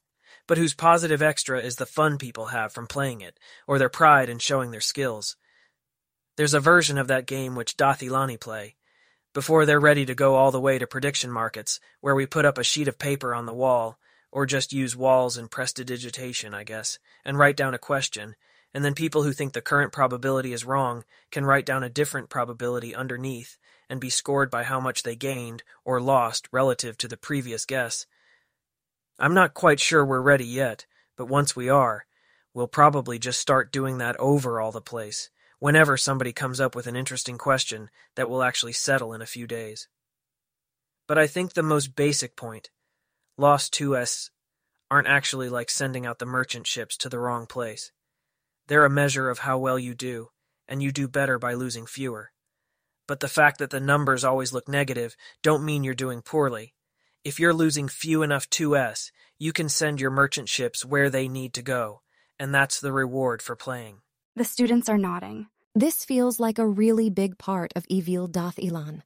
but 0.49 0.59
whose 0.59 0.75
positive 0.75 1.23
extra 1.23 1.61
is 1.61 1.77
the 1.77 1.87
fun 1.87 2.19
people 2.19 2.47
have 2.47 2.73
from 2.73 2.89
playing 2.89 3.21
it, 3.21 3.39
or 3.69 3.79
their 3.79 3.89
pride 3.89 4.29
in 4.29 4.41
showing 4.41 4.73
their 4.73 4.81
skills. 4.81 5.37
There's 6.37 6.55
a 6.55 6.61
version 6.61 6.99
of 6.99 7.07
that 7.07 7.27
game 7.27 7.55
which 7.55 7.77
Dath 7.77 8.01
Ilani 8.01 8.41
play, 8.41 8.75
before 9.33 9.65
they're 9.65 9.79
ready 9.79 10.05
to 10.07 10.15
go 10.17 10.35
all 10.35 10.51
the 10.51 10.61
way 10.61 10.77
to 10.77 10.89
prediction 10.89 11.31
markets, 11.31 11.79
where 12.01 12.17
we 12.17 12.27
put 12.27 12.45
up 12.45 12.59
a 12.59 12.65
sheet 12.65 12.89
of 12.89 12.99
paper 12.99 13.33
on 13.33 13.47
the 13.47 13.55
wall, 13.55 13.97
or 14.31 14.47
just 14.47 14.73
use 14.73 14.97
walls 14.97 15.37
and 15.37 15.51
prestidigitation, 15.51 16.55
I 16.55 16.65
guess, 16.65 16.99
and 17.25 17.39
write 17.39 17.57
down 17.57 17.75
a 17.75 17.79
question, 17.79 18.37
and 18.75 18.85
then 18.85 18.95
people 18.95 19.23
who 19.23 19.33
think 19.33 19.53
the 19.53 19.61
current 19.61 19.93
probability 19.93 20.53
is 20.53 20.65
wrong 20.65 21.05
can 21.31 21.45
write 21.45 21.67
down 21.67 21.83
a 21.83 21.89
different 21.89 22.29
probability 22.29 22.95
underneath 22.95 23.57
and 23.89 24.01
be 24.01 24.11
scored 24.11 24.51
by 24.51 24.65
how 24.65 24.79
much 24.79 25.03
they 25.03 25.17
gained 25.17 25.63
or 25.85 26.01
lost 26.01 26.49
relative 26.53 26.99
to 26.99 27.09
the 27.09 27.17
previous 27.17 27.65
guess. 27.65 28.07
I'm 29.19 29.35
not 29.35 29.55
quite 29.55 29.81
sure 29.81 30.05
we're 30.05 30.21
ready 30.21 30.45
yet, 30.45 30.87
but 31.17 31.27
once 31.27 31.57
we 31.57 31.69
are, 31.69 32.07
we'll 32.53 32.69
probably 32.69 33.19
just 33.19 33.41
start 33.41 33.73
doing 33.73 33.99
that 33.99 34.17
over 34.19 34.61
all 34.61 34.71
the 34.71 34.81
place, 34.81 35.31
whenever 35.59 35.97
somebody 35.97 36.33
comes 36.33 36.61
up 36.61 36.77
with 36.77 36.87
an 36.87 36.97
interesting 36.97 37.39
question 37.39 37.91
that 38.15 38.29
will 38.29 38.43
actually 38.43 38.75
settle 38.75 39.15
in 39.15 39.23
a 39.23 39.27
few 39.27 39.47
days. 39.47 39.89
But 41.07 41.19
I 41.19 41.27
think 41.27 41.55
the 41.55 41.63
most 41.63 41.97
basic 41.97 42.37
point 42.37 42.71
Lost 43.41 43.73
2s 43.75 44.31
aren't 44.91 45.07
actually 45.07 45.49
like 45.49 45.71
sending 45.71 46.05
out 46.05 46.19
the 46.19 46.27
merchant 46.27 46.67
ships 46.67 46.97
to 46.97 47.09
the 47.09 47.21
wrong 47.21 47.47
place. 47.47 47.93
They're 48.67 48.85
a 48.85 48.91
measure 48.91 49.31
of 49.31 49.39
how 49.39 49.59
well 49.59 49.79
you 49.79 49.95
do, 49.95 50.31
and 50.67 50.83
you 50.83 50.91
do 50.91 51.07
better 51.07 51.39
by 51.39 51.55
losing 51.55 51.87
fewer. 51.87 52.33
But 53.07 53.21
the 53.21 53.29
fact 53.29 53.61
that 53.61 53.71
the 53.71 53.79
numbers 53.79 54.25
always 54.25 54.53
look 54.53 54.67
negative 54.67 55.15
don't 55.41 55.65
mean 55.65 55.85
you're 55.85 55.95
doing 55.95 56.21
poorly. 56.21 56.75
If 57.23 57.39
you're 57.39 57.55
losing 57.55 57.87
few 57.87 58.25
enough 58.25 58.51
2s, 58.51 59.13
you 59.39 59.53
can 59.53 59.69
send 59.69 60.01
your 60.01 60.11
merchant 60.11 60.49
ships 60.49 60.85
where 60.85 61.09
they 61.09 61.29
need 61.29 61.55
to 61.55 61.63
go, 61.63 62.03
and 62.41 62.53
that's 62.53 62.81
the 62.81 62.93
reward 62.93 63.41
for 63.41 63.55
playing. 63.55 63.99
The 64.35 64.43
students 64.43 64.89
are 64.89 64.99
nodding. 64.99 65.47
This 65.77 66.05
feels 66.05 66.41
like 66.41 66.59
a 66.59 66.67
really 66.67 67.09
big 67.09 67.39
part 67.39 67.73
of 67.77 67.87
Evil 67.89 68.27
Dath 68.27 68.57
Ilan. 68.57 69.03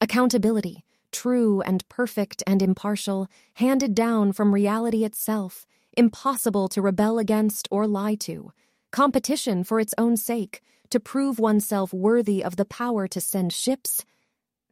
Accountability, 0.00 0.82
true 1.16 1.62
and 1.62 1.88
perfect 1.88 2.42
and 2.46 2.60
impartial, 2.60 3.26
handed 3.54 3.94
down 3.94 4.32
from 4.32 4.52
reality 4.52 5.02
itself, 5.02 5.66
impossible 5.96 6.68
to 6.68 6.82
rebel 6.82 7.18
against 7.18 7.66
or 7.70 7.86
lie 7.86 8.16
to, 8.16 8.52
competition 8.92 9.64
for 9.64 9.80
its 9.80 9.94
own 9.96 10.18
sake, 10.18 10.60
to 10.90 11.00
prove 11.00 11.38
oneself 11.38 11.90
worthy 11.94 12.44
of 12.44 12.56
the 12.56 12.66
power 12.66 13.08
to 13.08 13.18
send 13.18 13.50
ships. 13.50 14.04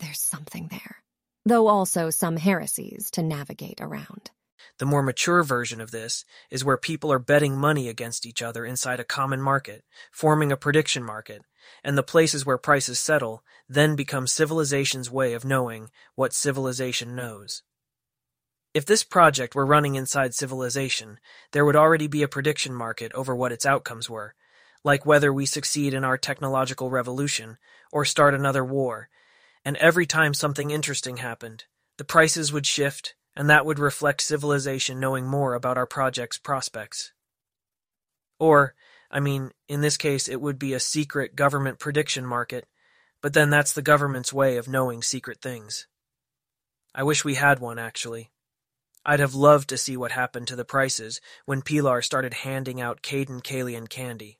There's 0.00 0.20
something 0.20 0.68
there, 0.70 1.02
though 1.46 1.66
also 1.66 2.10
some 2.10 2.36
heresies 2.36 3.10
to 3.12 3.22
navigate 3.22 3.80
around. 3.80 4.30
The 4.78 4.86
more 4.86 5.02
mature 5.02 5.42
version 5.42 5.80
of 5.80 5.90
this 5.90 6.24
is 6.50 6.64
where 6.64 6.76
people 6.76 7.12
are 7.12 7.18
betting 7.18 7.56
money 7.56 7.88
against 7.88 8.26
each 8.26 8.42
other 8.42 8.64
inside 8.64 9.00
a 9.00 9.04
common 9.04 9.40
market, 9.40 9.84
forming 10.10 10.50
a 10.50 10.56
prediction 10.56 11.02
market, 11.02 11.42
and 11.82 11.96
the 11.96 12.02
places 12.02 12.44
where 12.44 12.58
prices 12.58 12.98
settle 12.98 13.42
then 13.68 13.96
become 13.96 14.26
civilization's 14.26 15.10
way 15.10 15.32
of 15.32 15.44
knowing 15.44 15.90
what 16.14 16.32
civilization 16.32 17.14
knows. 17.14 17.62
If 18.74 18.84
this 18.84 19.04
project 19.04 19.54
were 19.54 19.64
running 19.64 19.94
inside 19.94 20.34
civilization, 20.34 21.20
there 21.52 21.64
would 21.64 21.76
already 21.76 22.08
be 22.08 22.22
a 22.22 22.28
prediction 22.28 22.74
market 22.74 23.12
over 23.12 23.34
what 23.34 23.52
its 23.52 23.64
outcomes 23.64 24.10
were, 24.10 24.34
like 24.82 25.06
whether 25.06 25.32
we 25.32 25.46
succeed 25.46 25.94
in 25.94 26.04
our 26.04 26.18
technological 26.18 26.90
revolution 26.90 27.58
or 27.92 28.04
start 28.04 28.34
another 28.34 28.64
war, 28.64 29.08
and 29.64 29.76
every 29.76 30.06
time 30.06 30.34
something 30.34 30.70
interesting 30.70 31.18
happened, 31.18 31.64
the 31.96 32.04
prices 32.04 32.52
would 32.52 32.66
shift 32.66 33.14
and 33.36 33.50
that 33.50 33.66
would 33.66 33.78
reflect 33.78 34.20
civilization 34.20 35.00
knowing 35.00 35.26
more 35.26 35.54
about 35.54 35.76
our 35.76 35.86
project's 35.86 36.38
prospects. 36.38 37.12
Or, 38.38 38.74
I 39.10 39.20
mean, 39.20 39.50
in 39.68 39.80
this 39.80 39.96
case, 39.96 40.28
it 40.28 40.40
would 40.40 40.58
be 40.58 40.74
a 40.74 40.80
secret 40.80 41.36
government 41.36 41.78
prediction 41.78 42.24
market, 42.24 42.66
but 43.20 43.32
then 43.32 43.50
that's 43.50 43.72
the 43.72 43.82
government's 43.82 44.32
way 44.32 44.56
of 44.56 44.68
knowing 44.68 45.02
secret 45.02 45.40
things. 45.40 45.86
I 46.94 47.02
wish 47.02 47.24
we 47.24 47.34
had 47.34 47.58
one, 47.58 47.78
actually. 47.78 48.30
I'd 49.04 49.20
have 49.20 49.34
loved 49.34 49.68
to 49.68 49.78
see 49.78 49.96
what 49.96 50.12
happened 50.12 50.48
to 50.48 50.56
the 50.56 50.64
prices 50.64 51.20
when 51.44 51.62
Pilar 51.62 52.02
started 52.02 52.34
handing 52.34 52.80
out 52.80 53.02
Cayden 53.02 53.40
Cailean 53.40 53.88
candy. 53.88 54.38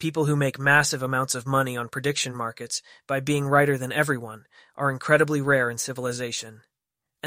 People 0.00 0.26
who 0.26 0.36
make 0.36 0.58
massive 0.58 1.02
amounts 1.02 1.34
of 1.34 1.46
money 1.46 1.76
on 1.76 1.88
prediction 1.88 2.34
markets 2.34 2.82
by 3.06 3.20
being 3.20 3.46
righter 3.46 3.78
than 3.78 3.92
everyone 3.92 4.46
are 4.74 4.90
incredibly 4.90 5.40
rare 5.40 5.70
in 5.70 5.78
civilization 5.78 6.62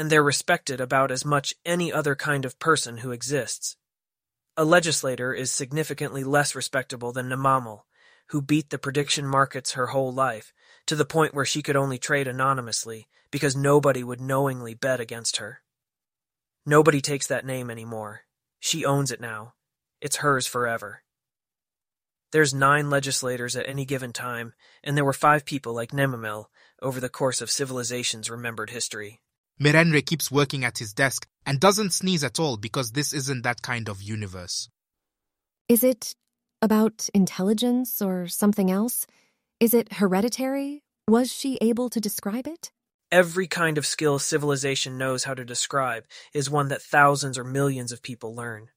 and 0.00 0.08
they're 0.08 0.22
respected 0.22 0.80
about 0.80 1.10
as 1.10 1.26
much 1.26 1.54
any 1.66 1.92
other 1.92 2.14
kind 2.14 2.46
of 2.46 2.58
person 2.58 2.96
who 2.96 3.12
exists. 3.12 3.76
A 4.56 4.64
legislator 4.64 5.34
is 5.34 5.52
significantly 5.52 6.24
less 6.24 6.54
respectable 6.54 7.12
than 7.12 7.28
Nemamel, 7.28 7.82
who 8.28 8.40
beat 8.40 8.70
the 8.70 8.78
prediction 8.78 9.26
markets 9.26 9.72
her 9.72 9.88
whole 9.88 10.10
life, 10.10 10.54
to 10.86 10.96
the 10.96 11.04
point 11.04 11.34
where 11.34 11.44
she 11.44 11.60
could 11.60 11.76
only 11.76 11.98
trade 11.98 12.26
anonymously 12.26 13.08
because 13.30 13.54
nobody 13.54 14.02
would 14.02 14.22
knowingly 14.22 14.72
bet 14.72 15.00
against 15.00 15.36
her. 15.36 15.60
Nobody 16.64 17.02
takes 17.02 17.26
that 17.26 17.44
name 17.44 17.70
anymore. 17.70 18.22
She 18.58 18.86
owns 18.86 19.10
it 19.10 19.20
now. 19.20 19.52
It's 20.00 20.16
hers 20.16 20.46
forever. 20.46 21.02
There's 22.32 22.54
nine 22.54 22.88
legislators 22.88 23.54
at 23.54 23.68
any 23.68 23.84
given 23.84 24.14
time, 24.14 24.54
and 24.82 24.96
there 24.96 25.04
were 25.04 25.12
five 25.12 25.44
people 25.44 25.74
like 25.74 25.90
Nemamel 25.90 26.46
over 26.80 27.00
the 27.00 27.10
course 27.10 27.42
of 27.42 27.50
civilization's 27.50 28.30
remembered 28.30 28.70
history. 28.70 29.20
Mirenre 29.60 30.04
keeps 30.04 30.30
working 30.30 30.64
at 30.64 30.78
his 30.78 30.94
desk 30.94 31.26
and 31.44 31.60
doesn't 31.60 31.92
sneeze 31.92 32.24
at 32.24 32.40
all 32.40 32.56
because 32.56 32.92
this 32.92 33.12
isn't 33.12 33.42
that 33.42 33.60
kind 33.60 33.90
of 33.90 34.00
universe. 34.00 34.70
Is 35.68 35.84
it 35.84 36.14
about 36.62 37.10
intelligence 37.12 38.00
or 38.00 38.26
something 38.26 38.70
else? 38.70 39.06
Is 39.60 39.74
it 39.74 39.94
hereditary? 39.94 40.82
Was 41.06 41.30
she 41.30 41.58
able 41.60 41.90
to 41.90 42.00
describe 42.00 42.46
it? 42.46 42.72
Every 43.12 43.46
kind 43.46 43.76
of 43.76 43.84
skill 43.84 44.18
civilization 44.18 44.96
knows 44.96 45.24
how 45.24 45.34
to 45.34 45.44
describe 45.44 46.04
is 46.32 46.48
one 46.48 46.68
that 46.68 46.80
thousands 46.80 47.36
or 47.36 47.44
millions 47.44 47.92
of 47.92 48.02
people 48.02 48.34
learn. 48.34 48.68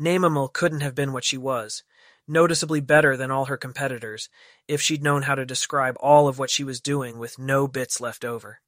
Nemamel 0.00 0.52
couldn't 0.52 0.80
have 0.80 0.94
been 0.96 1.12
what 1.12 1.24
she 1.24 1.36
was, 1.36 1.84
noticeably 2.26 2.80
better 2.80 3.16
than 3.16 3.30
all 3.30 3.44
her 3.44 3.56
competitors, 3.56 4.28
if 4.66 4.80
she'd 4.80 5.02
known 5.02 5.22
how 5.22 5.36
to 5.36 5.46
describe 5.46 5.96
all 6.00 6.26
of 6.26 6.38
what 6.38 6.50
she 6.50 6.64
was 6.64 6.80
doing 6.80 7.18
with 7.18 7.38
no 7.38 7.68
bits 7.68 8.00
left 8.00 8.24
over. 8.24 8.60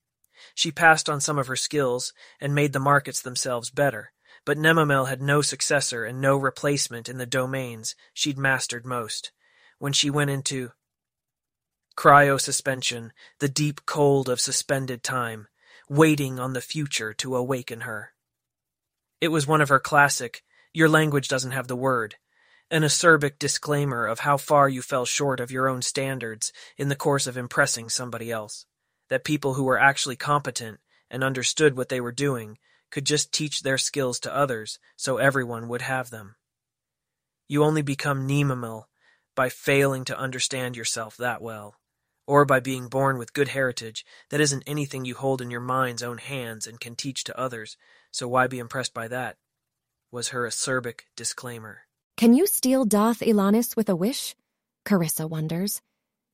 She 0.54 0.72
passed 0.72 1.08
on 1.08 1.20
some 1.20 1.38
of 1.38 1.46
her 1.46 1.56
skills 1.56 2.12
and 2.40 2.54
made 2.54 2.72
the 2.72 2.78
markets 2.80 3.20
themselves 3.20 3.70
better, 3.70 4.12
but 4.44 4.58
Nemamel 4.58 5.08
had 5.08 5.22
no 5.22 5.42
successor 5.42 6.04
and 6.04 6.20
no 6.20 6.36
replacement 6.36 7.08
in 7.08 7.18
the 7.18 7.26
domains 7.26 7.94
she'd 8.12 8.38
mastered 8.38 8.84
most. 8.84 9.32
When 9.78 9.92
she 9.92 10.10
went 10.10 10.30
into 10.30 10.72
cryosuspension, 11.96 13.10
the 13.38 13.48
deep 13.48 13.86
cold 13.86 14.28
of 14.28 14.40
suspended 14.40 15.02
time, 15.02 15.48
waiting 15.88 16.40
on 16.40 16.52
the 16.52 16.60
future 16.60 17.12
to 17.14 17.36
awaken 17.36 17.82
her. 17.82 18.12
It 19.20 19.28
was 19.28 19.46
one 19.46 19.60
of 19.60 19.68
her 19.68 19.80
classic, 19.80 20.42
your 20.72 20.88
language 20.88 21.28
doesn't 21.28 21.50
have 21.52 21.68
the 21.68 21.76
word, 21.76 22.16
an 22.70 22.82
acerbic 22.82 23.38
disclaimer 23.38 24.06
of 24.06 24.20
how 24.20 24.36
far 24.38 24.68
you 24.68 24.82
fell 24.82 25.04
short 25.04 25.40
of 25.40 25.50
your 25.50 25.68
own 25.68 25.82
standards 25.82 26.52
in 26.78 26.88
the 26.88 26.96
course 26.96 27.26
of 27.26 27.36
impressing 27.36 27.88
somebody 27.88 28.30
else 28.30 28.66
that 29.12 29.24
people 29.24 29.52
who 29.52 29.64
were 29.64 29.78
actually 29.78 30.16
competent 30.16 30.80
and 31.10 31.22
understood 31.22 31.76
what 31.76 31.90
they 31.90 32.00
were 32.00 32.10
doing 32.10 32.56
could 32.90 33.04
just 33.04 33.30
teach 33.30 33.60
their 33.60 33.76
skills 33.76 34.18
to 34.18 34.34
others 34.34 34.78
so 34.96 35.18
everyone 35.18 35.68
would 35.68 35.82
have 35.82 36.08
them. 36.08 36.34
You 37.46 37.62
only 37.62 37.82
become 37.82 38.26
Nemamel 38.26 38.84
by 39.36 39.50
failing 39.50 40.06
to 40.06 40.18
understand 40.18 40.78
yourself 40.78 41.18
that 41.18 41.42
well, 41.42 41.74
or 42.26 42.46
by 42.46 42.58
being 42.58 42.88
born 42.88 43.18
with 43.18 43.34
good 43.34 43.48
heritage 43.48 44.06
that 44.30 44.40
isn't 44.40 44.64
anything 44.66 45.04
you 45.04 45.14
hold 45.14 45.42
in 45.42 45.50
your 45.50 45.60
mind's 45.60 46.02
own 46.02 46.16
hands 46.16 46.66
and 46.66 46.80
can 46.80 46.96
teach 46.96 47.22
to 47.24 47.38
others, 47.38 47.76
so 48.10 48.26
why 48.26 48.46
be 48.46 48.58
impressed 48.58 48.94
by 48.94 49.08
that? 49.08 49.36
was 50.10 50.30
her 50.30 50.46
acerbic 50.46 51.00
disclaimer. 51.16 51.80
Can 52.16 52.32
you 52.32 52.46
steal 52.46 52.86
Dath 52.86 53.20
Ilanis 53.20 53.76
with 53.76 53.90
a 53.90 53.96
wish? 53.96 54.34
Carissa 54.86 55.28
wonders. 55.28 55.82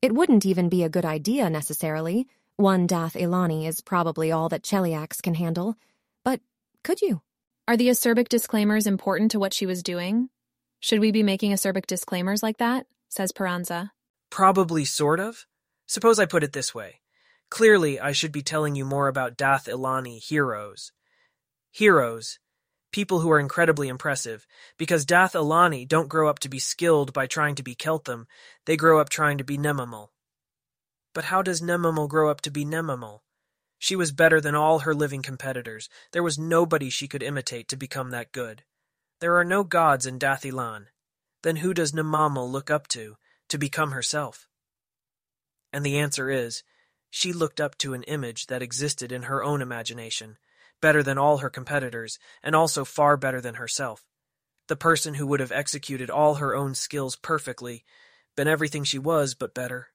It 0.01 0.13
wouldn't 0.13 0.45
even 0.45 0.69
be 0.69 0.83
a 0.83 0.89
good 0.89 1.03
idea 1.03 1.49
necessarily. 1.49 2.25
One 2.59 2.87
Dath 2.87 3.13
Ilani 3.13 3.65
is 3.65 3.79
probably 3.79 4.33
all 4.33 4.49
that 4.49 4.63
Cheliax 4.63 5.21
can 5.21 5.33
handle. 5.33 5.77
But 6.25 6.41
could 6.83 7.01
you? 7.01 7.21
Are 7.69 7.77
the 7.77 7.87
acerbic 7.87 8.27
disclaimers 8.27 8.85
important 8.85 9.31
to 9.31 9.39
what 9.39 9.53
she 9.53 9.65
was 9.65 9.81
doing? 9.81 10.27
Should 10.81 10.99
we 10.99 11.11
be 11.11 11.23
making 11.23 11.53
acerbic 11.53 11.85
disclaimers 11.85 12.43
like 12.43 12.57
that? 12.57 12.85
says 13.07 13.31
Peranza. 13.31 13.93
Probably 14.29 14.83
sort 14.83 15.21
of. 15.21 15.45
Suppose 15.87 16.19
I 16.19 16.25
put 16.25 16.43
it 16.43 16.51
this 16.51 16.75
way. 16.75 16.99
Clearly, 17.49 17.97
I 17.97 18.11
should 18.11 18.33
be 18.33 18.41
telling 18.41 18.75
you 18.75 18.83
more 18.83 19.07
about 19.07 19.37
Dath 19.37 19.67
Ilani 19.67 20.21
heroes. 20.21 20.91
Heroes, 21.71 22.39
people 22.91 23.21
who 23.21 23.31
are 23.31 23.39
incredibly 23.39 23.87
impressive, 23.87 24.45
because 24.77 25.05
Dath 25.05 25.31
Ilani 25.31 25.87
don't 25.87 26.09
grow 26.09 26.29
up 26.29 26.39
to 26.39 26.49
be 26.49 26.59
skilled 26.59 27.13
by 27.13 27.25
trying 27.25 27.55
to 27.55 27.63
be 27.63 27.73
Keltham, 27.73 28.25
they 28.65 28.75
grow 28.75 28.99
up 28.99 29.07
trying 29.07 29.37
to 29.37 29.45
be 29.45 29.57
Nemamel. 29.57 30.09
But 31.19 31.25
how 31.25 31.41
does 31.41 31.59
Nemamel 31.59 32.07
grow 32.07 32.31
up 32.31 32.39
to 32.39 32.49
be 32.49 32.63
Nemamel? 32.63 33.23
She 33.77 33.97
was 33.97 34.13
better 34.13 34.39
than 34.39 34.55
all 34.55 34.79
her 34.79 34.95
living 34.95 35.21
competitors. 35.21 35.89
There 36.13 36.23
was 36.23 36.39
nobody 36.39 36.89
she 36.89 37.09
could 37.09 37.21
imitate 37.21 37.67
to 37.67 37.75
become 37.75 38.11
that 38.11 38.31
good. 38.31 38.63
There 39.19 39.35
are 39.35 39.43
no 39.43 39.65
gods 39.65 40.05
in 40.05 40.17
Dath 40.17 40.43
Ilan. 40.43 40.85
Then 41.43 41.57
who 41.57 41.73
does 41.73 41.91
Nemamel 41.91 42.49
look 42.49 42.71
up 42.71 42.87
to, 42.95 43.17
to 43.49 43.57
become 43.57 43.91
herself? 43.91 44.47
And 45.73 45.85
the 45.85 45.99
answer 45.99 46.29
is, 46.29 46.63
she 47.09 47.33
looked 47.33 47.59
up 47.59 47.77
to 47.79 47.93
an 47.93 48.03
image 48.03 48.47
that 48.47 48.61
existed 48.61 49.11
in 49.11 49.23
her 49.23 49.43
own 49.43 49.61
imagination, 49.61 50.37
better 50.79 51.03
than 51.03 51.17
all 51.17 51.39
her 51.39 51.49
competitors, 51.49 52.17
and 52.41 52.55
also 52.55 52.85
far 52.85 53.17
better 53.17 53.41
than 53.41 53.55
herself. 53.55 54.05
The 54.69 54.77
person 54.77 55.15
who 55.15 55.27
would 55.27 55.41
have 55.41 55.51
executed 55.51 56.09
all 56.09 56.35
her 56.35 56.55
own 56.55 56.75
skills 56.75 57.17
perfectly, 57.17 57.83
been 58.37 58.47
everything 58.47 58.85
she 58.85 58.99
was 58.99 59.33
but 59.33 59.53
better. 59.53 59.89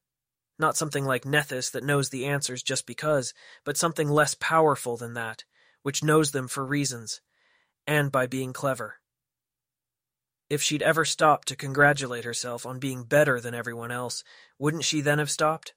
Not 0.58 0.76
something 0.76 1.04
like 1.04 1.24
Nethys 1.24 1.72
that 1.72 1.84
knows 1.84 2.10
the 2.10 2.26
answers 2.26 2.62
just 2.62 2.86
because, 2.86 3.34
but 3.64 3.76
something 3.76 4.08
less 4.08 4.34
powerful 4.34 4.96
than 4.96 5.14
that, 5.14 5.44
which 5.82 6.04
knows 6.04 6.30
them 6.30 6.48
for 6.48 6.64
reasons, 6.64 7.20
and 7.86 8.12
by 8.12 8.26
being 8.26 8.52
clever. 8.52 8.96
If 10.48 10.62
she'd 10.62 10.82
ever 10.82 11.04
stopped 11.04 11.48
to 11.48 11.56
congratulate 11.56 12.24
herself 12.24 12.66
on 12.66 12.78
being 12.78 13.04
better 13.04 13.40
than 13.40 13.54
everyone 13.54 13.90
else, 13.90 14.22
wouldn't 14.58 14.84
she 14.84 15.00
then 15.00 15.18
have 15.18 15.30
stopped? 15.30 15.74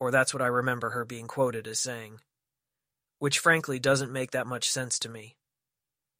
Or 0.00 0.10
that's 0.10 0.34
what 0.34 0.42
I 0.42 0.46
remember 0.46 0.90
her 0.90 1.04
being 1.04 1.28
quoted 1.28 1.68
as 1.68 1.78
saying. 1.78 2.18
Which 3.18 3.38
frankly 3.38 3.78
doesn't 3.78 4.12
make 4.12 4.32
that 4.32 4.46
much 4.46 4.68
sense 4.68 4.98
to 5.00 5.08
me. 5.08 5.36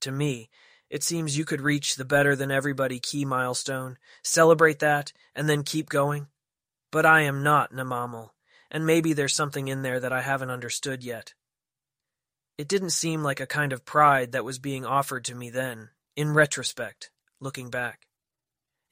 To 0.02 0.12
me, 0.12 0.50
it 0.88 1.02
seems 1.02 1.36
you 1.36 1.44
could 1.44 1.60
reach 1.62 1.96
the 1.96 2.04
better 2.04 2.36
than 2.36 2.50
everybody 2.50 3.00
key 3.00 3.24
milestone, 3.24 3.96
celebrate 4.22 4.78
that, 4.80 5.12
and 5.34 5.48
then 5.48 5.64
keep 5.64 5.88
going. 5.88 6.28
But 6.92 7.04
I 7.04 7.22
am 7.22 7.42
not 7.42 7.72
Nemamel, 7.72 8.30
and 8.70 8.86
maybe 8.86 9.14
there's 9.14 9.34
something 9.34 9.66
in 9.66 9.82
there 9.82 9.98
that 9.98 10.12
I 10.12 10.20
haven't 10.20 10.50
understood 10.50 11.02
yet. 11.02 11.34
It 12.58 12.68
didn't 12.68 12.90
seem 12.90 13.22
like 13.22 13.40
a 13.40 13.46
kind 13.46 13.72
of 13.72 13.86
pride 13.86 14.32
that 14.32 14.44
was 14.44 14.58
being 14.58 14.84
offered 14.84 15.24
to 15.24 15.34
me 15.34 15.50
then, 15.50 15.88
in 16.14 16.34
retrospect, 16.34 17.10
looking 17.40 17.70
back. 17.70 18.06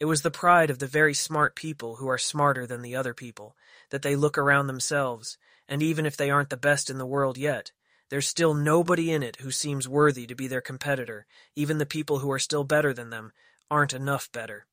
It 0.00 0.06
was 0.06 0.22
the 0.22 0.30
pride 0.30 0.70
of 0.70 0.78
the 0.78 0.86
very 0.86 1.12
smart 1.12 1.54
people 1.54 1.96
who 1.96 2.08
are 2.08 2.16
smarter 2.16 2.66
than 2.66 2.80
the 2.80 2.96
other 2.96 3.12
people, 3.12 3.54
that 3.90 4.00
they 4.00 4.16
look 4.16 4.38
around 4.38 4.66
themselves, 4.66 5.36
and 5.68 5.82
even 5.82 6.06
if 6.06 6.16
they 6.16 6.30
aren't 6.30 6.48
the 6.48 6.56
best 6.56 6.88
in 6.88 6.96
the 6.96 7.04
world 7.04 7.36
yet, 7.36 7.70
there's 8.08 8.26
still 8.26 8.54
nobody 8.54 9.12
in 9.12 9.22
it 9.22 9.36
who 9.36 9.50
seems 9.50 9.86
worthy 9.86 10.26
to 10.26 10.34
be 10.34 10.48
their 10.48 10.62
competitor. 10.62 11.26
Even 11.54 11.76
the 11.76 11.84
people 11.86 12.20
who 12.20 12.32
are 12.32 12.38
still 12.38 12.64
better 12.64 12.94
than 12.94 13.10
them 13.10 13.32
aren't 13.70 13.92
enough 13.92 14.32
better. 14.32 14.66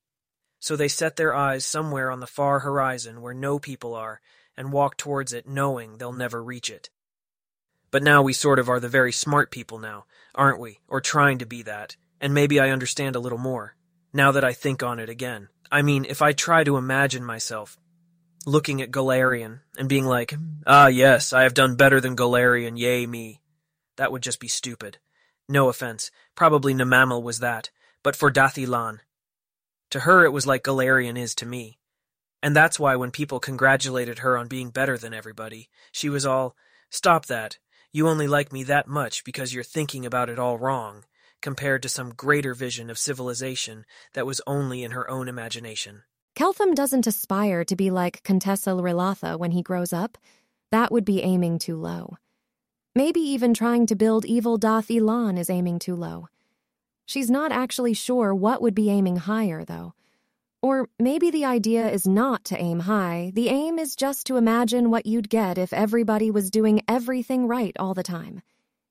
So 0.60 0.76
they 0.76 0.88
set 0.88 1.16
their 1.16 1.34
eyes 1.34 1.64
somewhere 1.64 2.10
on 2.10 2.20
the 2.20 2.26
far 2.26 2.60
horizon 2.60 3.20
where 3.22 3.34
no 3.34 3.58
people 3.58 3.94
are, 3.94 4.20
and 4.56 4.72
walk 4.72 4.96
towards 4.96 5.32
it 5.32 5.48
knowing 5.48 5.98
they'll 5.98 6.12
never 6.12 6.42
reach 6.42 6.68
it. 6.68 6.90
But 7.90 8.02
now 8.02 8.22
we 8.22 8.32
sort 8.32 8.58
of 8.58 8.68
are 8.68 8.80
the 8.80 8.88
very 8.88 9.12
smart 9.12 9.50
people 9.50 9.78
now, 9.78 10.04
aren't 10.34 10.60
we? 10.60 10.80
Or 10.88 11.00
trying 11.00 11.38
to 11.38 11.46
be 11.46 11.62
that. 11.62 11.96
And 12.20 12.34
maybe 12.34 12.58
I 12.58 12.70
understand 12.70 13.14
a 13.14 13.20
little 13.20 13.38
more, 13.38 13.76
now 14.12 14.32
that 14.32 14.44
I 14.44 14.52
think 14.52 14.82
on 14.82 14.98
it 14.98 15.08
again. 15.08 15.48
I 15.70 15.82
mean, 15.82 16.04
if 16.04 16.20
I 16.20 16.32
try 16.32 16.64
to 16.64 16.76
imagine 16.76 17.24
myself 17.24 17.78
looking 18.46 18.82
at 18.82 18.90
Golarion 18.90 19.60
and 19.78 19.88
being 19.88 20.06
like, 20.06 20.34
ah, 20.66 20.88
yes, 20.88 21.32
I 21.32 21.42
have 21.42 21.54
done 21.54 21.76
better 21.76 22.00
than 22.00 22.16
Golarion, 22.16 22.78
yay 22.78 23.06
me, 23.06 23.40
that 23.96 24.10
would 24.10 24.22
just 24.22 24.40
be 24.40 24.48
stupid. 24.48 24.98
No 25.48 25.68
offense, 25.68 26.10
probably 26.34 26.74
Nemamel 26.74 27.22
was 27.22 27.40
that, 27.40 27.70
but 28.02 28.16
for 28.16 28.30
Dath 28.30 28.56
Ilan, 28.56 29.00
to 29.90 30.00
her, 30.00 30.24
it 30.24 30.32
was 30.32 30.46
like 30.46 30.62
Golarion 30.62 31.18
is 31.18 31.34
to 31.36 31.46
me. 31.46 31.78
And 32.42 32.54
that's 32.54 32.78
why 32.78 32.96
when 32.96 33.10
people 33.10 33.40
congratulated 33.40 34.20
her 34.20 34.36
on 34.36 34.46
being 34.46 34.70
better 34.70 34.96
than 34.96 35.14
everybody, 35.14 35.68
she 35.92 36.08
was 36.08 36.24
all, 36.24 36.56
Stop 36.90 37.26
that. 37.26 37.58
You 37.92 38.08
only 38.08 38.28
like 38.28 38.52
me 38.52 38.62
that 38.64 38.86
much 38.86 39.24
because 39.24 39.52
you're 39.52 39.64
thinking 39.64 40.06
about 40.06 40.28
it 40.28 40.38
all 40.38 40.58
wrong, 40.58 41.04
compared 41.42 41.82
to 41.82 41.88
some 41.88 42.14
greater 42.14 42.54
vision 42.54 42.90
of 42.90 42.98
civilization 42.98 43.84
that 44.14 44.26
was 44.26 44.40
only 44.46 44.84
in 44.84 44.92
her 44.92 45.10
own 45.10 45.28
imagination. 45.28 46.02
Keltham 46.36 46.74
doesn't 46.74 47.06
aspire 47.06 47.64
to 47.64 47.76
be 47.76 47.90
like 47.90 48.22
Contessa 48.22 48.70
Rilatha 48.70 49.38
when 49.38 49.50
he 49.50 49.62
grows 49.62 49.92
up. 49.92 50.16
That 50.70 50.92
would 50.92 51.04
be 51.04 51.22
aiming 51.22 51.58
too 51.58 51.76
low. 51.76 52.16
Maybe 52.94 53.20
even 53.20 53.54
trying 53.54 53.86
to 53.86 53.96
build 53.96 54.24
evil 54.24 54.58
Dath 54.58 54.88
Ilan 54.88 55.38
is 55.38 55.50
aiming 55.50 55.78
too 55.78 55.96
low. 55.96 56.28
She's 57.08 57.30
not 57.30 57.52
actually 57.52 57.94
sure 57.94 58.34
what 58.34 58.60
would 58.60 58.74
be 58.74 58.90
aiming 58.90 59.16
higher, 59.16 59.64
though. 59.64 59.94
Or 60.60 60.90
maybe 60.98 61.30
the 61.30 61.46
idea 61.46 61.88
is 61.88 62.06
not 62.06 62.44
to 62.44 62.60
aim 62.60 62.80
high, 62.80 63.32
the 63.34 63.48
aim 63.48 63.78
is 63.78 63.96
just 63.96 64.26
to 64.26 64.36
imagine 64.36 64.90
what 64.90 65.06
you'd 65.06 65.30
get 65.30 65.56
if 65.56 65.72
everybody 65.72 66.30
was 66.30 66.50
doing 66.50 66.82
everything 66.86 67.46
right 67.46 67.74
all 67.78 67.94
the 67.94 68.02
time. 68.02 68.42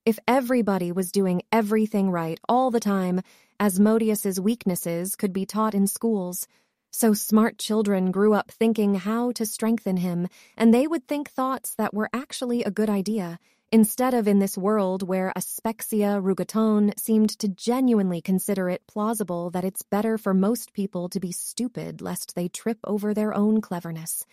If 0.04 0.18
everybody 0.28 0.92
was 0.92 1.12
doing 1.12 1.44
everything 1.52 2.10
right 2.10 2.40
all 2.50 2.72
the 2.72 2.80
time, 2.80 3.22
as 3.60 3.76
Asmodeus's 3.76 4.40
weaknesses 4.40 5.16
could 5.16 5.32
be 5.32 5.46
taught 5.46 5.76
in 5.76 5.86
schools. 5.86 6.48
So 6.90 7.14
smart 7.14 7.60
children 7.60 8.10
grew 8.10 8.34
up 8.34 8.50
thinking 8.50 8.96
how 8.96 9.32
to 9.34 9.46
strengthen 9.46 9.98
him, 9.98 10.28
and 10.58 10.74
they 10.74 10.88
would 10.88 11.08
think 11.08 11.30
thoughts 11.30 11.76
that 11.76 11.94
were 11.94 12.10
actually 12.12 12.64
a 12.64 12.72
good 12.72 12.90
idea 12.90 13.38
instead 13.72 14.14
of 14.14 14.28
in 14.28 14.40
this 14.40 14.58
world 14.58 15.04
where 15.04 15.34
Aspexia 15.36 16.22
Rugatonn 16.22 16.98
seemed 16.98 17.30
to 17.40 17.48
genuinely 17.48 18.22
consider 18.22 18.70
it 18.70 18.88
plausible 18.88 19.50
that 19.50 19.66
it's 19.66 19.84
better 19.84 20.18
for 20.18 20.34
most 20.34 20.74
people 20.74 21.10
to 21.10 21.20
be 21.20 21.32
stupid 21.32 22.02
lest 22.02 22.36
they 22.36 22.48
trip 22.48 22.80
over 22.86 23.14
their 23.14 23.34
own 23.34 23.60
cleverness. 23.60 24.26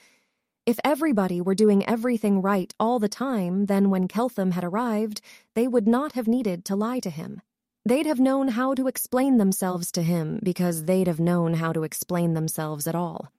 If 0.67 0.79
everybody 0.85 1.41
were 1.41 1.55
doing 1.55 1.87
everything 1.87 2.41
right 2.41 2.73
all 2.81 2.99
the 2.99 3.09
time, 3.09 3.67
then 3.67 3.91
when 3.91 4.09
Keltham 4.09 4.53
had 4.53 4.65
arrived, 4.65 5.21
they 5.55 5.69
would 5.69 5.87
not 5.87 6.13
have 6.13 6.29
needed 6.29 6.65
to 6.67 6.77
lie 6.77 7.01
to 7.01 7.11
him. 7.11 7.43
They'd 7.85 8.07
have 8.07 8.21
known 8.21 8.49
how 8.49 8.73
to 8.75 8.87
explain 8.87 9.37
themselves 9.37 9.93
to 9.93 10.03
him 10.03 10.41
because 10.43 10.85
they'd 10.85 11.07
have 11.07 11.21
known 11.21 11.55
how 11.55 11.73
to 11.75 11.83
explain 11.83 12.33
themselves 12.33 12.87
at 12.87 12.95
all. 12.95 13.31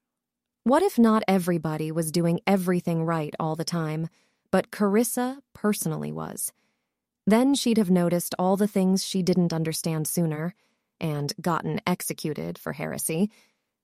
What 0.66 0.84
if 0.84 1.00
not 1.00 1.24
everybody 1.28 1.92
was 1.92 2.12
doing 2.12 2.42
everything 2.46 3.06
right 3.06 3.34
all 3.40 3.56
the 3.56 3.64
time? 3.64 4.08
But 4.56 4.72
Carissa 4.72 5.40
personally 5.54 6.14
was. 6.14 6.54
Then 7.28 7.56
she'd 7.56 7.76
have 7.78 7.92
noticed 7.92 8.34
all 8.40 8.56
the 8.56 8.70
things 8.70 9.04
she 9.04 9.22
didn't 9.22 9.52
understand 9.52 10.08
sooner 10.08 10.56
and 10.98 11.34
gotten 11.42 11.82
executed 11.86 12.58
for 12.58 12.72
heresy. 12.72 13.30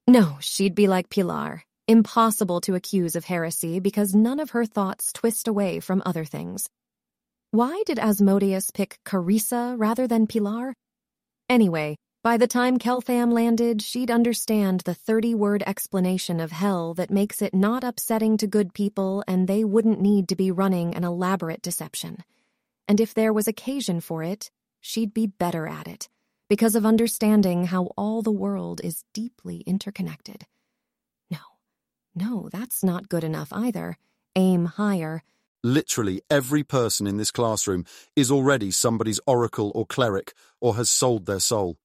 No, 0.07 0.37
she'd 0.39 0.73
be 0.73 0.87
like 0.87 1.09
Pilar, 1.09 1.65
impossible 1.89 2.61
to 2.61 2.75
accuse 2.75 3.17
of 3.17 3.25
heresy 3.25 3.81
because 3.81 4.15
none 4.15 4.39
of 4.39 4.51
her 4.51 4.65
thoughts 4.65 5.11
twist 5.11 5.49
away 5.49 5.81
from 5.81 6.01
other 6.05 6.23
things. 6.23 6.69
Why 7.51 7.83
did 7.85 7.99
Asmodeus 7.99 8.71
pick 8.71 8.97
Carissa 9.05 9.75
rather 9.77 10.07
than 10.07 10.25
Pilar? 10.25 10.73
Anyway, 11.49 11.97
by 12.23 12.37
the 12.37 12.45
time 12.45 12.77
Keltham 12.77 13.33
landed, 13.33 13.81
she'd 13.81 14.11
understand 14.11 14.81
the 14.81 14.93
30 14.93 15.33
word 15.33 15.63
explanation 15.65 16.39
of 16.39 16.51
hell 16.51 16.93
that 16.93 17.09
makes 17.09 17.41
it 17.41 17.51
not 17.51 17.83
upsetting 17.83 18.37
to 18.37 18.45
good 18.45 18.75
people 18.75 19.23
and 19.27 19.47
they 19.47 19.63
wouldn't 19.63 19.99
need 19.99 20.29
to 20.29 20.35
be 20.35 20.51
running 20.51 20.93
an 20.93 21.03
elaborate 21.03 21.63
deception. 21.63 22.23
And 22.87 23.01
if 23.01 23.15
there 23.15 23.33
was 23.33 23.47
occasion 23.47 24.01
for 24.01 24.21
it, 24.21 24.51
she'd 24.79 25.15
be 25.15 25.25
better 25.25 25.65
at 25.65 25.87
it, 25.87 26.09
because 26.47 26.75
of 26.75 26.85
understanding 26.85 27.65
how 27.65 27.85
all 27.97 28.21
the 28.21 28.29
world 28.29 28.81
is 28.83 29.03
deeply 29.15 29.61
interconnected. 29.61 30.45
No, 31.31 31.39
no, 32.13 32.49
that's 32.51 32.83
not 32.83 33.09
good 33.09 33.23
enough 33.23 33.51
either. 33.51 33.97
Aim 34.35 34.65
higher. 34.65 35.23
Literally 35.63 36.21
every 36.29 36.63
person 36.63 37.07
in 37.07 37.17
this 37.17 37.31
classroom 37.31 37.83
is 38.15 38.29
already 38.29 38.69
somebody's 38.69 39.19
oracle 39.25 39.71
or 39.73 39.87
cleric 39.87 40.33
or 40.59 40.75
has 40.75 40.89
sold 40.91 41.25
their 41.25 41.39
soul 41.39 41.77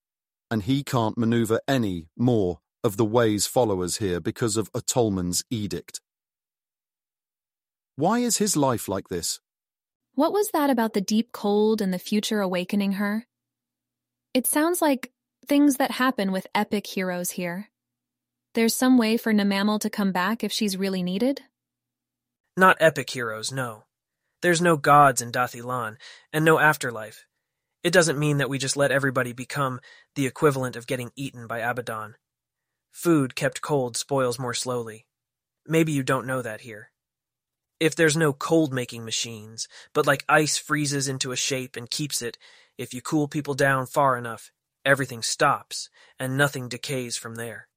and 0.51 0.63
he 0.63 0.83
can't 0.83 1.19
maneuver 1.19 1.61
any 1.67 2.09
more 2.17 2.61
of 2.85 2.97
the 2.97 3.05
way's 3.05 3.47
followers 3.47 3.97
here 3.97 4.21
because 4.21 4.57
of 4.57 4.71
Otolman's 4.73 5.45
edict. 5.51 6.01
Why 7.97 8.19
is 8.19 8.39
his 8.39 8.57
life 8.57 8.89
like 8.89 9.09
this? 9.09 9.41
What 10.15 10.33
was 10.33 10.51
that 10.53 10.71
about 10.71 10.93
the 10.93 11.01
deep 11.01 11.33
cold 11.33 11.81
and 11.81 11.93
the 11.93 11.99
future 11.99 12.41
awakening 12.41 12.93
her? 12.93 13.27
It 14.35 14.47
sounds 14.47 14.81
like 14.81 15.13
things 15.47 15.77
that 15.77 15.93
happen 15.93 16.33
with 16.33 16.47
epic 16.55 16.87
heroes 16.87 17.33
here. 17.33 17.71
There's 18.55 18.75
some 18.75 18.99
way 18.99 19.17
for 19.17 19.33
Nemamel 19.33 19.81
to 19.81 19.91
come 19.91 20.13
back 20.13 20.43
if 20.43 20.53
she's 20.53 20.77
really 20.77 21.03
needed? 21.03 21.43
Not 22.57 22.79
epic 22.81 23.11
heroes, 23.11 23.53
no. 23.53 23.85
There's 24.43 24.63
no 24.63 24.77
gods 24.77 25.21
in 25.21 25.31
Dath 25.31 25.53
Ilan, 25.55 25.97
and 26.33 26.45
no 26.45 26.59
afterlife. 26.59 27.27
It 27.83 27.93
doesn't 27.93 28.19
mean 28.19 28.39
that 28.39 28.49
we 28.49 28.59
just 28.59 28.77
let 28.77 28.91
everybody 28.91 29.33
become 29.33 29.81
the 30.15 30.27
equivalent 30.27 30.77
of 30.77 30.87
getting 30.87 31.13
eaten 31.17 31.47
by 31.47 31.59
Abaddon. 31.59 32.17
Food 32.91 33.37
kept 33.37 33.61
cold 33.61 33.97
spoils 33.97 34.39
more 34.39 34.55
slowly. 34.55 35.07
Maybe 35.67 35.93
you 35.93 36.03
don't 36.03 36.27
know 36.27 36.43
that 36.43 36.63
here. 36.63 36.91
If 37.79 37.95
there's 37.95 38.17
no 38.17 38.33
cold 38.33 38.73
making 38.73 39.05
machines, 39.05 39.69
but 39.93 40.07
like 40.07 40.25
ice 40.29 40.57
freezes 40.57 41.09
into 41.09 41.31
a 41.31 41.37
shape 41.37 41.77
and 41.77 41.91
keeps 41.91 42.23
it, 42.23 42.39
if 42.79 42.95
you 42.95 43.03
cool 43.03 43.29
people 43.29 43.55
down 43.55 43.87
far 43.87 44.17
enough, 44.17 44.51
everything 44.85 45.23
stops 45.23 45.91
and 46.19 46.39
nothing 46.39 46.69
decays 46.69 47.17
from 47.17 47.35
there. 47.35 47.69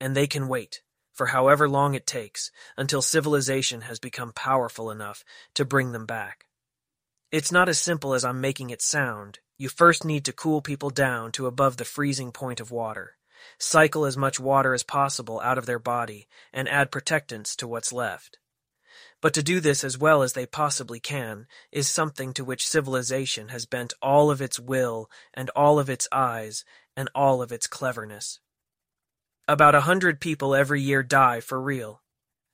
And 0.00 0.16
they 0.16 0.26
can 0.26 0.48
wait, 0.48 0.82
for 1.12 1.26
however 1.26 1.68
long 1.68 1.94
it 1.94 2.06
takes, 2.06 2.50
until 2.78 3.02
civilization 3.02 3.82
has 3.82 3.98
become 3.98 4.32
powerful 4.32 4.90
enough 4.90 5.22
to 5.54 5.64
bring 5.64 5.92
them 5.92 6.06
back. 6.06 6.45
It's 7.32 7.50
not 7.50 7.68
as 7.68 7.78
simple 7.78 8.14
as 8.14 8.24
I'm 8.24 8.40
making 8.40 8.70
it 8.70 8.80
sound. 8.80 9.40
You 9.58 9.68
first 9.68 10.04
need 10.04 10.24
to 10.26 10.32
cool 10.32 10.62
people 10.62 10.90
down 10.90 11.32
to 11.32 11.46
above 11.46 11.76
the 11.76 11.84
freezing 11.84 12.30
point 12.30 12.60
of 12.60 12.70
water, 12.70 13.16
cycle 13.58 14.04
as 14.04 14.16
much 14.16 14.38
water 14.38 14.74
as 14.74 14.84
possible 14.84 15.40
out 15.40 15.58
of 15.58 15.66
their 15.66 15.80
body, 15.80 16.28
and 16.52 16.68
add 16.68 16.92
protectants 16.92 17.56
to 17.56 17.66
what's 17.66 17.92
left. 17.92 18.38
But 19.20 19.34
to 19.34 19.42
do 19.42 19.58
this 19.58 19.82
as 19.82 19.98
well 19.98 20.22
as 20.22 20.34
they 20.34 20.46
possibly 20.46 21.00
can 21.00 21.46
is 21.72 21.88
something 21.88 22.32
to 22.34 22.44
which 22.44 22.68
civilization 22.68 23.48
has 23.48 23.66
bent 23.66 23.94
all 24.00 24.30
of 24.30 24.40
its 24.40 24.60
will 24.60 25.10
and 25.34 25.50
all 25.50 25.80
of 25.80 25.90
its 25.90 26.06
eyes 26.12 26.64
and 26.96 27.10
all 27.14 27.42
of 27.42 27.50
its 27.50 27.66
cleverness. 27.66 28.38
About 29.48 29.74
a 29.74 29.82
hundred 29.82 30.20
people 30.20 30.54
every 30.54 30.80
year 30.80 31.02
die 31.02 31.40
for 31.40 31.60
real. 31.60 32.02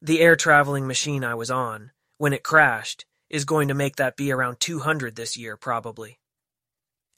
The 0.00 0.20
air 0.20 0.36
traveling 0.36 0.86
machine 0.86 1.24
I 1.24 1.34
was 1.34 1.50
on, 1.50 1.90
when 2.16 2.32
it 2.32 2.42
crashed, 2.42 3.04
is 3.32 3.46
going 3.46 3.66
to 3.68 3.74
make 3.74 3.96
that 3.96 4.16
be 4.16 4.30
around 4.30 4.60
200 4.60 5.16
this 5.16 5.36
year, 5.36 5.56
probably. 5.56 6.20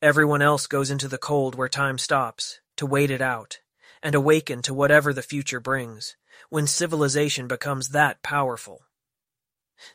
Everyone 0.01 0.41
else 0.41 0.67
goes 0.67 0.91
into 0.91 1.09
the 1.09 1.19
cold 1.19 1.57
where 1.57 1.69
time 1.69 1.99
stops, 1.99 2.61
to 2.77 2.87
wait 2.87 3.11
it 3.11 3.21
out, 3.21 3.59
and 4.03 4.15
awaken 4.15 4.63
to 4.63 4.73
whatever 4.73 5.13
the 5.13 5.23
future 5.23 5.61
brings, 5.61 6.17
when 6.51 6.69
civilization 6.69 7.49
becomes 7.49 7.89
that 7.89 8.23
powerful. 8.23 8.83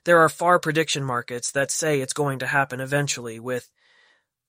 There 0.03 0.19
are 0.19 0.29
far 0.29 0.59
prediction 0.59 1.03
markets 1.03 1.51
that 1.51 1.71
say 1.71 2.01
it's 2.01 2.13
going 2.13 2.39
to 2.39 2.47
happen 2.47 2.81
eventually 2.81 3.39
with 3.39 3.71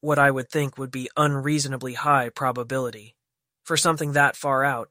what 0.00 0.18
I 0.18 0.30
would 0.30 0.48
think 0.48 0.76
would 0.76 0.90
be 0.90 1.10
unreasonably 1.16 1.94
high 1.94 2.30
probability 2.30 3.16
for 3.62 3.76
something 3.76 4.12
that 4.12 4.36
far 4.36 4.64
out, 4.64 4.90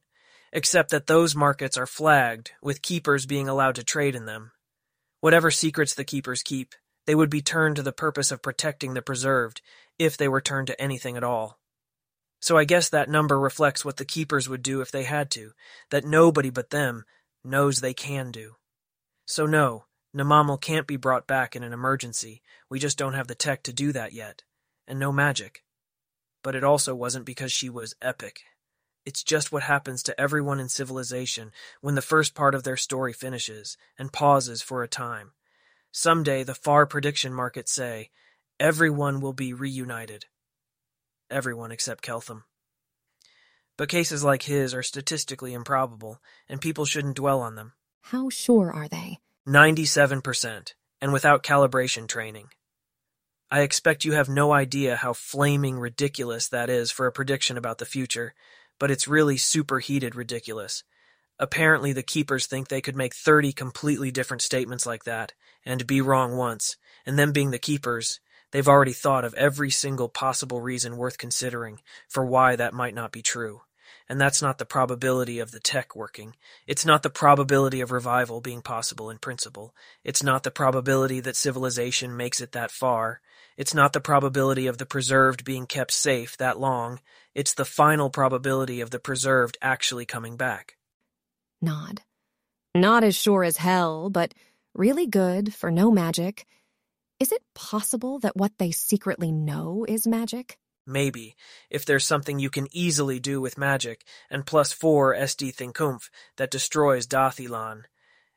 except 0.53 0.91
that 0.91 1.07
those 1.07 1.35
markets 1.35 1.77
are 1.77 1.87
flagged, 1.87 2.51
with 2.61 2.81
keepers 2.81 3.25
being 3.25 3.49
allowed 3.49 3.75
to 3.75 3.83
trade 3.83 4.15
in 4.15 4.25
them. 4.25 4.51
Whatever 5.21 5.51
secrets 5.51 5.93
the 5.93 6.03
keepers 6.03 6.43
keep, 6.43 6.73
they 7.05 7.15
would 7.15 7.29
be 7.29 7.41
turned 7.41 7.75
to 7.75 7.81
the 7.81 7.91
purpose 7.91 8.31
of 8.31 8.41
protecting 8.41 8.93
the 8.93 9.01
preserved, 9.01 9.61
if 9.97 10.15
they 10.15 10.27
were 10.27 10.41
turned 10.41 10.67
to 10.67 10.81
anything 10.81 11.17
at 11.17 11.23
all. 11.23 11.59
So 12.39 12.57
I 12.57 12.63
guess 12.63 12.89
that 12.89 13.09
number 13.09 13.39
reflects 13.39 13.83
what 13.83 13.97
the 13.97 14.05
keepers 14.05 14.47
would 14.47 14.63
do 14.63 14.79
if 14.81 14.91
they 14.91 15.03
had 15.03 15.29
to, 15.31 15.51
that 15.89 16.05
nobody 16.05 16.49
but 16.49 16.69
them 16.69 17.03
knows 17.43 17.79
they 17.79 17.93
can 17.93 18.31
do. 18.31 18.55
So 19.25 19.45
no, 19.45 19.85
Nemamel 20.15 20.59
can't 20.59 20.87
be 20.87 20.95
brought 20.95 21.27
back 21.27 21.55
in 21.55 21.63
an 21.63 21.73
emergency, 21.73 22.41
we 22.69 22.79
just 22.79 22.97
don't 22.97 23.13
have 23.13 23.27
the 23.27 23.35
tech 23.35 23.63
to 23.63 23.73
do 23.73 23.91
that 23.91 24.13
yet, 24.13 24.43
and 24.87 24.99
no 24.99 25.11
magic. 25.11 25.63
But 26.43 26.55
it 26.55 26.63
also 26.63 26.95
wasn't 26.95 27.25
because 27.25 27.51
she 27.51 27.69
was 27.69 27.95
epic. 28.01 28.41
It's 29.09 29.23
just 29.23 29.51
what 29.51 29.63
happens 29.63 30.03
to 30.03 30.21
everyone 30.21 30.59
in 30.59 30.69
civilization 30.69 31.51
when 31.81 31.95
the 31.95 31.99
first 31.99 32.35
part 32.35 32.53
of 32.53 32.61
their 32.61 32.77
story 32.77 33.11
finishes 33.11 33.75
and 33.97 34.13
pauses 34.13 34.61
for 34.61 34.83
a 34.83 34.87
time. 34.87 35.31
Someday 35.91 36.43
the 36.43 36.53
far 36.53 36.85
prediction 36.85 37.33
markets 37.33 37.71
say, 37.71 38.11
everyone 38.59 39.19
will 39.19 39.33
be 39.33 39.51
reunited. 39.51 40.25
Everyone 41.27 41.71
except 41.71 42.03
Keltham. 42.03 42.43
But 43.77 43.89
cases 43.89 44.23
like 44.23 44.43
his 44.43 44.75
are 44.75 44.83
statistically 44.83 45.53
improbable, 45.53 46.21
and 46.47 46.61
people 46.61 46.85
shouldn't 46.85 47.15
dwell 47.15 47.41
on 47.41 47.55
them. 47.55 47.73
How 48.01 48.29
sure 48.29 48.71
are 48.71 48.87
they? 48.87 49.21
97%, 49.47 50.73
and 51.01 51.11
without 51.11 51.41
calibration 51.41 52.07
training. 52.07 52.49
I 53.49 53.61
expect 53.61 54.05
you 54.05 54.11
have 54.11 54.29
no 54.29 54.53
idea 54.53 54.97
how 54.97 55.13
flaming 55.13 55.79
ridiculous 55.79 56.47
that 56.49 56.69
is 56.69 56.91
for 56.91 57.07
a 57.07 57.11
prediction 57.11 57.57
about 57.57 57.79
the 57.79 57.85
future, 57.85 58.35
but 58.79 58.89
it's 58.89 59.07
really 59.07 59.37
superheated 59.37 60.15
ridiculous. 60.15 60.83
Apparently, 61.37 61.93
the 61.93 62.03
keepers 62.03 62.47
think 62.47 62.67
they 62.67 62.81
could 62.81 62.95
make 62.95 63.13
30 63.13 63.53
completely 63.53 64.11
different 64.11 64.41
statements 64.41 64.85
like 64.85 65.03
that, 65.05 65.33
and 65.65 65.85
be 65.87 66.01
wrong 66.01 66.35
once, 66.35 66.75
and 67.05 67.17
them 67.17 67.31
being 67.31 67.51
the 67.51 67.59
keepers, 67.59 68.19
they've 68.51 68.67
already 68.67 68.93
thought 68.93 69.23
of 69.23 69.33
every 69.35 69.69
single 69.69 70.09
possible 70.09 70.59
reason 70.59 70.97
worth 70.97 71.17
considering 71.17 71.79
for 72.07 72.25
why 72.25 72.55
that 72.55 72.73
might 72.73 72.95
not 72.95 73.11
be 73.11 73.21
true. 73.21 73.61
And 74.07 74.19
that's 74.19 74.41
not 74.41 74.57
the 74.57 74.65
probability 74.65 75.39
of 75.39 75.51
the 75.51 75.59
tech 75.59 75.95
working. 75.95 76.35
It's 76.65 76.85
not 76.85 77.03
the 77.03 77.11
probability 77.11 77.79
of 77.79 77.91
revival 77.91 78.41
being 78.41 78.61
possible 78.61 79.09
in 79.09 79.19
principle. 79.19 79.75
It's 80.03 80.23
not 80.23 80.43
the 80.43 80.51
probability 80.51 81.19
that 81.19 81.35
civilization 81.35 82.17
makes 82.17 82.41
it 82.41 82.51
that 82.53 82.71
far. 82.71 83.21
It's 83.59 83.73
not 83.73 83.91
the 83.91 83.99
probability 83.99 84.67
of 84.67 84.77
the 84.77 84.85
preserved 84.85 85.43
being 85.43 85.67
kept 85.67 85.91
safe 85.91 86.37
that 86.37 86.61
long. 86.61 87.01
It's 87.35 87.55
the 87.55 87.65
final 87.65 88.09
probability 88.09 88.79
of 88.79 88.89
the 88.89 88.99
preserved 88.99 89.57
actually 89.61 90.05
coming 90.05 90.37
back. 90.37 90.77
Nod. 91.61 92.01
Not 92.73 93.03
as 93.03 93.17
sure 93.17 93.43
as 93.43 93.57
hell, 93.57 94.09
but 94.09 94.33
really 94.73 95.07
good 95.07 95.53
for 95.53 95.71
no 95.71 95.91
magic. 95.91 96.47
Is 97.19 97.33
it 97.33 97.43
possible 97.53 98.17
that 98.19 98.37
what 98.37 98.53
they 98.59 98.71
secretly 98.71 99.29
know 99.29 99.85
is 99.89 100.07
magic? 100.07 100.57
Maybe, 100.87 101.35
if 101.69 101.83
there's 101.83 102.05
something 102.05 102.39
you 102.39 102.49
can 102.49 102.69
easily 102.71 103.19
do 103.19 103.41
with 103.41 103.57
magic, 103.57 104.05
and 104.29 104.45
plus 104.45 104.71
four 104.71 105.13
SD 105.13 105.53
Thinkoomph 105.53 106.09
that 106.37 106.49
destroys 106.49 107.07
Dath 107.07 107.39
Ilan, 107.39 107.83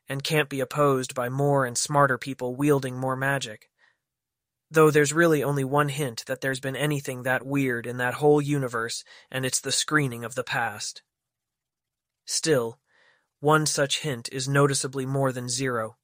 and 0.09 0.21
can't 0.21 0.49
be 0.49 0.59
opposed 0.59 1.15
by 1.15 1.29
more 1.29 1.65
and 1.65 1.77
smarter 1.77 2.17
people 2.17 2.57
wielding 2.57 2.97
more 2.97 3.15
magic. 3.15 3.69
Though 4.73 4.89
there's 4.89 5.13
really 5.13 5.43
only 5.43 5.63
one 5.63 5.89
hint 5.89 6.25
that 6.25 6.41
there's 6.41 6.59
been 6.59 6.75
anything 6.75 7.21
that 7.21 7.45
weird 7.45 7.85
in 7.85 7.97
that 7.97 8.15
whole 8.15 8.41
universe, 8.41 9.03
and 9.29 9.45
it's 9.45 9.59
the 9.59 9.71
screening 9.71 10.23
of 10.23 10.33
the 10.33 10.43
past. 10.43 11.03
Still, 12.25 12.79
one 13.39 13.67
such 13.67 13.99
hint 13.99 14.29
is 14.31 14.47
noticeably 14.49 15.05
more 15.05 15.31
than 15.31 15.47
zero. 15.47 15.97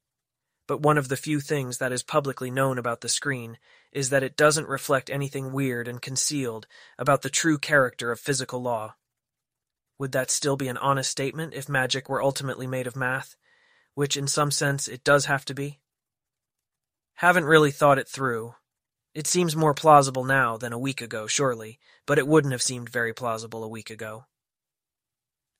But 0.68 0.82
one 0.82 0.98
of 0.98 1.08
the 1.08 1.16
few 1.16 1.40
things 1.40 1.78
that 1.78 1.90
is 1.90 2.04
publicly 2.04 2.48
known 2.48 2.78
about 2.78 3.00
the 3.00 3.08
screen 3.08 3.58
is 3.90 4.10
that 4.10 4.22
it 4.22 4.36
doesn't 4.36 4.68
reflect 4.68 5.10
anything 5.10 5.52
weird 5.52 5.88
and 5.88 6.00
concealed 6.00 6.68
about 6.96 7.22
the 7.22 7.28
true 7.28 7.58
character 7.58 8.12
of 8.12 8.20
physical 8.20 8.62
law. 8.62 8.94
Would 9.98 10.12
that 10.12 10.30
still 10.30 10.56
be 10.56 10.68
an 10.68 10.76
honest 10.76 11.10
statement 11.10 11.54
if 11.54 11.68
magic 11.68 12.08
were 12.08 12.22
ultimately 12.22 12.68
made 12.68 12.86
of 12.86 12.94
math, 12.94 13.34
which 13.94 14.16
in 14.16 14.28
some 14.28 14.52
sense 14.52 14.86
it 14.86 15.02
does 15.02 15.24
have 15.24 15.44
to 15.46 15.54
be? 15.54 15.80
Haven't 17.14 17.46
really 17.46 17.72
thought 17.72 17.98
it 17.98 18.08
through. 18.08 18.54
It 19.14 19.26
seems 19.26 19.56
more 19.56 19.74
plausible 19.74 20.24
now 20.24 20.56
than 20.56 20.72
a 20.72 20.78
week 20.78 21.00
ago, 21.00 21.26
surely, 21.26 21.80
but 22.06 22.18
it 22.18 22.28
wouldn't 22.28 22.52
have 22.52 22.62
seemed 22.62 22.88
very 22.88 23.12
plausible 23.12 23.64
a 23.64 23.68
week 23.68 23.90
ago. 23.90 24.26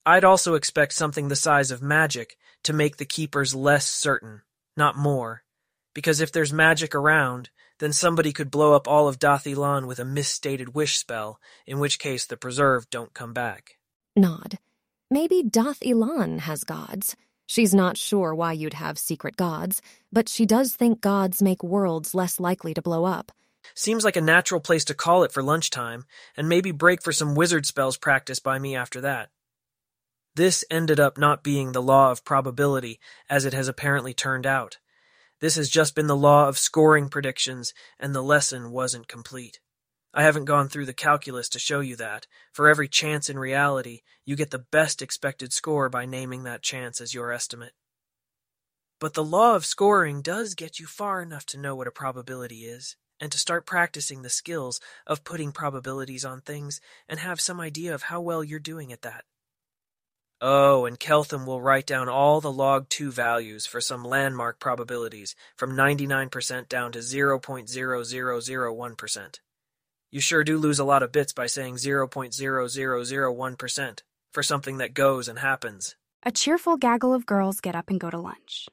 I'd 0.06 0.24
also 0.24 0.54
expect 0.54 0.92
something 0.92 1.28
the 1.28 1.36
size 1.36 1.70
of 1.70 1.82
magic 1.82 2.36
to 2.64 2.72
make 2.72 2.96
the 2.96 3.04
keepers 3.04 3.54
less 3.54 3.86
certain, 3.86 4.42
not 4.76 4.96
more, 4.96 5.42
because 5.94 6.20
if 6.20 6.30
there's 6.30 6.52
magic 6.52 6.94
around, 6.94 7.50
then 7.80 7.92
somebody 7.92 8.32
could 8.32 8.50
blow 8.50 8.74
up 8.74 8.86
all 8.86 9.08
of 9.08 9.18
Dath 9.18 9.44
Ilan 9.44 9.86
with 9.86 9.98
a 9.98 10.04
misstated 10.04 10.74
wish 10.74 10.98
spell, 10.98 11.40
in 11.66 11.78
which 11.78 11.98
case 11.98 12.26
the 12.26 12.36
preserved 12.36 12.88
don't 12.90 13.14
come 13.14 13.32
back. 13.32 13.78
Nod. 14.14 14.58
Maybe 15.10 15.42
Dath 15.42 15.80
Ilan 15.80 16.40
has 16.40 16.62
gods. 16.62 17.16
She's 17.50 17.74
not 17.74 17.96
sure 17.96 18.32
why 18.32 18.52
you'd 18.52 18.74
have 18.74 18.96
secret 18.96 19.34
gods, 19.34 19.82
but 20.12 20.28
she 20.28 20.46
does 20.46 20.76
think 20.76 21.00
gods 21.00 21.42
make 21.42 21.64
worlds 21.64 22.14
less 22.14 22.38
likely 22.38 22.74
to 22.74 22.80
blow 22.80 23.06
up. 23.06 23.32
Seems 23.74 24.04
like 24.04 24.14
a 24.14 24.20
natural 24.20 24.60
place 24.60 24.84
to 24.84 24.94
call 24.94 25.24
it 25.24 25.32
for 25.32 25.42
lunchtime, 25.42 26.04
and 26.36 26.48
maybe 26.48 26.70
break 26.70 27.02
for 27.02 27.10
some 27.10 27.34
wizard 27.34 27.66
spells 27.66 27.96
practiced 27.96 28.44
by 28.44 28.60
me 28.60 28.76
after 28.76 29.00
that. 29.00 29.30
This 30.36 30.64
ended 30.70 31.00
up 31.00 31.18
not 31.18 31.42
being 31.42 31.72
the 31.72 31.82
law 31.82 32.12
of 32.12 32.24
probability, 32.24 33.00
as 33.28 33.44
it 33.44 33.52
has 33.52 33.66
apparently 33.66 34.14
turned 34.14 34.46
out. 34.46 34.78
This 35.40 35.56
has 35.56 35.68
just 35.68 35.96
been 35.96 36.06
the 36.06 36.14
law 36.14 36.46
of 36.46 36.56
scoring 36.56 37.08
predictions, 37.08 37.74
and 37.98 38.14
the 38.14 38.22
lesson 38.22 38.70
wasn't 38.70 39.08
complete. 39.08 39.58
I 40.12 40.22
haven't 40.22 40.46
gone 40.46 40.68
through 40.68 40.86
the 40.86 40.92
calculus 40.92 41.48
to 41.50 41.58
show 41.58 41.80
you 41.80 41.94
that. 41.96 42.26
For 42.52 42.68
every 42.68 42.88
chance 42.88 43.30
in 43.30 43.38
reality, 43.38 44.00
you 44.24 44.34
get 44.34 44.50
the 44.50 44.58
best 44.58 45.02
expected 45.02 45.52
score 45.52 45.88
by 45.88 46.04
naming 46.04 46.42
that 46.44 46.62
chance 46.62 47.00
as 47.00 47.14
your 47.14 47.32
estimate. 47.32 47.74
But 48.98 49.14
the 49.14 49.24
law 49.24 49.54
of 49.54 49.64
scoring 49.64 50.20
does 50.20 50.54
get 50.54 50.80
you 50.80 50.86
far 50.86 51.22
enough 51.22 51.46
to 51.46 51.58
know 51.58 51.76
what 51.76 51.86
a 51.86 51.92
probability 51.92 52.64
is, 52.64 52.96
and 53.20 53.30
to 53.32 53.38
start 53.38 53.66
practicing 53.66 54.22
the 54.22 54.28
skills 54.28 54.80
of 55.06 55.24
putting 55.24 55.52
probabilities 55.52 56.24
on 56.24 56.40
things 56.40 56.80
and 57.08 57.20
have 57.20 57.40
some 57.40 57.60
idea 57.60 57.94
of 57.94 58.02
how 58.04 58.20
well 58.20 58.42
you're 58.42 58.58
doing 58.58 58.92
at 58.92 59.02
that. 59.02 59.24
Oh, 60.40 60.86
and 60.86 60.98
Keltham 60.98 61.46
will 61.46 61.60
write 61.60 61.86
down 61.86 62.08
all 62.08 62.40
the 62.40 62.50
log 62.50 62.88
2 62.88 63.12
values 63.12 63.66
for 63.66 63.80
some 63.80 64.02
landmark 64.02 64.58
probabilities 64.58 65.36
from 65.54 65.76
99% 65.76 66.68
down 66.68 66.90
to 66.92 66.98
0.0001%. 67.00 69.40
You 70.12 70.20
sure 70.20 70.42
do 70.42 70.58
lose 70.58 70.80
a 70.80 70.84
lot 70.84 71.04
of 71.04 71.12
bits 71.12 71.32
by 71.32 71.46
saying 71.46 71.76
0.0001% 71.76 74.02
for 74.32 74.42
something 74.42 74.78
that 74.78 74.94
goes 74.94 75.28
and 75.28 75.38
happens. 75.38 75.94
A 76.24 76.32
cheerful 76.32 76.76
gaggle 76.76 77.14
of 77.14 77.26
girls 77.26 77.60
get 77.60 77.76
up 77.76 77.90
and 77.90 78.00
go 78.00 78.10
to 78.10 78.18
lunch. 78.18 78.68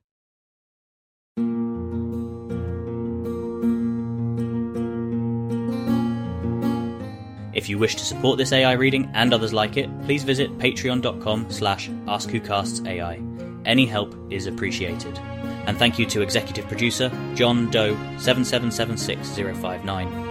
If 7.53 7.69
you 7.69 7.77
wish 7.77 7.95
to 7.95 8.05
support 8.05 8.38
this 8.38 8.51
AI 8.51 8.73
reading 8.73 9.09
and 9.13 9.33
others 9.33 9.53
like 9.53 9.77
it, 9.77 9.89
please 10.05 10.23
visit 10.23 10.57
patreon.com 10.57 11.51
slash 11.51 11.89
askwhocastsai. 11.89 13.61
Any 13.65 13.85
help 13.85 14.15
is 14.31 14.47
appreciated. 14.47 15.19
And 15.67 15.77
thank 15.77 15.99
you 15.99 16.07
to 16.07 16.21
executive 16.21 16.67
producer 16.67 17.11
John 17.35 17.69
Doe 17.69 17.95
7776059 18.17 20.26